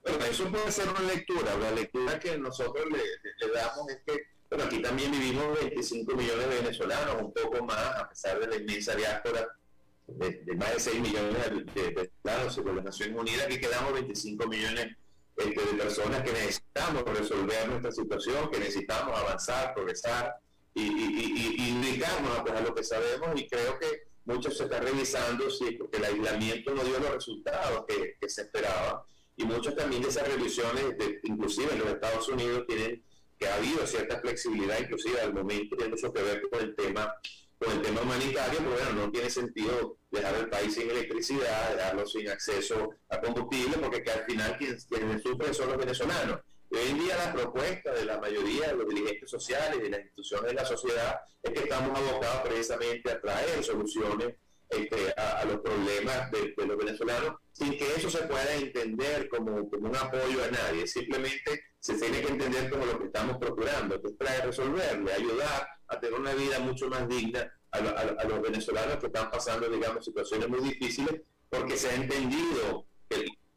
Bueno, 0.03 0.25
eso 0.25 0.51
puede 0.51 0.73
ser 0.73 0.89
una 0.89 1.03
lectura. 1.03 1.57
La 1.57 1.71
lectura 1.71 2.19
que 2.19 2.39
nosotros 2.39 2.85
le, 2.91 3.53
damos 3.53 3.89
es 3.91 3.99
que 4.07 4.23
bueno, 4.49 4.65
aquí 4.65 4.81
también 4.81 5.11
vivimos 5.11 5.59
25 5.61 6.15
millones 6.15 6.49
de 6.49 6.57
venezolanos, 6.57 7.23
un 7.23 7.33
poco 7.33 7.65
más, 7.65 7.97
a 7.97 8.09
pesar 8.09 8.39
de 8.39 8.47
la 8.47 8.57
inmensa 8.57 8.95
diáspora 8.95 9.49
de, 10.07 10.57
más 10.57 10.75
de 10.75 10.81
6 10.81 11.01
millones 11.01 11.35
de 11.75 11.83
venezolanos 11.91 12.55
según 12.55 12.77
las 12.77 12.85
Naciones 12.85 13.19
Unidas, 13.19 13.47
aquí 13.47 13.59
quedamos 13.59 13.93
25 13.95 14.47
millones 14.47 14.97
este, 15.37 15.61
de 15.61 15.83
personas 15.83 16.23
que 16.23 16.33
necesitamos 16.33 17.05
resolver 17.05 17.69
nuestra 17.69 17.93
situación, 17.93 18.51
que 18.51 18.59
necesitamos 18.59 19.19
avanzar, 19.19 19.75
progresar 19.75 20.37
y, 20.75 20.83
y, 20.83 21.69
indicarnos 21.69 22.39
a 22.39 22.61
lo 22.61 22.75
que 22.75 22.85
sabemos 22.85 23.29
y 23.35 23.49
creo 23.49 23.79
que 23.79 24.07
mucho 24.25 24.51
se 24.51 24.65
está 24.65 24.81
revisando, 24.81 25.51
sí, 25.51 25.73
porque 25.73 25.99
el 25.99 26.05
aislamiento 26.05 26.75
no 26.75 26.83
dio 26.83 26.99
los 26.99 27.15
resultados 27.15 27.85
que, 27.87 28.17
que 28.21 28.29
se 28.29 28.43
esperaban 28.43 29.01
y 29.37 29.45
muchas 29.45 29.77
también 29.77 30.03
de 30.03 30.09
esas 30.09 30.27
revisiones, 30.27 30.97
de, 30.97 31.21
inclusive 31.25 31.73
en 31.73 31.81
los 31.81 31.89
Estados 31.89 32.29
Unidos, 32.29 32.65
tienen 32.67 33.03
que 33.39 33.47
ha 33.47 33.57
habido 33.57 33.87
cierta 33.87 34.19
flexibilidad, 34.21 34.81
inclusive 34.81 35.21
al 35.21 35.35
momento 35.35 35.77
tiene 35.77 35.91
mucho 35.91 36.11
que 36.11 36.23
ver 36.23 36.43
con 36.49 36.61
el 36.61 36.75
tema 36.75 37.15
con 37.59 37.73
el 37.73 37.83
tema 37.83 38.03
humanitario, 38.03 38.59
pero 38.59 38.71
bueno, 38.71 39.07
no 39.07 39.11
tiene 39.11 39.31
sentido 39.31 39.99
dejar 40.11 40.35
el 40.35 40.49
país 40.49 40.75
sin 40.75 40.91
electricidad, 40.91 41.75
dejarlo 41.75 42.07
sin 42.07 42.29
acceso 42.29 42.91
a 43.09 43.21
combustible, 43.21 43.79
porque 43.79 44.03
que 44.03 44.11
al 44.11 44.25
final 44.25 44.57
quienes, 44.59 44.87
sufren 45.23 45.55
son 45.55 45.69
los 45.71 45.79
venezolanos. 45.79 46.41
hoy 46.71 46.91
en 46.91 46.99
día 46.99 47.17
la 47.17 47.33
propuesta 47.33 47.93
de 47.95 48.05
la 48.05 48.19
mayoría 48.19 48.69
de 48.69 48.75
los 48.75 48.89
dirigentes 48.89 49.31
sociales 49.31 49.79
y 49.79 49.83
de 49.85 49.91
las 49.91 50.01
instituciones 50.01 50.49
de 50.49 50.55
la 50.55 50.65
sociedad 50.65 51.21
es 51.43 51.51
que 51.53 51.61
estamos 51.61 51.99
abocados 51.99 52.43
precisamente 52.49 53.11
a 53.11 53.21
traer 53.21 53.65
soluciones 53.65 54.35
este, 54.69 55.15
a, 55.17 55.45
los 55.45 55.61
problemas 55.61 56.31
de, 56.33 56.53
los 56.57 56.77
venezolanos 56.77 57.37
sin 57.53 57.79
que 57.79 57.87
eso 57.97 58.11
se 58.11 58.25
pueda 58.25 58.53
entender 58.57 59.29
como, 59.29 59.71
como, 59.71 59.89
un 59.89 59.97
apoyo 59.97 60.45
a 60.45 60.51
nadie. 60.51 60.87
Simplemente 60.87 61.63
se 61.79 61.95
tiene 61.95 62.21
que 62.21 62.33
entender 62.33 62.69
como 62.69 62.85
lo 62.85 62.99
que 62.99 63.07
estamos 63.07 63.39
procurando, 63.39 64.03
que 64.03 64.09
es 64.09 64.19
traer, 64.19 64.47
resolverle, 64.47 65.13
ayudar 65.13 65.69
a 65.89 66.01
tener 66.01 66.19
una 66.19 66.35
vida 66.35 66.59
mucho 66.59 66.89
más 66.89 67.09
digna 67.09 67.53
a, 67.71 68.25
los 68.25 68.43
venezolanos 68.43 68.97
que 68.97 69.07
están 69.07 69.31
pasando, 69.31 69.69
digamos, 69.69 70.05
situaciones 70.05 70.49
muy 70.49 70.61
difíciles, 70.61 71.21
porque 71.49 71.77
se 71.77 71.91
ha 71.91 71.95
entendido, 71.95 72.87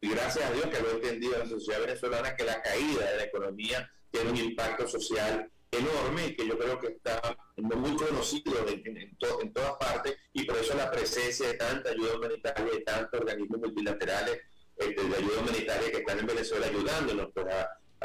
y 0.00 0.08
gracias 0.08 0.50
a 0.50 0.52
Dios 0.52 0.66
que 0.66 0.80
lo 0.80 0.88
ha 0.88 0.92
entendido 0.92 1.38
la 1.38 1.46
sociedad 1.46 1.80
venezolana, 1.80 2.36
que 2.36 2.44
la 2.44 2.62
caída 2.62 3.10
de 3.10 3.16
la 3.16 3.24
economía 3.24 3.90
tiene 4.10 4.30
un 4.30 4.36
impacto 4.36 4.88
social 4.88 5.50
enorme 5.70 6.34
que 6.34 6.46
yo 6.46 6.58
creo 6.58 6.78
que 6.78 6.88
está 6.88 7.20
muy 7.56 7.94
conocido 7.94 8.66
en, 8.68 8.96
en, 8.96 9.16
todas 9.52 9.76
partes 9.78 10.16
y 10.32 10.44
por 10.44 10.56
eso 10.56 10.74
la 10.74 10.90
presencia 10.90 11.46
de 11.46 11.54
tanta 11.54 11.90
ayuda 11.90 12.16
humanitaria, 12.16 12.64
de 12.64 12.80
tantos 12.80 13.20
organismos 13.20 13.60
multilaterales 13.60 14.40
este, 14.76 15.04
de 15.04 15.16
ayuda 15.16 15.40
humanitaria 15.40 15.90
que 15.92 15.98
están 15.98 16.18
en 16.18 16.26
Venezuela 16.26 16.66
ayudándonos 16.66 17.28
pues, 17.32 17.46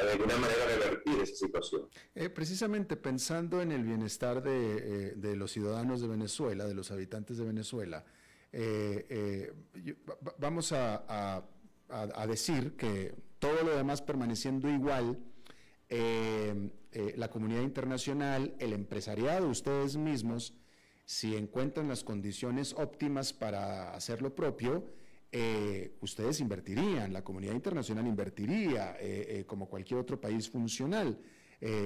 de 0.04 0.12
alguna 0.12 0.38
manera 0.38 0.66
revertir 0.68 1.22
esa 1.22 1.36
situación. 1.36 1.88
Eh, 2.14 2.30
precisamente 2.30 2.98
pensando 2.98 3.62
en 3.62 3.72
el 3.72 3.84
bienestar 3.84 4.44
de, 4.44 5.14
eh, 5.22 5.36
los 5.36 5.52
ciudadanos 5.52 6.02
de 6.02 6.08
Venezuela, 6.08 6.66
de 6.66 6.74
los 6.74 6.92
habitantes 6.92 7.38
de 7.38 7.46
Venezuela, 7.46 8.04
eh, 8.52 9.52
vamos 10.38 10.72
a, 10.72 11.44
a 11.90 12.28
decir 12.28 12.76
que 12.78 13.14
todo 13.40 13.64
lo 13.64 13.76
demás 13.76 14.02
permaneciendo 14.02 14.70
igual, 14.70 15.20
eh, 15.90 16.72
eh, 16.92 17.14
la 17.18 17.30
comunidad 17.30 17.62
internacional, 17.62 18.56
el 18.60 18.74
empresariado, 18.74 19.48
ustedes 19.48 19.98
mismos, 19.98 20.54
si 21.06 21.36
encuentran 21.36 21.88
las 21.88 22.04
condiciones 22.04 22.74
óptimas 22.74 23.34
para 23.34 23.94
hacer 23.94 24.22
lo 24.22 24.34
propio, 24.34 24.84
eh, 25.38 25.98
ustedes 26.00 26.40
invertirían, 26.40 27.12
la 27.12 27.24
comunidad 27.24 27.54
internacional 27.54 28.08
invertiría 28.08 28.98
como 29.46 29.68
cualquier 29.68 30.00
otro 30.00 30.20
país 30.20 30.50
funcional, 30.50 31.20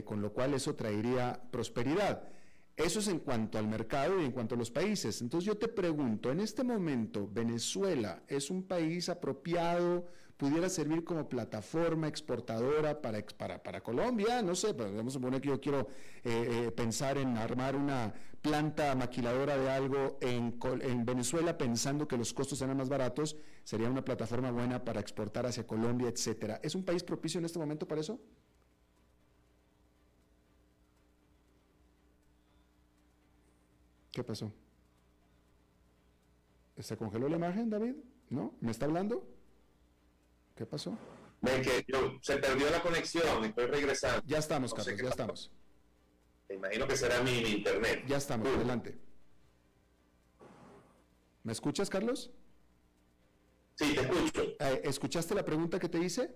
con 0.06 0.22
lo 0.22 0.32
cual 0.32 0.54
eso 0.54 0.76
traería 0.76 1.42
prosperidad. 1.50 2.30
Eso 2.78 3.00
es 3.00 3.08
en 3.08 3.20
cuanto 3.20 3.58
al 3.58 3.68
mercado 3.68 4.22
y 4.22 4.26
en 4.26 4.32
cuanto 4.32 4.54
a 4.54 4.58
los 4.58 4.70
países. 4.72 5.22
Entonces 5.22 5.48
yo 5.48 5.58
te 5.58 5.68
pregunto, 5.68 6.32
en 6.32 6.40
este 6.40 6.64
momento, 6.64 7.28
¿Venezuela 7.28 8.22
es 8.28 8.52
un 8.52 8.64
país 8.64 9.10
apropiado 9.10 10.06
pudiera 10.40 10.70
servir 10.70 11.04
como 11.04 11.28
plataforma 11.28 12.08
exportadora 12.08 13.02
para, 13.02 13.22
para, 13.62 13.82
Colombia, 13.82 14.42
no 14.42 14.56
sé, 14.56 14.74
pero 14.74 14.96
vamos 14.96 15.12
a 15.14 15.16
suponer 15.16 15.42
que 15.42 15.50
yo 15.50 15.60
quiero 15.60 15.90
eh, 16.24 16.68
eh, 16.68 16.72
pensar 16.72 17.18
en 17.18 17.38
armar 17.38 17.76
una 17.76 18.14
planta 18.42 18.96
maquiladora 18.96 19.58
de 19.58 19.70
algo 19.70 20.18
en, 20.22 20.60
en 20.82 21.06
Venezuela 21.06 21.58
pensando 21.58 22.08
que 22.08 22.18
los 22.18 22.34
costos 22.34 22.60
serán 22.60 22.78
más 22.78 22.90
baratos, 22.90 23.36
sería 23.64 23.90
una 23.90 24.04
plataforma 24.04 24.52
buena 24.52 24.84
para 24.84 25.00
exportar 25.00 25.46
hacia 25.46 25.68
Colombia, 25.68 26.10
etcétera. 26.10 26.60
¿Es 26.64 26.76
un 26.76 26.84
país 26.84 27.04
propicio 27.04 27.40
en 27.40 27.46
este 27.46 27.60
momento 27.60 27.88
para 27.88 28.02
eso? 28.02 28.20
¿Qué 34.12 34.24
pasó? 34.24 34.52
¿Se 36.78 36.98
congeló 36.98 37.28
la 37.28 37.36
imagen, 37.36 37.70
David? 37.70 37.96
¿No? 38.30 38.54
¿Me 38.62 38.72
está 38.72 38.86
hablando? 38.86 39.28
¿Qué 40.56 40.66
pasó? 40.66 40.98
que 41.42 41.86
se 42.22 42.38
perdió 42.38 42.70
la 42.70 42.82
conexión, 42.82 43.46
estoy 43.46 43.66
regresando. 43.68 44.22
Ya 44.26 44.40
estamos, 44.40 44.74
Carlos, 44.74 45.02
ya 45.02 45.10
estamos. 45.10 45.52
Me 46.50 46.56
imagino 46.56 46.88
que 46.88 46.98
será 46.98 47.22
mi, 47.22 47.40
internet. 47.40 48.04
Ya 48.08 48.18
estamos, 48.18 48.48
adelante. 48.48 48.98
¿Me 51.44 51.52
escuchas, 51.52 51.90
Carlos? 51.90 52.32
Sí, 53.76 53.94
te 53.94 54.02
escucho. 54.02 54.42
Eh, 54.60 54.82
¿Escuchaste 54.84 55.36
la 55.36 55.46
pregunta 55.46 55.80
que 55.80 55.88
te 55.88 56.00
hice? 56.00 56.34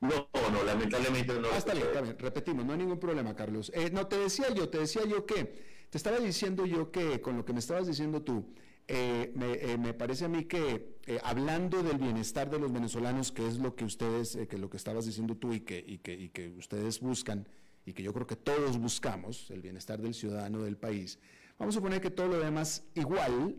No, 0.00 0.28
no, 0.52 0.62
lamentablemente 0.64 1.38
no. 1.40 1.48
Ah, 1.52 1.58
está 1.58 1.72
bien, 1.72 1.86
está 1.86 2.00
bien, 2.02 2.18
repetimos, 2.18 2.64
no 2.64 2.72
hay 2.72 2.78
ningún 2.78 2.98
problema, 2.98 3.34
Carlos. 3.34 3.72
Eh, 3.74 3.90
no, 3.90 4.06
te 4.06 4.18
decía 4.18 4.52
yo, 4.54 4.68
te 4.68 4.78
decía 4.78 5.04
yo 5.04 5.24
que, 5.24 5.86
te 5.90 5.98
estaba 5.98 6.18
diciendo 6.18 6.66
yo 6.66 6.90
que, 6.90 7.20
con 7.20 7.36
lo 7.36 7.44
que 7.44 7.52
me 7.52 7.60
estabas 7.60 7.86
diciendo 7.86 8.22
tú, 8.22 8.54
eh, 8.88 9.32
eh, 9.34 9.76
me, 9.78 9.94
parece 9.94 10.26
a 10.26 10.28
mí 10.28 10.44
que 10.44 10.98
hablando 11.24 11.82
del 11.82 11.98
bienestar 11.98 12.50
de 12.50 12.58
los 12.58 12.72
venezolanos, 12.72 13.32
que 13.32 13.46
es 13.46 13.58
lo 13.58 13.74
que 13.74 13.84
ustedes, 13.84 14.38
que 14.48 14.58
lo 14.58 14.70
que 14.70 14.76
estabas 14.76 15.06
diciendo 15.06 15.36
tú 15.36 15.52
y 15.52 15.60
que, 15.60 15.82
y 15.84 15.98
que, 15.98 16.12
y 16.12 16.28
que 16.28 16.50
ustedes 16.50 17.00
buscan, 17.00 17.48
y 17.86 17.94
que 17.94 18.02
yo 18.02 18.12
creo 18.12 18.26
que 18.26 18.36
todos 18.36 18.78
buscamos, 18.78 19.50
el 19.50 19.62
bienestar 19.62 20.00
del 20.02 20.12
ciudadano 20.12 20.62
del 20.62 20.76
país, 20.76 21.18
vamos 21.58 21.74
a 21.74 21.78
suponer 21.78 22.02
que 22.02 22.10
todo 22.10 22.28
lo 22.28 22.38
demás 22.38 22.84
igual, 22.94 23.56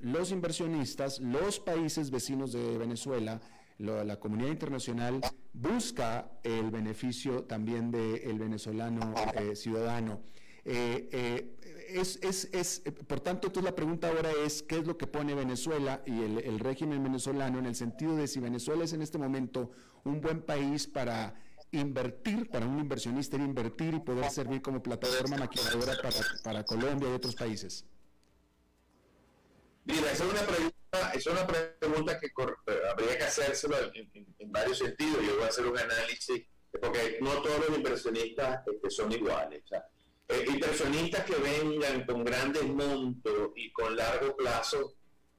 los 0.00 0.30
inversionistas, 0.30 1.20
los 1.20 1.58
países 1.58 2.10
vecinos 2.10 2.52
de 2.52 2.78
Venezuela, 2.78 3.40
la 3.78 4.20
comunidad 4.20 4.50
internacional 4.50 5.20
busca 5.52 6.30
el 6.44 6.70
beneficio 6.70 7.42
también 7.44 7.90
del 7.90 8.38
venezolano 8.38 9.14
ciudadano. 9.54 10.20
Eh, 10.64 11.08
eh, 11.12 11.56
es, 11.90 12.18
es, 12.22 12.48
es, 12.52 12.80
por 13.06 13.20
tanto, 13.20 13.48
entonces 13.48 13.70
la 13.70 13.76
pregunta 13.76 14.08
ahora 14.08 14.30
es, 14.44 14.62
¿qué 14.62 14.78
es 14.78 14.86
lo 14.86 14.96
que 14.96 15.06
pone 15.06 15.34
Venezuela 15.34 16.02
y 16.06 16.22
el, 16.22 16.58
régimen 16.58 17.02
venezolano 17.02 17.58
en 17.58 17.66
el 17.66 17.74
sentido 17.74 18.16
de 18.16 18.26
si 18.26 18.40
Venezuela 18.40 18.84
es 18.84 18.92
en 18.94 19.02
este 19.02 19.18
momento 19.18 19.70
un 20.04 20.20
buen 20.20 20.40
país 20.40 20.86
para 20.86 21.34
invertir, 21.78 22.48
para 22.50 22.66
un 22.66 22.78
inversionista 22.78 23.36
invertir 23.36 23.94
y 23.94 24.00
poder 24.00 24.30
servir 24.30 24.62
como 24.62 24.82
plataforma 24.82 25.36
maquiladora 25.36 25.94
para, 26.02 26.16
para 26.42 26.64
Colombia 26.64 27.08
y 27.10 27.12
otros 27.12 27.34
países? 27.34 27.84
Mira, 29.84 30.10
esa 30.10 30.24
es 30.24 30.30
una 30.30 30.46
pregunta, 30.46 31.12
es 31.14 31.26
una 31.26 31.46
pregunta 31.46 32.18
que 32.18 32.30
habría 32.90 33.18
que 33.18 33.24
hacérselo 33.24 33.76
en, 33.94 34.52
varios 34.52 34.78
sentidos. 34.78 35.18
Yo 35.26 35.34
voy 35.34 35.44
a 35.44 35.48
hacer 35.48 35.66
un 35.66 35.78
análisis, 35.78 36.46
porque 36.80 37.18
no 37.20 37.30
todos 37.42 37.68
los 37.68 37.76
inversionistas 37.76 38.66
este, 38.66 38.90
son 38.90 39.12
iguales. 39.12 39.62
O 39.64 39.68
sea, 39.68 39.84
eh, 40.28 40.44
inversionistas 40.48 41.24
que 41.24 41.34
vengan 41.34 42.06
con 42.06 42.24
grandes 42.24 42.64
montos 42.64 43.50
y 43.56 43.70
con 43.72 43.94
largo 43.94 44.34
plazo 44.36 44.94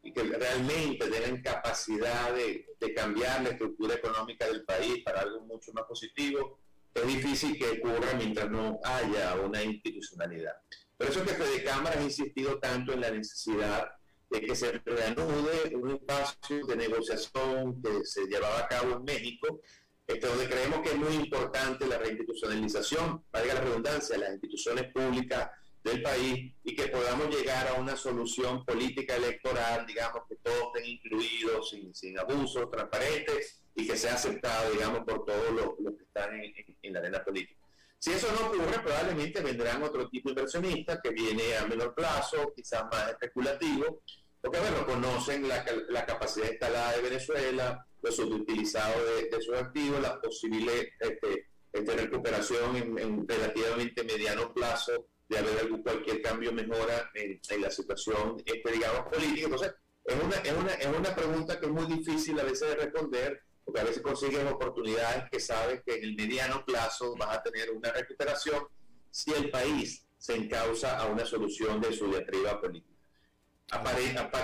y 0.06 0.14
que 0.14 0.24
realmente 0.24 1.10
tengan 1.10 1.42
capacidad 1.42 2.34
de, 2.34 2.64
cambiar 2.96 3.42
la 3.44 3.50
estructura 3.50 3.96
económica 3.96 4.46
del 4.46 4.64
país 4.64 5.04
para 5.04 5.22
algo 5.22 5.42
mucho 5.42 5.74
más 5.74 5.84
positivo, 5.86 6.60
es 6.94 7.08
difícil 7.08 7.58
que 7.58 7.82
ocurra 7.82 8.14
mientras 8.16 8.50
no 8.50 8.80
haya 8.84 9.36
una 9.36 9.62
institucionalidad. 9.62 10.54
Por 10.96 11.08
eso 11.08 11.22
es 11.22 11.32
que 11.32 11.44
Fede 11.44 11.64
Cámara 11.64 12.00
ha 12.00 12.04
insistido 12.04 12.58
tanto 12.60 12.94
en 12.94 13.02
la 13.02 13.12
necesidad 13.12 13.90
de 14.30 14.42
que 14.42 14.56
se 14.56 14.72
reanude 14.86 15.76
un 15.76 15.92
espacio 15.92 16.66
de 16.66 16.76
negociación 16.76 17.82
que 17.82 18.06
se 18.06 18.26
llevaba 18.28 18.60
a 18.60 18.68
cabo 18.68 18.94
en 18.98 19.04
México 19.04 19.60
este, 20.08 20.28
donde 20.28 20.48
creemos 20.48 20.82
que 20.82 20.90
es 20.90 20.98
muy 20.98 21.16
importante 21.16 21.88
la 21.88 21.98
reinstitucionalización, 21.98 23.24
valga 23.32 23.56
la 23.56 23.62
redundancia, 23.62 24.18
las 24.18 24.34
instituciones 24.34 24.92
públicas 24.94 25.50
del 25.86 26.02
país 26.02 26.52
y 26.64 26.76
que 26.76 26.88
podamos 26.88 27.30
llegar 27.30 27.68
a 27.68 27.76
una 27.76 27.96
solución 27.96 28.66
política 28.66 29.16
electoral, 29.16 29.86
digamos, 29.86 30.24
que 30.28 30.36
todos 30.38 30.72
estén 30.74 30.92
incluidos 30.92 31.70
sin, 31.70 31.94
sin 31.94 32.18
abusos, 32.18 32.72
transparentes 32.72 33.62
y 33.76 33.88
que 33.88 33.96
sea 33.96 34.16
aceptado, 34.16 34.72
digamos, 34.72 35.02
por 35.06 35.24
todos 35.26 35.52
los, 35.52 35.96
que 35.96 36.04
están 36.04 36.34
en, 36.82 36.94
la 36.94 37.00
arena 37.00 37.24
política. 37.24 37.62
Si 38.00 38.12
eso 38.12 38.28
no 38.32 38.48
ocurre, 38.48 38.80
probablemente 38.84 39.42
vendrán 39.42 39.84
otro 39.84 40.10
tipo 40.10 40.30
de 40.30 40.34
inversionistas 40.34 41.00
que 41.04 41.12
viene 41.12 41.56
a 41.56 41.68
menor 41.68 41.94
plazo, 41.94 42.52
quizás 42.56 42.84
más 42.92 43.12
especulativo, 43.12 44.02
porque, 44.42 44.60
bueno, 44.60 44.86
conocen 44.88 45.48
la, 45.48 45.64
la 45.90 46.06
capacidad 46.06 46.50
instalada 46.50 46.94
de 46.94 47.02
Venezuela, 47.02 47.86
los 48.02 48.16
subutilizados 48.16 49.04
de, 49.32 49.42
sus 49.42 49.56
activos, 49.56 50.02
la 50.02 50.20
posible 50.20 50.94
este, 51.00 51.48
este, 51.72 51.96
recuperación 51.96 52.76
en, 52.76 53.28
relativamente 53.28 54.04
mediano 54.04 54.52
plazo 54.54 55.08
de 55.28 55.38
haber 55.38 55.60
algún, 55.60 55.82
cualquier 55.82 56.22
cambio 56.22 56.52
mejora 56.52 57.12
en, 57.14 57.62
la 57.62 57.72
situación, 57.72 58.42
este, 58.46 58.72
digamos, 58.72 59.12
política. 59.12 59.46
Entonces, 59.46 59.74
es 60.04 60.16
una, 60.24 60.36
es, 60.38 60.54
una, 60.54 60.74
es 60.74 60.98
una 60.98 61.16
pregunta 61.16 61.60
que 61.60 61.66
es 61.66 61.72
muy 61.72 61.86
difícil 61.86 62.40
a 62.40 62.44
veces 62.44 62.70
de 62.70 62.76
responder, 62.76 63.42
porque 63.64 63.82
a 63.82 63.84
veces 63.84 64.02
consigues 64.02 64.52
oportunidades 64.52 65.24
que 65.32 65.40
sabes 65.40 65.82
que 65.84 65.96
en 65.96 66.04
el 66.04 66.16
mediano 66.16 66.64
plazo 66.66 67.16
vas 67.18 67.38
a 67.38 67.44
tener 67.44 67.72
una 67.72 67.92
recuperación 67.92 68.68
si 69.10 69.32
el 69.34 69.50
país 69.50 70.06
se 70.18 70.36
encausa 70.36 71.00
a 71.00 71.08
una 71.08 71.26
solución 71.26 71.82
de 71.82 71.94
su 71.94 72.08
diatriba 72.08 72.62
política 72.62 72.96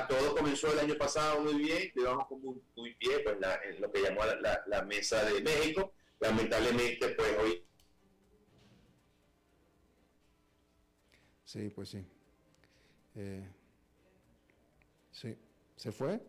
todo 0.07 0.35
comenzó 0.35 0.71
el 0.71 0.79
año 0.79 0.95
pasado 0.97 1.41
muy 1.41 1.55
bien, 1.55 1.91
llevamos 1.95 2.29
muy, 2.31 2.61
muy 2.75 2.95
bien 2.99 3.21
pues, 3.23 3.37
en 3.63 3.81
lo 3.81 3.91
que 3.91 4.01
llamó 4.01 4.21
la, 4.25 4.81
mesa 4.83 5.23
de 5.25 5.41
México. 5.41 5.93
Lamentablemente, 6.19 7.09
pues 7.09 7.37
hoy. 7.41 7.65
Sí, 11.51 11.69
pues 11.69 11.89
sí. 11.89 12.05
Eh, 13.15 13.45
sí, 15.11 15.37
¿se 15.75 15.91
fue? 15.91 16.21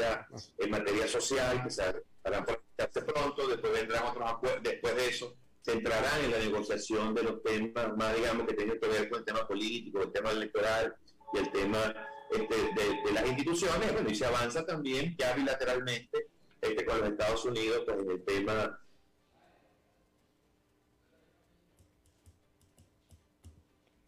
Ah. 0.00 0.28
En 0.58 0.70
materia 0.70 1.08
social, 1.08 1.64
que 1.64 1.70
se 1.70 1.82
harán 1.82 2.44
pronto, 2.44 3.48
después 3.48 3.72
vendrán 3.72 4.06
otros 4.06 4.30
acuerdos, 4.30 4.62
después 4.62 4.94
de 4.94 5.08
eso 5.08 5.36
se 5.60 5.72
entrarán 5.72 6.24
en 6.24 6.30
la 6.30 6.38
negociación 6.38 7.12
de 7.16 7.24
los 7.24 7.42
temas 7.42 7.96
más, 7.96 8.14
digamos, 8.14 8.46
que 8.46 8.54
tienen 8.54 8.78
que 8.78 8.86
ver 8.86 9.10
con 9.10 9.18
el 9.18 9.24
tema 9.24 9.44
político, 9.48 10.02
el 10.02 10.12
tema 10.12 10.30
electoral 10.30 10.94
y 11.34 11.38
el 11.38 11.50
tema 11.50 12.06
este, 12.30 12.54
de, 12.54 13.12
las 13.12 13.26
instituciones, 13.26 13.92
bueno, 13.92 14.08
y 14.08 14.14
se 14.14 14.26
avanza 14.26 14.64
también 14.64 15.16
ya 15.18 15.34
bilateralmente 15.34 16.28
este, 16.60 16.84
con 16.84 17.00
los 17.00 17.08
Estados 17.08 17.44
Unidos 17.44 17.82
pues, 17.84 17.98
en 17.98 18.10
el 18.12 18.24
tema 18.24 18.80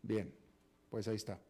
Bien, 0.04 0.41
pues 0.92 1.08
ahí 1.08 1.16
está, 1.16 1.40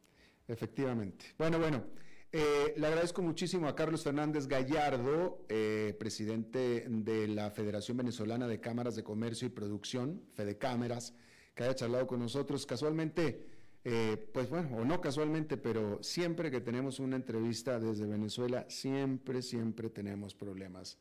efectivamente. 0.47 1.25
Bueno, 1.37 1.59
bueno, 1.59 1.83
eh, 2.31 2.75
le 2.77 2.87
agradezco 2.87 3.23
muchísimo 3.23 3.67
a 3.67 3.75
Carlos 3.75 4.05
Fernández 4.05 4.47
Gallardo, 4.47 5.45
eh, 5.49 5.97
presidente 5.99 6.87
de 6.89 7.27
la 7.27 7.51
Federación 7.51 7.97
Venezolana 7.97 8.47
de 8.47 8.61
Cámaras 8.61 8.95
de 8.95 9.03
Comercio 9.03 9.49
y 9.49 9.51
Producción, 9.51 10.23
Fede 10.35 10.59
Cámaras, 10.59 11.13
que 11.57 11.65
haya 11.65 11.75
charlado 11.75 12.07
con 12.07 12.21
nosotros. 12.21 12.65
Casualmente, 12.67 13.45
eh, 13.85 14.31
pues 14.33 14.49
bueno, 14.49 14.77
o 14.77 14.85
no 14.85 15.01
casualmente, 15.01 15.57
pero 15.57 16.01
siempre 16.05 16.49
que 16.49 16.61
tenemos 16.61 17.01
una 17.01 17.17
entrevista 17.17 17.81
desde 17.81 18.07
Venezuela, 18.07 18.65
siempre, 18.69 19.43
siempre 19.43 19.91
tenemos 19.91 20.37
problemas 20.37 20.99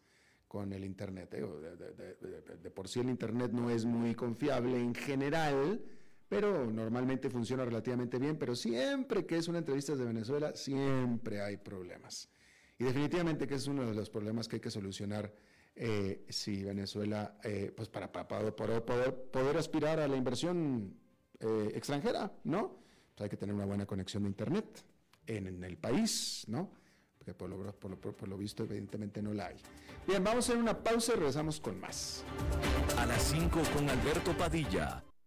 con 0.48 0.74
el 0.74 0.84
Internet. 0.84 1.36
¿eh? 1.36 1.46
De, 2.64 2.72
por 2.72 2.88
sí 2.88 3.02
el 3.02 3.10
Internet 3.12 3.52
no 3.52 3.70
es 3.70 3.86
muy 3.86 4.16
confiable 4.16 4.80
en 4.80 4.96
general, 4.96 5.80
pero 6.32 6.66
normalmente 6.66 7.30
funciona 7.30 7.66
relativamente 7.66 8.18
bien, 8.18 8.38
pero 8.38 8.56
siempre 8.56 9.26
que 9.26 9.36
es 9.36 9.50
una 9.50 9.58
entrevista 9.58 9.92
desde 9.92 10.06
Venezuela, 10.06 10.56
siempre 10.56 11.42
hay 11.42 11.58
problemas. 11.58 12.30
Y 12.80 12.86
definitivamente 12.86 13.46
que 13.46 13.56
es 13.56 13.68
uno 13.68 13.86
de 13.86 13.94
los 13.94 14.10
problemas 14.10 14.48
que 14.48 14.56
hay 14.56 14.62
que 14.62 14.72
solucionar 14.72 15.36
eh, 15.76 16.26
si 16.30 16.64
Venezuela, 16.64 17.38
pues 17.76 17.90
para, 17.90 18.10
para, 18.10 18.56
poder, 18.56 18.82
poder 18.82 19.58
aspirar 19.58 20.00
a 20.00 20.08
la 20.08 20.16
inversión 20.16 20.98
eh, 21.38 21.72
extranjera, 21.76 22.32
¿no? 22.46 22.80
Pues 23.14 23.26
hay 23.26 23.30
que 23.30 23.36
tener 23.36 23.54
una 23.54 23.66
buena 23.66 23.86
conexión 23.86 24.24
de 24.24 24.30
Internet 24.30 24.86
en, 25.28 25.62
el 25.62 25.78
país, 25.78 26.46
¿no? 26.48 26.72
Porque 27.18 27.34
por 27.34 27.50
lo, 27.50 27.78
por, 27.78 28.30
lo, 28.30 28.38
visto 28.38 28.64
evidentemente 28.64 29.22
no 29.22 29.34
la 29.34 29.48
hay. 29.48 29.58
Bien, 30.08 30.24
vamos 30.24 30.48
a 30.48 30.54
hacer 30.54 30.64
una 30.64 30.82
pausa 30.82 31.12
y 31.12 31.16
regresamos 31.18 31.60
con 31.60 31.78
más. 31.82 32.24
A 32.98 33.06
las 33.06 33.22
5 33.22 33.64
con 33.76 33.90
Alberto 33.90 34.32
Padilla, 34.38 35.04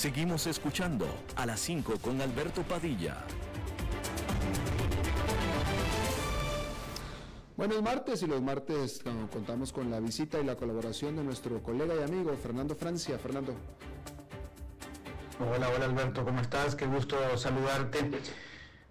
Seguimos 0.00 0.46
escuchando 0.46 1.06
a 1.36 1.46
las 1.46 1.58
5 1.60 1.94
con 2.02 2.20
Alberto 2.20 2.60
Padilla. 2.64 3.16
Bueno, 7.56 7.76
es 7.76 7.82
martes 7.82 8.22
y 8.22 8.26
los 8.26 8.42
martes 8.42 9.02
no, 9.06 9.26
contamos 9.30 9.72
con 9.72 9.90
la 9.90 9.98
visita 9.98 10.38
y 10.38 10.44
la 10.44 10.54
colaboración 10.56 11.16
de 11.16 11.24
nuestro 11.24 11.62
colega 11.62 11.94
y 11.98 12.02
amigo 12.02 12.36
Fernando 12.36 12.74
Francia. 12.76 13.18
Fernando. 13.18 13.54
Hola, 15.40 15.70
hola 15.74 15.86
Alberto, 15.86 16.26
¿cómo 16.26 16.42
estás? 16.42 16.74
Qué 16.74 16.84
gusto 16.84 17.16
saludarte. 17.38 18.10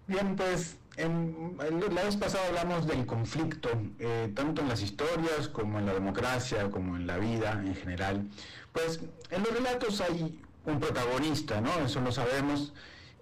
Bien, 0.08 0.34
pues 0.34 0.76
en, 0.96 1.56
el- 1.60 1.94
la 1.94 2.02
vez 2.02 2.16
pasada 2.16 2.48
hablamos 2.48 2.84
del 2.88 3.06
conflicto, 3.06 3.68
eh, 4.00 4.32
tanto 4.34 4.60
en 4.60 4.68
las 4.68 4.82
historias 4.82 5.46
como 5.46 5.78
en 5.78 5.86
la 5.86 5.94
democracia, 5.94 6.68
como 6.68 6.96
en 6.96 7.06
la 7.06 7.18
vida 7.18 7.52
en 7.64 7.76
general. 7.76 8.26
Pues 8.72 8.98
en 9.30 9.42
los 9.44 9.52
relatos 9.52 10.00
hay 10.00 10.40
un 10.66 10.80
protagonista, 10.80 11.60
¿no? 11.60 11.72
Eso 11.84 12.00
lo 12.00 12.12
sabemos. 12.12 12.74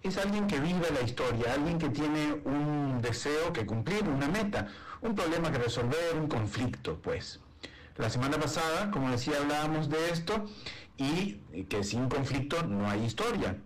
Es 0.02 0.18
alguien 0.18 0.46
que 0.46 0.60
vive 0.60 0.88
la 0.92 1.02
historia, 1.02 1.54
alguien 1.54 1.78
que 1.78 1.88
tiene 1.88 2.34
un 2.44 3.00
deseo 3.00 3.52
que 3.52 3.64
cumplir, 3.64 4.08
una 4.08 4.28
meta, 4.28 4.68
un 5.00 5.14
problema 5.14 5.50
que 5.50 5.58
resolver, 5.58 6.14
un 6.14 6.26
conflicto, 6.26 6.98
pues. 7.00 7.40
La 7.96 8.10
semana 8.10 8.38
pasada, 8.38 8.90
como 8.90 9.10
decía, 9.10 9.38
hablábamos 9.38 9.88
de 9.88 10.10
esto 10.10 10.46
y 10.96 11.34
que 11.68 11.84
sin 11.84 12.08
conflicto 12.08 12.62
no 12.64 12.90
hay 12.90 13.04
historia. 13.04 13.56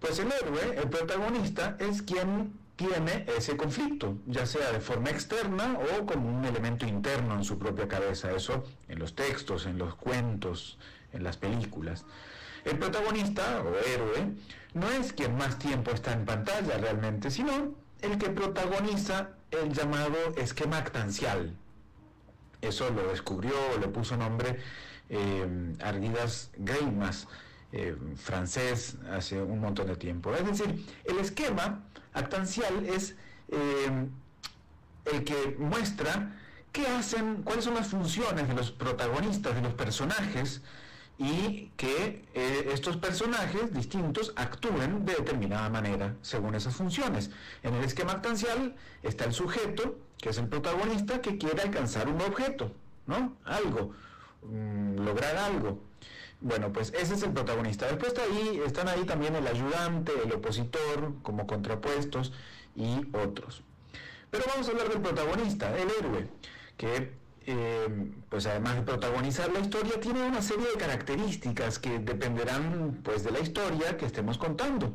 Pues 0.00 0.18
el 0.18 0.30
héroe, 0.30 0.76
el 0.76 0.88
protagonista, 0.90 1.76
es 1.78 2.02
quien 2.02 2.52
tiene 2.76 3.24
ese 3.38 3.56
conflicto, 3.56 4.18
ya 4.26 4.46
sea 4.46 4.72
de 4.72 4.80
forma 4.80 5.10
externa 5.10 5.78
o 5.78 6.06
como 6.06 6.28
un 6.28 6.44
elemento 6.44 6.86
interno 6.86 7.34
en 7.36 7.44
su 7.44 7.58
propia 7.58 7.88
cabeza, 7.88 8.32
eso 8.32 8.64
en 8.88 8.98
los 8.98 9.14
textos, 9.14 9.66
en 9.66 9.78
los 9.78 9.94
cuentos, 9.94 10.78
en 11.12 11.22
las 11.22 11.36
películas. 11.36 12.04
El 12.64 12.78
protagonista 12.78 13.62
o 13.62 13.76
héroe 13.86 14.32
no 14.74 14.90
es 14.90 15.12
quien 15.12 15.36
más 15.36 15.58
tiempo 15.58 15.90
está 15.90 16.12
en 16.12 16.24
pantalla 16.24 16.78
realmente, 16.78 17.30
sino 17.30 17.74
el 18.00 18.18
que 18.18 18.30
protagoniza 18.30 19.30
el 19.50 19.72
llamado 19.72 20.16
esquema 20.36 20.78
actancial, 20.78 21.54
eso 22.68 22.90
lo 22.90 23.08
descubrió, 23.08 23.52
le 23.80 23.88
puso 23.88 24.16
nombre 24.16 24.58
eh, 25.08 25.74
Argidas 25.80 26.50
Greimas, 26.56 27.28
eh, 27.72 27.96
francés, 28.16 28.96
hace 29.10 29.40
un 29.42 29.60
montón 29.60 29.86
de 29.88 29.96
tiempo. 29.96 30.34
Es 30.34 30.46
decir, 30.46 30.86
el 31.04 31.18
esquema 31.18 31.84
actancial 32.12 32.86
es 32.86 33.16
eh, 33.48 34.06
el 35.12 35.24
que 35.24 35.56
muestra 35.58 36.36
qué 36.72 36.86
hacen, 36.86 37.42
cuáles 37.42 37.64
son 37.64 37.74
las 37.74 37.88
funciones 37.88 38.48
de 38.48 38.54
los 38.54 38.70
protagonistas, 38.70 39.54
de 39.54 39.62
los 39.62 39.74
personajes, 39.74 40.62
y 41.18 41.70
que 41.76 42.24
eh, 42.34 42.70
estos 42.72 42.96
personajes 42.96 43.72
distintos 43.72 44.32
actúen 44.36 45.04
de 45.04 45.14
determinada 45.14 45.68
manera 45.68 46.16
según 46.22 46.54
esas 46.54 46.74
funciones. 46.74 47.30
En 47.62 47.74
el 47.74 47.84
esquema 47.84 48.12
actancial 48.12 48.74
está 49.02 49.24
el 49.24 49.32
sujeto, 49.32 49.96
que 50.18 50.30
es 50.30 50.38
el 50.38 50.48
protagonista, 50.48 51.20
que 51.20 51.38
quiere 51.38 51.62
alcanzar 51.62 52.08
un 52.08 52.20
objeto, 52.20 52.72
¿no? 53.06 53.36
Algo, 53.44 53.92
mm, 54.42 54.96
lograr 55.04 55.36
algo. 55.36 55.78
Bueno, 56.40 56.72
pues 56.72 56.92
ese 56.92 57.14
es 57.14 57.22
el 57.22 57.32
protagonista. 57.32 57.86
Después 57.86 58.12
está 58.12 58.22
ahí, 58.22 58.60
están 58.66 58.88
ahí 58.88 59.04
también 59.04 59.36
el 59.36 59.46
ayudante, 59.46 60.12
el 60.24 60.32
opositor, 60.32 61.14
como 61.22 61.46
contrapuestos 61.46 62.32
y 62.74 63.06
otros. 63.16 63.62
Pero 64.30 64.44
vamos 64.48 64.68
a 64.68 64.72
hablar 64.72 64.88
del 64.88 65.00
protagonista, 65.00 65.76
el 65.78 65.88
héroe, 65.90 66.28
que 66.76 67.12
eh, 67.46 68.12
pues 68.28 68.46
además 68.46 68.76
de 68.76 68.82
protagonizar 68.82 69.52
la 69.52 69.60
historia, 69.60 70.00
tiene 70.00 70.22
una 70.22 70.42
serie 70.42 70.66
de 70.66 70.74
características 70.74 71.78
que 71.78 71.98
dependerán 71.98 73.00
pues 73.02 73.24
de 73.24 73.30
la 73.30 73.40
historia 73.40 73.96
que 73.96 74.06
estemos 74.06 74.38
contando. 74.38 74.94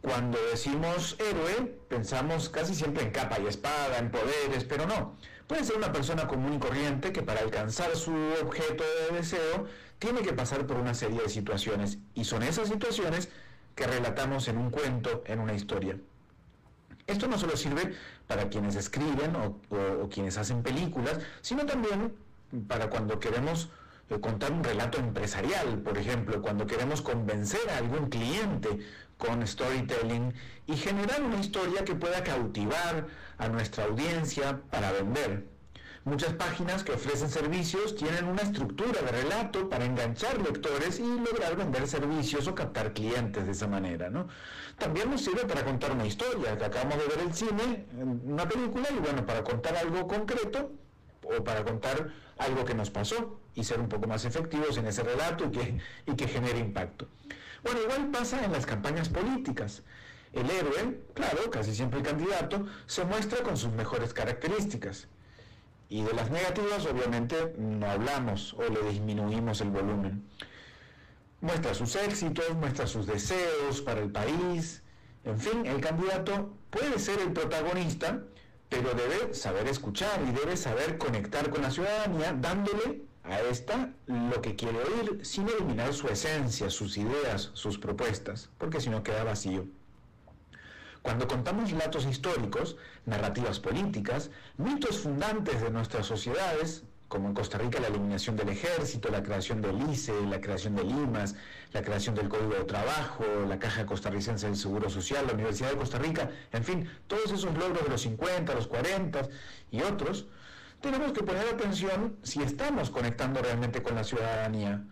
Cuando 0.00 0.38
decimos 0.50 1.16
héroe, 1.18 1.78
pensamos 1.88 2.50
casi 2.50 2.74
siempre 2.74 3.04
en 3.04 3.10
capa 3.10 3.38
y 3.40 3.46
espada, 3.46 3.98
en 3.98 4.10
poderes, 4.10 4.64
pero 4.64 4.86
no. 4.86 5.16
Puede 5.46 5.64
ser 5.64 5.76
una 5.76 5.92
persona 5.92 6.28
común 6.28 6.54
y 6.54 6.58
corriente 6.58 7.12
que 7.12 7.22
para 7.22 7.40
alcanzar 7.40 7.96
su 7.96 8.14
objeto 8.42 8.84
de 9.08 9.16
deseo 9.16 9.66
tiene 9.98 10.20
que 10.20 10.32
pasar 10.32 10.66
por 10.66 10.76
una 10.76 10.92
serie 10.92 11.22
de 11.22 11.28
situaciones 11.28 11.98
y 12.14 12.24
son 12.24 12.42
esas 12.42 12.68
situaciones 12.68 13.30
que 13.74 13.86
relatamos 13.86 14.48
en 14.48 14.58
un 14.58 14.70
cuento, 14.70 15.22
en 15.26 15.40
una 15.40 15.54
historia. 15.54 15.96
Esto 17.06 17.26
no 17.26 17.38
solo 17.38 17.56
sirve 17.56 17.94
para 18.26 18.48
quienes 18.48 18.76
escriben 18.76 19.36
o, 19.36 20.08
quienes 20.08 20.38
hacen 20.38 20.62
películas, 20.62 21.18
sino 21.40 21.66
también 21.66 22.14
para 22.68 22.88
cuando 22.88 23.18
queremos 23.18 23.70
eh, 24.10 24.20
contar 24.20 24.52
un 24.52 24.62
relato 24.62 24.98
empresarial, 24.98 25.78
por 25.78 25.98
ejemplo, 25.98 26.40
cuando 26.42 26.66
queremos 26.66 27.02
convencer 27.02 27.68
a 27.70 27.78
algún 27.78 28.08
cliente 28.08 28.78
con 29.18 29.46
storytelling 29.46 30.34
y 30.66 30.76
generar 30.76 31.22
una 31.22 31.40
historia 31.40 31.84
que 31.84 31.94
pueda 31.94 32.22
cautivar 32.22 33.06
a 33.38 33.48
nuestra 33.48 33.84
audiencia 33.84 34.60
para 34.70 34.92
vender. 34.92 35.53
Muchas 36.04 36.34
páginas 36.34 36.84
que 36.84 36.92
ofrecen 36.92 37.30
servicios 37.30 37.96
tienen 37.96 38.26
una 38.26 38.42
estructura 38.42 39.00
de 39.00 39.10
relato 39.10 39.70
para 39.70 39.86
enganchar 39.86 40.38
lectores 40.38 41.00
y 41.00 41.02
lograr 41.02 41.56
vender 41.56 41.88
servicios 41.88 42.46
o 42.46 42.54
captar 42.54 42.92
clientes 42.92 43.46
de 43.46 43.52
esa 43.52 43.66
manera, 43.68 44.10
¿no? 44.10 44.28
También 44.76 45.10
nos 45.10 45.22
sirve 45.24 45.46
para 45.46 45.64
contar 45.64 45.92
una 45.92 46.04
historia, 46.04 46.52
acabamos 46.52 46.98
de 46.98 47.06
ver 47.08 47.26
el 47.26 47.32
cine, 47.32 47.86
una 48.22 48.46
película, 48.46 48.88
y 48.94 48.98
bueno, 48.98 49.24
para 49.24 49.42
contar 49.42 49.76
algo 49.78 50.06
concreto 50.06 50.72
o 51.22 51.42
para 51.42 51.64
contar 51.64 52.10
algo 52.36 52.66
que 52.66 52.74
nos 52.74 52.90
pasó 52.90 53.40
y 53.54 53.64
ser 53.64 53.80
un 53.80 53.88
poco 53.88 54.06
más 54.06 54.26
efectivos 54.26 54.76
en 54.76 54.86
ese 54.86 55.02
relato 55.04 55.46
y 55.46 55.50
que, 55.52 55.78
y 56.06 56.16
que 56.16 56.28
genere 56.28 56.58
impacto. 56.58 57.08
Bueno, 57.62 57.80
igual 57.80 58.10
pasa 58.10 58.44
en 58.44 58.52
las 58.52 58.66
campañas 58.66 59.08
políticas. 59.08 59.82
El 60.34 60.50
héroe, 60.50 61.00
claro, 61.14 61.50
casi 61.50 61.74
siempre 61.74 62.00
el 62.00 62.04
candidato, 62.04 62.66
se 62.84 63.06
muestra 63.06 63.42
con 63.42 63.56
sus 63.56 63.72
mejores 63.72 64.12
características. 64.12 65.08
Y 65.88 66.02
de 66.02 66.12
las 66.12 66.30
negativas, 66.30 66.86
obviamente, 66.86 67.54
no 67.58 67.86
hablamos 67.86 68.54
o 68.54 68.62
le 68.62 68.90
disminuimos 68.90 69.60
el 69.60 69.70
volumen. 69.70 70.24
Muestra 71.40 71.74
sus 71.74 71.94
éxitos, 71.96 72.54
muestra 72.54 72.86
sus 72.86 73.06
deseos 73.06 73.82
para 73.82 74.00
el 74.00 74.10
país. 74.10 74.82
En 75.24 75.38
fin, 75.38 75.66
el 75.66 75.80
candidato 75.80 76.54
puede 76.70 76.98
ser 76.98 77.20
el 77.20 77.32
protagonista, 77.32 78.22
pero 78.68 78.94
debe 78.94 79.34
saber 79.34 79.68
escuchar 79.68 80.22
y 80.26 80.32
debe 80.32 80.56
saber 80.56 80.98
conectar 80.98 81.50
con 81.50 81.62
la 81.62 81.70
ciudadanía, 81.70 82.32
dándole 82.32 83.02
a 83.22 83.40
esta 83.40 83.90
lo 84.06 84.40
que 84.42 84.56
quiere 84.56 84.78
oír, 84.78 85.24
sin 85.24 85.48
eliminar 85.48 85.94
su 85.94 86.08
esencia, 86.08 86.70
sus 86.70 86.96
ideas, 86.96 87.50
sus 87.54 87.78
propuestas, 87.78 88.50
porque 88.58 88.80
si 88.80 88.90
no 88.90 89.02
queda 89.02 89.24
vacío. 89.24 89.66
Cuando 91.02 91.28
contamos 91.28 91.70
relatos 91.70 92.06
históricos, 92.06 92.76
narrativas 93.06 93.60
políticas, 93.60 94.30
mitos 94.56 94.98
fundantes 94.98 95.60
de 95.60 95.70
nuestras 95.70 96.06
sociedades, 96.06 96.84
como 97.08 97.28
en 97.28 97.34
Costa 97.34 97.58
Rica 97.58 97.78
la 97.80 97.88
eliminación 97.88 98.36
del 98.36 98.48
ejército, 98.48 99.08
la 99.08 99.22
creación 99.22 99.60
del 99.60 99.88
ICE, 99.90 100.26
la 100.26 100.40
creación 100.40 100.74
de 100.74 100.84
Limas, 100.84 101.36
la 101.72 101.82
creación 101.82 102.14
del 102.14 102.28
Código 102.28 102.54
de 102.54 102.64
Trabajo, 102.64 103.24
la 103.46 103.58
Caja 103.58 103.86
Costarricense 103.86 104.46
del 104.46 104.56
Seguro 104.56 104.88
Social, 104.90 105.26
la 105.26 105.34
Universidad 105.34 105.70
de 105.70 105.76
Costa 105.76 105.98
Rica, 105.98 106.30
en 106.52 106.64
fin, 106.64 106.90
todos 107.06 107.30
esos 107.30 107.56
logros 107.56 107.84
de 107.84 107.90
los 107.90 108.00
50, 108.00 108.54
los 108.54 108.66
40 108.66 109.28
y 109.70 109.82
otros, 109.82 110.26
tenemos 110.80 111.12
que 111.12 111.22
poner 111.22 111.46
atención 111.46 112.16
si 112.22 112.42
estamos 112.42 112.90
conectando 112.90 113.40
realmente 113.40 113.82
con 113.82 113.94
la 113.94 114.04
ciudadanía. 114.04 114.82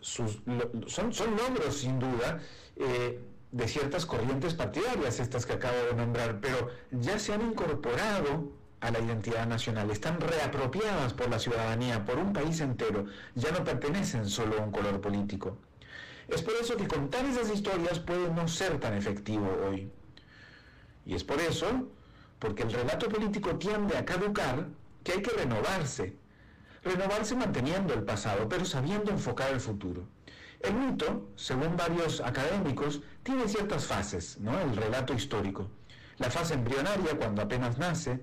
son, 0.00 1.12
son 1.12 1.36
logros, 1.36 1.76
sin 1.78 1.98
duda, 1.98 2.40
eh, 2.76 3.20
de 3.52 3.68
ciertas 3.68 4.06
corrientes 4.06 4.54
partidarias, 4.54 5.20
estas 5.20 5.46
que 5.46 5.54
acabo 5.54 5.76
de 5.90 5.94
nombrar, 5.94 6.40
pero 6.40 6.68
ya 6.90 7.18
se 7.18 7.32
han 7.32 7.42
incorporado 7.42 8.52
a 8.80 8.90
la 8.90 9.00
identidad 9.00 9.46
nacional, 9.46 9.90
están 9.90 10.20
reapropiadas 10.20 11.14
por 11.14 11.30
la 11.30 11.38
ciudadanía, 11.38 12.04
por 12.04 12.18
un 12.18 12.32
país 12.32 12.60
entero, 12.60 13.06
ya 13.34 13.50
no 13.50 13.64
pertenecen 13.64 14.28
solo 14.28 14.58
a 14.58 14.62
un 14.62 14.70
color 14.70 15.00
político. 15.00 15.58
Es 16.28 16.42
por 16.42 16.54
eso 16.54 16.76
que 16.76 16.88
contar 16.88 17.24
esas 17.24 17.50
historias 17.50 18.00
puede 18.00 18.30
no 18.30 18.48
ser 18.48 18.78
tan 18.80 18.94
efectivo 18.94 19.48
hoy. 19.66 19.90
Y 21.04 21.14
es 21.14 21.22
por 21.22 21.40
eso, 21.40 21.88
porque 22.38 22.64
el 22.64 22.72
relato 22.72 23.08
político 23.08 23.56
tiende 23.56 23.96
a 23.96 24.04
caducar, 24.04 24.66
que 25.04 25.12
hay 25.12 25.22
que 25.22 25.30
renovarse. 25.30 26.16
Renovarse 26.82 27.36
manteniendo 27.36 27.94
el 27.94 28.02
pasado, 28.02 28.48
pero 28.48 28.64
sabiendo 28.64 29.10
enfocar 29.12 29.52
el 29.52 29.60
futuro. 29.60 30.06
El 30.60 30.74
mito, 30.74 31.28
según 31.36 31.76
varios 31.76 32.20
académicos, 32.20 33.02
tiene 33.22 33.48
ciertas 33.48 33.84
fases, 33.84 34.38
¿no? 34.40 34.58
El 34.60 34.76
relato 34.76 35.14
histórico. 35.14 35.68
La 36.18 36.30
fase 36.30 36.54
embrionaria, 36.54 37.16
cuando 37.18 37.42
apenas 37.42 37.78
nace, 37.78 38.20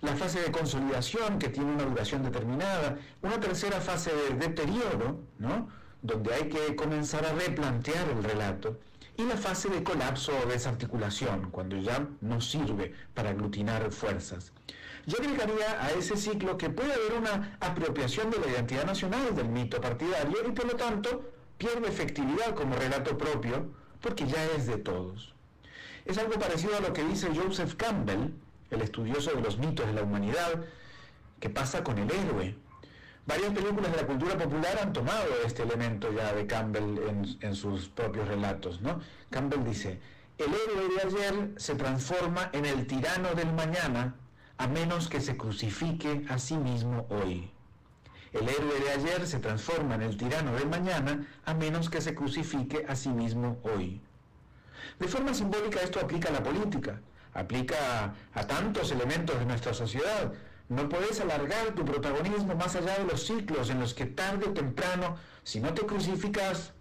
la 0.00 0.14
fase 0.14 0.40
de 0.40 0.52
consolidación, 0.52 1.38
que 1.38 1.48
tiene 1.48 1.72
una 1.72 1.84
duración 1.84 2.22
determinada, 2.22 2.98
una 3.22 3.40
tercera 3.40 3.80
fase 3.80 4.12
de 4.14 4.34
deterioro, 4.34 5.20
¿no? 5.38 5.68
donde 6.02 6.32
hay 6.32 6.48
que 6.48 6.76
comenzar 6.76 7.26
a 7.26 7.32
replantear 7.32 8.08
el 8.08 8.22
relato, 8.22 8.78
y 9.16 9.24
la 9.24 9.36
fase 9.36 9.68
de 9.68 9.82
colapso 9.82 10.32
o 10.32 10.48
desarticulación, 10.48 11.50
cuando 11.50 11.76
ya 11.76 12.06
no 12.20 12.40
sirve 12.40 12.94
para 13.14 13.30
aglutinar 13.30 13.90
fuerzas. 13.90 14.52
Yo 15.06 15.18
agregaría 15.18 15.82
a 15.82 15.90
ese 15.90 16.16
ciclo 16.16 16.56
que 16.56 16.70
puede 16.70 16.92
haber 16.92 17.14
una 17.18 17.56
apropiación 17.60 18.30
de 18.30 18.38
la 18.38 18.46
identidad 18.46 18.84
nacional 18.84 19.34
del 19.34 19.48
mito 19.48 19.80
partidario 19.80 20.36
y 20.46 20.52
por 20.52 20.66
lo 20.66 20.76
tanto 20.76 21.32
pierde 21.58 21.88
efectividad 21.88 22.54
como 22.54 22.76
relato 22.76 23.18
propio 23.18 23.70
porque 24.00 24.26
ya 24.26 24.44
es 24.56 24.66
de 24.66 24.78
todos. 24.78 25.34
Es 26.04 26.16
algo 26.16 26.38
parecido 26.38 26.76
a 26.76 26.80
lo 26.80 26.92
que 26.92 27.04
dice 27.04 27.28
Joseph 27.34 27.74
Campbell 27.74 28.32
el 28.70 28.82
estudioso 28.82 29.32
de 29.32 29.40
los 29.40 29.58
mitos 29.58 29.86
de 29.86 29.92
la 29.92 30.02
humanidad, 30.02 30.64
que 31.40 31.50
pasa 31.50 31.82
con 31.82 31.98
el 31.98 32.10
héroe. 32.10 32.54
Varias 33.26 33.52
películas 33.52 33.92
de 33.92 33.96
la 33.98 34.06
cultura 34.06 34.38
popular 34.38 34.78
han 34.82 34.92
tomado 34.92 35.26
este 35.44 35.62
elemento 35.62 36.12
ya 36.12 36.32
de 36.32 36.46
Campbell 36.46 36.98
en, 37.40 37.54
sus 37.54 37.88
propios 37.88 38.26
relatos. 38.26 38.80
¿no? 38.80 39.00
Campbell 39.30 39.64
dice, 39.64 40.00
el 40.38 40.46
héroe 40.46 40.88
de 40.94 41.02
ayer 41.02 41.50
se 41.56 41.74
transforma 41.74 42.50
en 42.52 42.64
el 42.64 42.86
tirano 42.86 43.34
del 43.34 43.52
mañana 43.52 44.14
a 44.56 44.66
menos 44.66 45.08
que 45.08 45.20
se 45.20 45.36
crucifique 45.36 46.24
a 46.28 46.38
sí 46.38 46.56
mismo 46.56 47.06
hoy. 47.10 47.50
El 48.40 48.48
héroe 48.48 48.80
de 48.80 48.90
ayer 48.90 49.26
se 49.26 49.38
transforma 49.38 49.94
en 49.96 50.02
el 50.02 50.16
tirano 50.16 50.52
del 50.54 50.68
mañana 50.68 51.26
a 51.44 51.54
menos 51.54 51.90
que 51.90 52.00
se 52.00 52.14
crucifique 52.14 52.84
a 52.88 52.94
sí 52.94 53.08
mismo 53.08 53.58
hoy. 53.62 54.00
De 54.98 55.08
forma 55.08 55.34
simbólica 55.34 55.80
esto 55.80 56.00
aplica 56.00 56.28
a 56.28 56.32
la 56.32 56.42
política 56.42 57.00
aplica 57.34 58.14
a, 58.34 58.46
tantos 58.46 58.90
elementos 58.90 59.38
de 59.38 59.46
nuestra 59.46 59.74
sociedad. 59.74 60.32
No 60.68 60.88
puedes 60.88 61.20
alargar 61.20 61.74
tu 61.74 61.84
protagonismo 61.84 62.54
más 62.54 62.76
allá 62.76 62.98
de 62.98 63.04
los 63.04 63.26
ciclos 63.26 63.70
en 63.70 63.80
los 63.80 63.94
que 63.94 64.06
tarde 64.06 64.46
o 64.46 64.52
temprano, 64.52 65.16
si 65.44 65.60
no 65.60 65.72
te 65.72 65.86
crucificas 65.86 66.72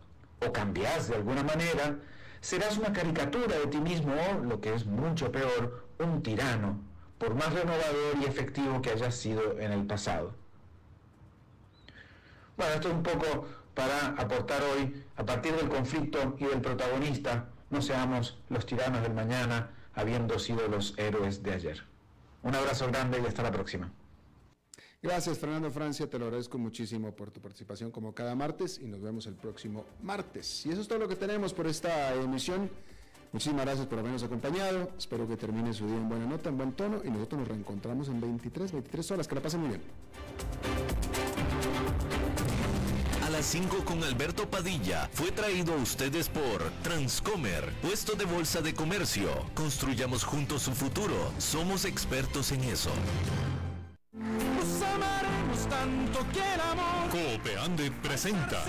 o 0.45 0.51
cambias 0.51 1.07
de 1.07 1.15
alguna 1.15 1.43
manera, 1.43 1.97
serás 2.41 2.77
una 2.77 2.91
caricatura 2.91 3.57
de 3.57 3.67
ti 3.67 3.79
mismo 3.79 4.13
o, 4.13 4.43
lo 4.43 4.59
que 4.59 4.73
es 4.73 4.85
mucho 4.85 5.31
peor, 5.31 5.87
un 5.99 6.21
tirano, 6.21 6.79
por 7.17 7.33
más 7.33 7.53
renovador 7.53 8.17
y 8.21 8.25
efectivo 8.25 8.81
que 8.81 8.91
hayas 8.91 9.15
sido 9.15 9.59
en 9.59 9.71
el 9.71 9.85
pasado. 9.85 10.33
Bueno, 12.57 12.73
esto 12.73 12.89
es 12.89 12.95
un 12.95 13.03
poco 13.03 13.45
para 13.75 14.07
aportar 14.07 14.61
hoy, 14.63 15.03
a 15.15 15.23
partir 15.23 15.53
del 15.53 15.69
conflicto 15.69 16.35
y 16.39 16.45
del 16.45 16.59
protagonista, 16.59 17.49
no 17.69 17.81
seamos 17.81 18.39
los 18.49 18.65
tiranos 18.65 19.03
del 19.03 19.13
mañana, 19.13 19.69
habiendo 19.93 20.39
sido 20.39 20.67
los 20.67 20.97
héroes 20.97 21.43
de 21.43 21.53
ayer. 21.53 21.83
Un 22.41 22.55
abrazo 22.55 22.87
grande 22.87 23.21
y 23.23 23.27
hasta 23.27 23.43
la 23.43 23.51
próxima. 23.51 23.91
Gracias 25.03 25.37
Fernando 25.37 25.69
Francia, 25.69 26.09
te 26.09 26.17
lo 26.17 26.25
agradezco 26.25 26.57
muchísimo 26.57 27.11
por 27.15 27.29
tu 27.29 27.39
participación 27.39 27.91
como 27.91 28.15
cada 28.15 28.33
martes 28.33 28.79
y 28.79 28.87
nos 28.87 29.01
vemos 29.01 29.27
el 29.27 29.35
próximo 29.35 29.85
martes. 30.01 30.65
Y 30.65 30.71
eso 30.71 30.81
es 30.81 30.87
todo 30.87 30.97
lo 30.97 31.07
que 31.07 31.15
tenemos 31.15 31.53
por 31.53 31.67
esta 31.67 32.15
emisión. 32.15 32.71
Muchísimas 33.31 33.65
gracias 33.65 33.85
por 33.85 33.99
habernos 33.99 34.23
acompañado. 34.23 34.89
Espero 34.97 35.27
que 35.27 35.37
termine 35.37 35.71
su 35.73 35.85
día 35.85 35.97
en 35.97 36.09
buena 36.09 36.25
nota, 36.25 36.49
en 36.49 36.57
buen 36.57 36.71
tono 36.71 37.01
y 37.03 37.11
nosotros 37.11 37.41
nos 37.41 37.47
reencontramos 37.49 38.07
en 38.07 38.19
23, 38.19 38.71
23 38.71 39.11
horas. 39.11 39.27
Que 39.27 39.35
la 39.35 39.41
pasen 39.41 39.59
muy 39.59 39.69
bien. 39.69 39.81
Las 43.37 43.45
5 43.45 43.85
con 43.85 44.03
Alberto 44.03 44.49
Padilla 44.49 45.07
fue 45.13 45.31
traído 45.31 45.73
a 45.73 45.77
ustedes 45.77 46.27
por 46.27 46.71
Transcomer, 46.81 47.71
puesto 47.83 48.15
de 48.15 48.25
bolsa 48.25 48.61
de 48.61 48.73
comercio. 48.73 49.29
Construyamos 49.53 50.23
juntos 50.23 50.63
su 50.63 50.71
futuro. 50.73 51.31
Somos 51.37 51.85
expertos 51.85 52.51
en 52.51 52.63
eso. 52.63 52.89
Nos 54.11 54.81
amaremos 54.81 55.69
tanto 55.69 56.25
que 56.33 56.39
el 56.39 56.61
amor. 56.61 57.11
Coopeande 57.11 57.91
presenta 58.01 58.63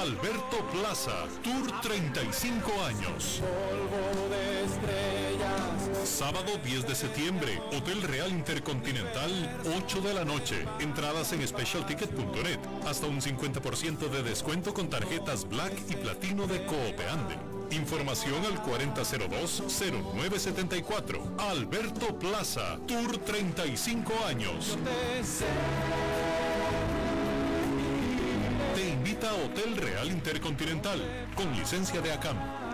Alberto 0.00 0.66
Plaza, 0.72 1.26
Tour 1.42 1.82
35 1.82 2.82
años. 2.82 3.42
Polvo 3.42 4.28
de 4.30 4.64
estrellas. 4.64 5.83
Sábado 6.04 6.58
10 6.62 6.86
de 6.86 6.94
septiembre, 6.94 7.60
Hotel 7.72 8.02
Real 8.02 8.30
Intercontinental, 8.30 9.58
8 9.74 10.02
de 10.02 10.12
la 10.12 10.22
noche. 10.24 10.66
Entradas 10.78 11.32
en 11.32 11.46
specialticket.net. 11.46 12.58
Hasta 12.86 13.06
un 13.06 13.22
50% 13.22 14.10
de 14.10 14.22
descuento 14.22 14.74
con 14.74 14.90
tarjetas 14.90 15.48
Black 15.48 15.72
y 15.88 15.96
Platino 15.96 16.46
de 16.46 16.66
Coopeande. 16.66 17.38
Información 17.70 18.44
al 18.44 18.62
4002-0974. 18.62 21.38
Alberto 21.38 22.18
Plaza, 22.18 22.78
Tour 22.86 23.16
35 23.18 24.12
años. 24.26 24.76
Te 28.74 28.90
invita 28.90 29.30
a 29.30 29.34
Hotel 29.34 29.78
Real 29.78 30.08
Intercontinental, 30.08 31.00
con 31.34 31.50
licencia 31.56 32.02
de 32.02 32.12
ACAM. 32.12 32.73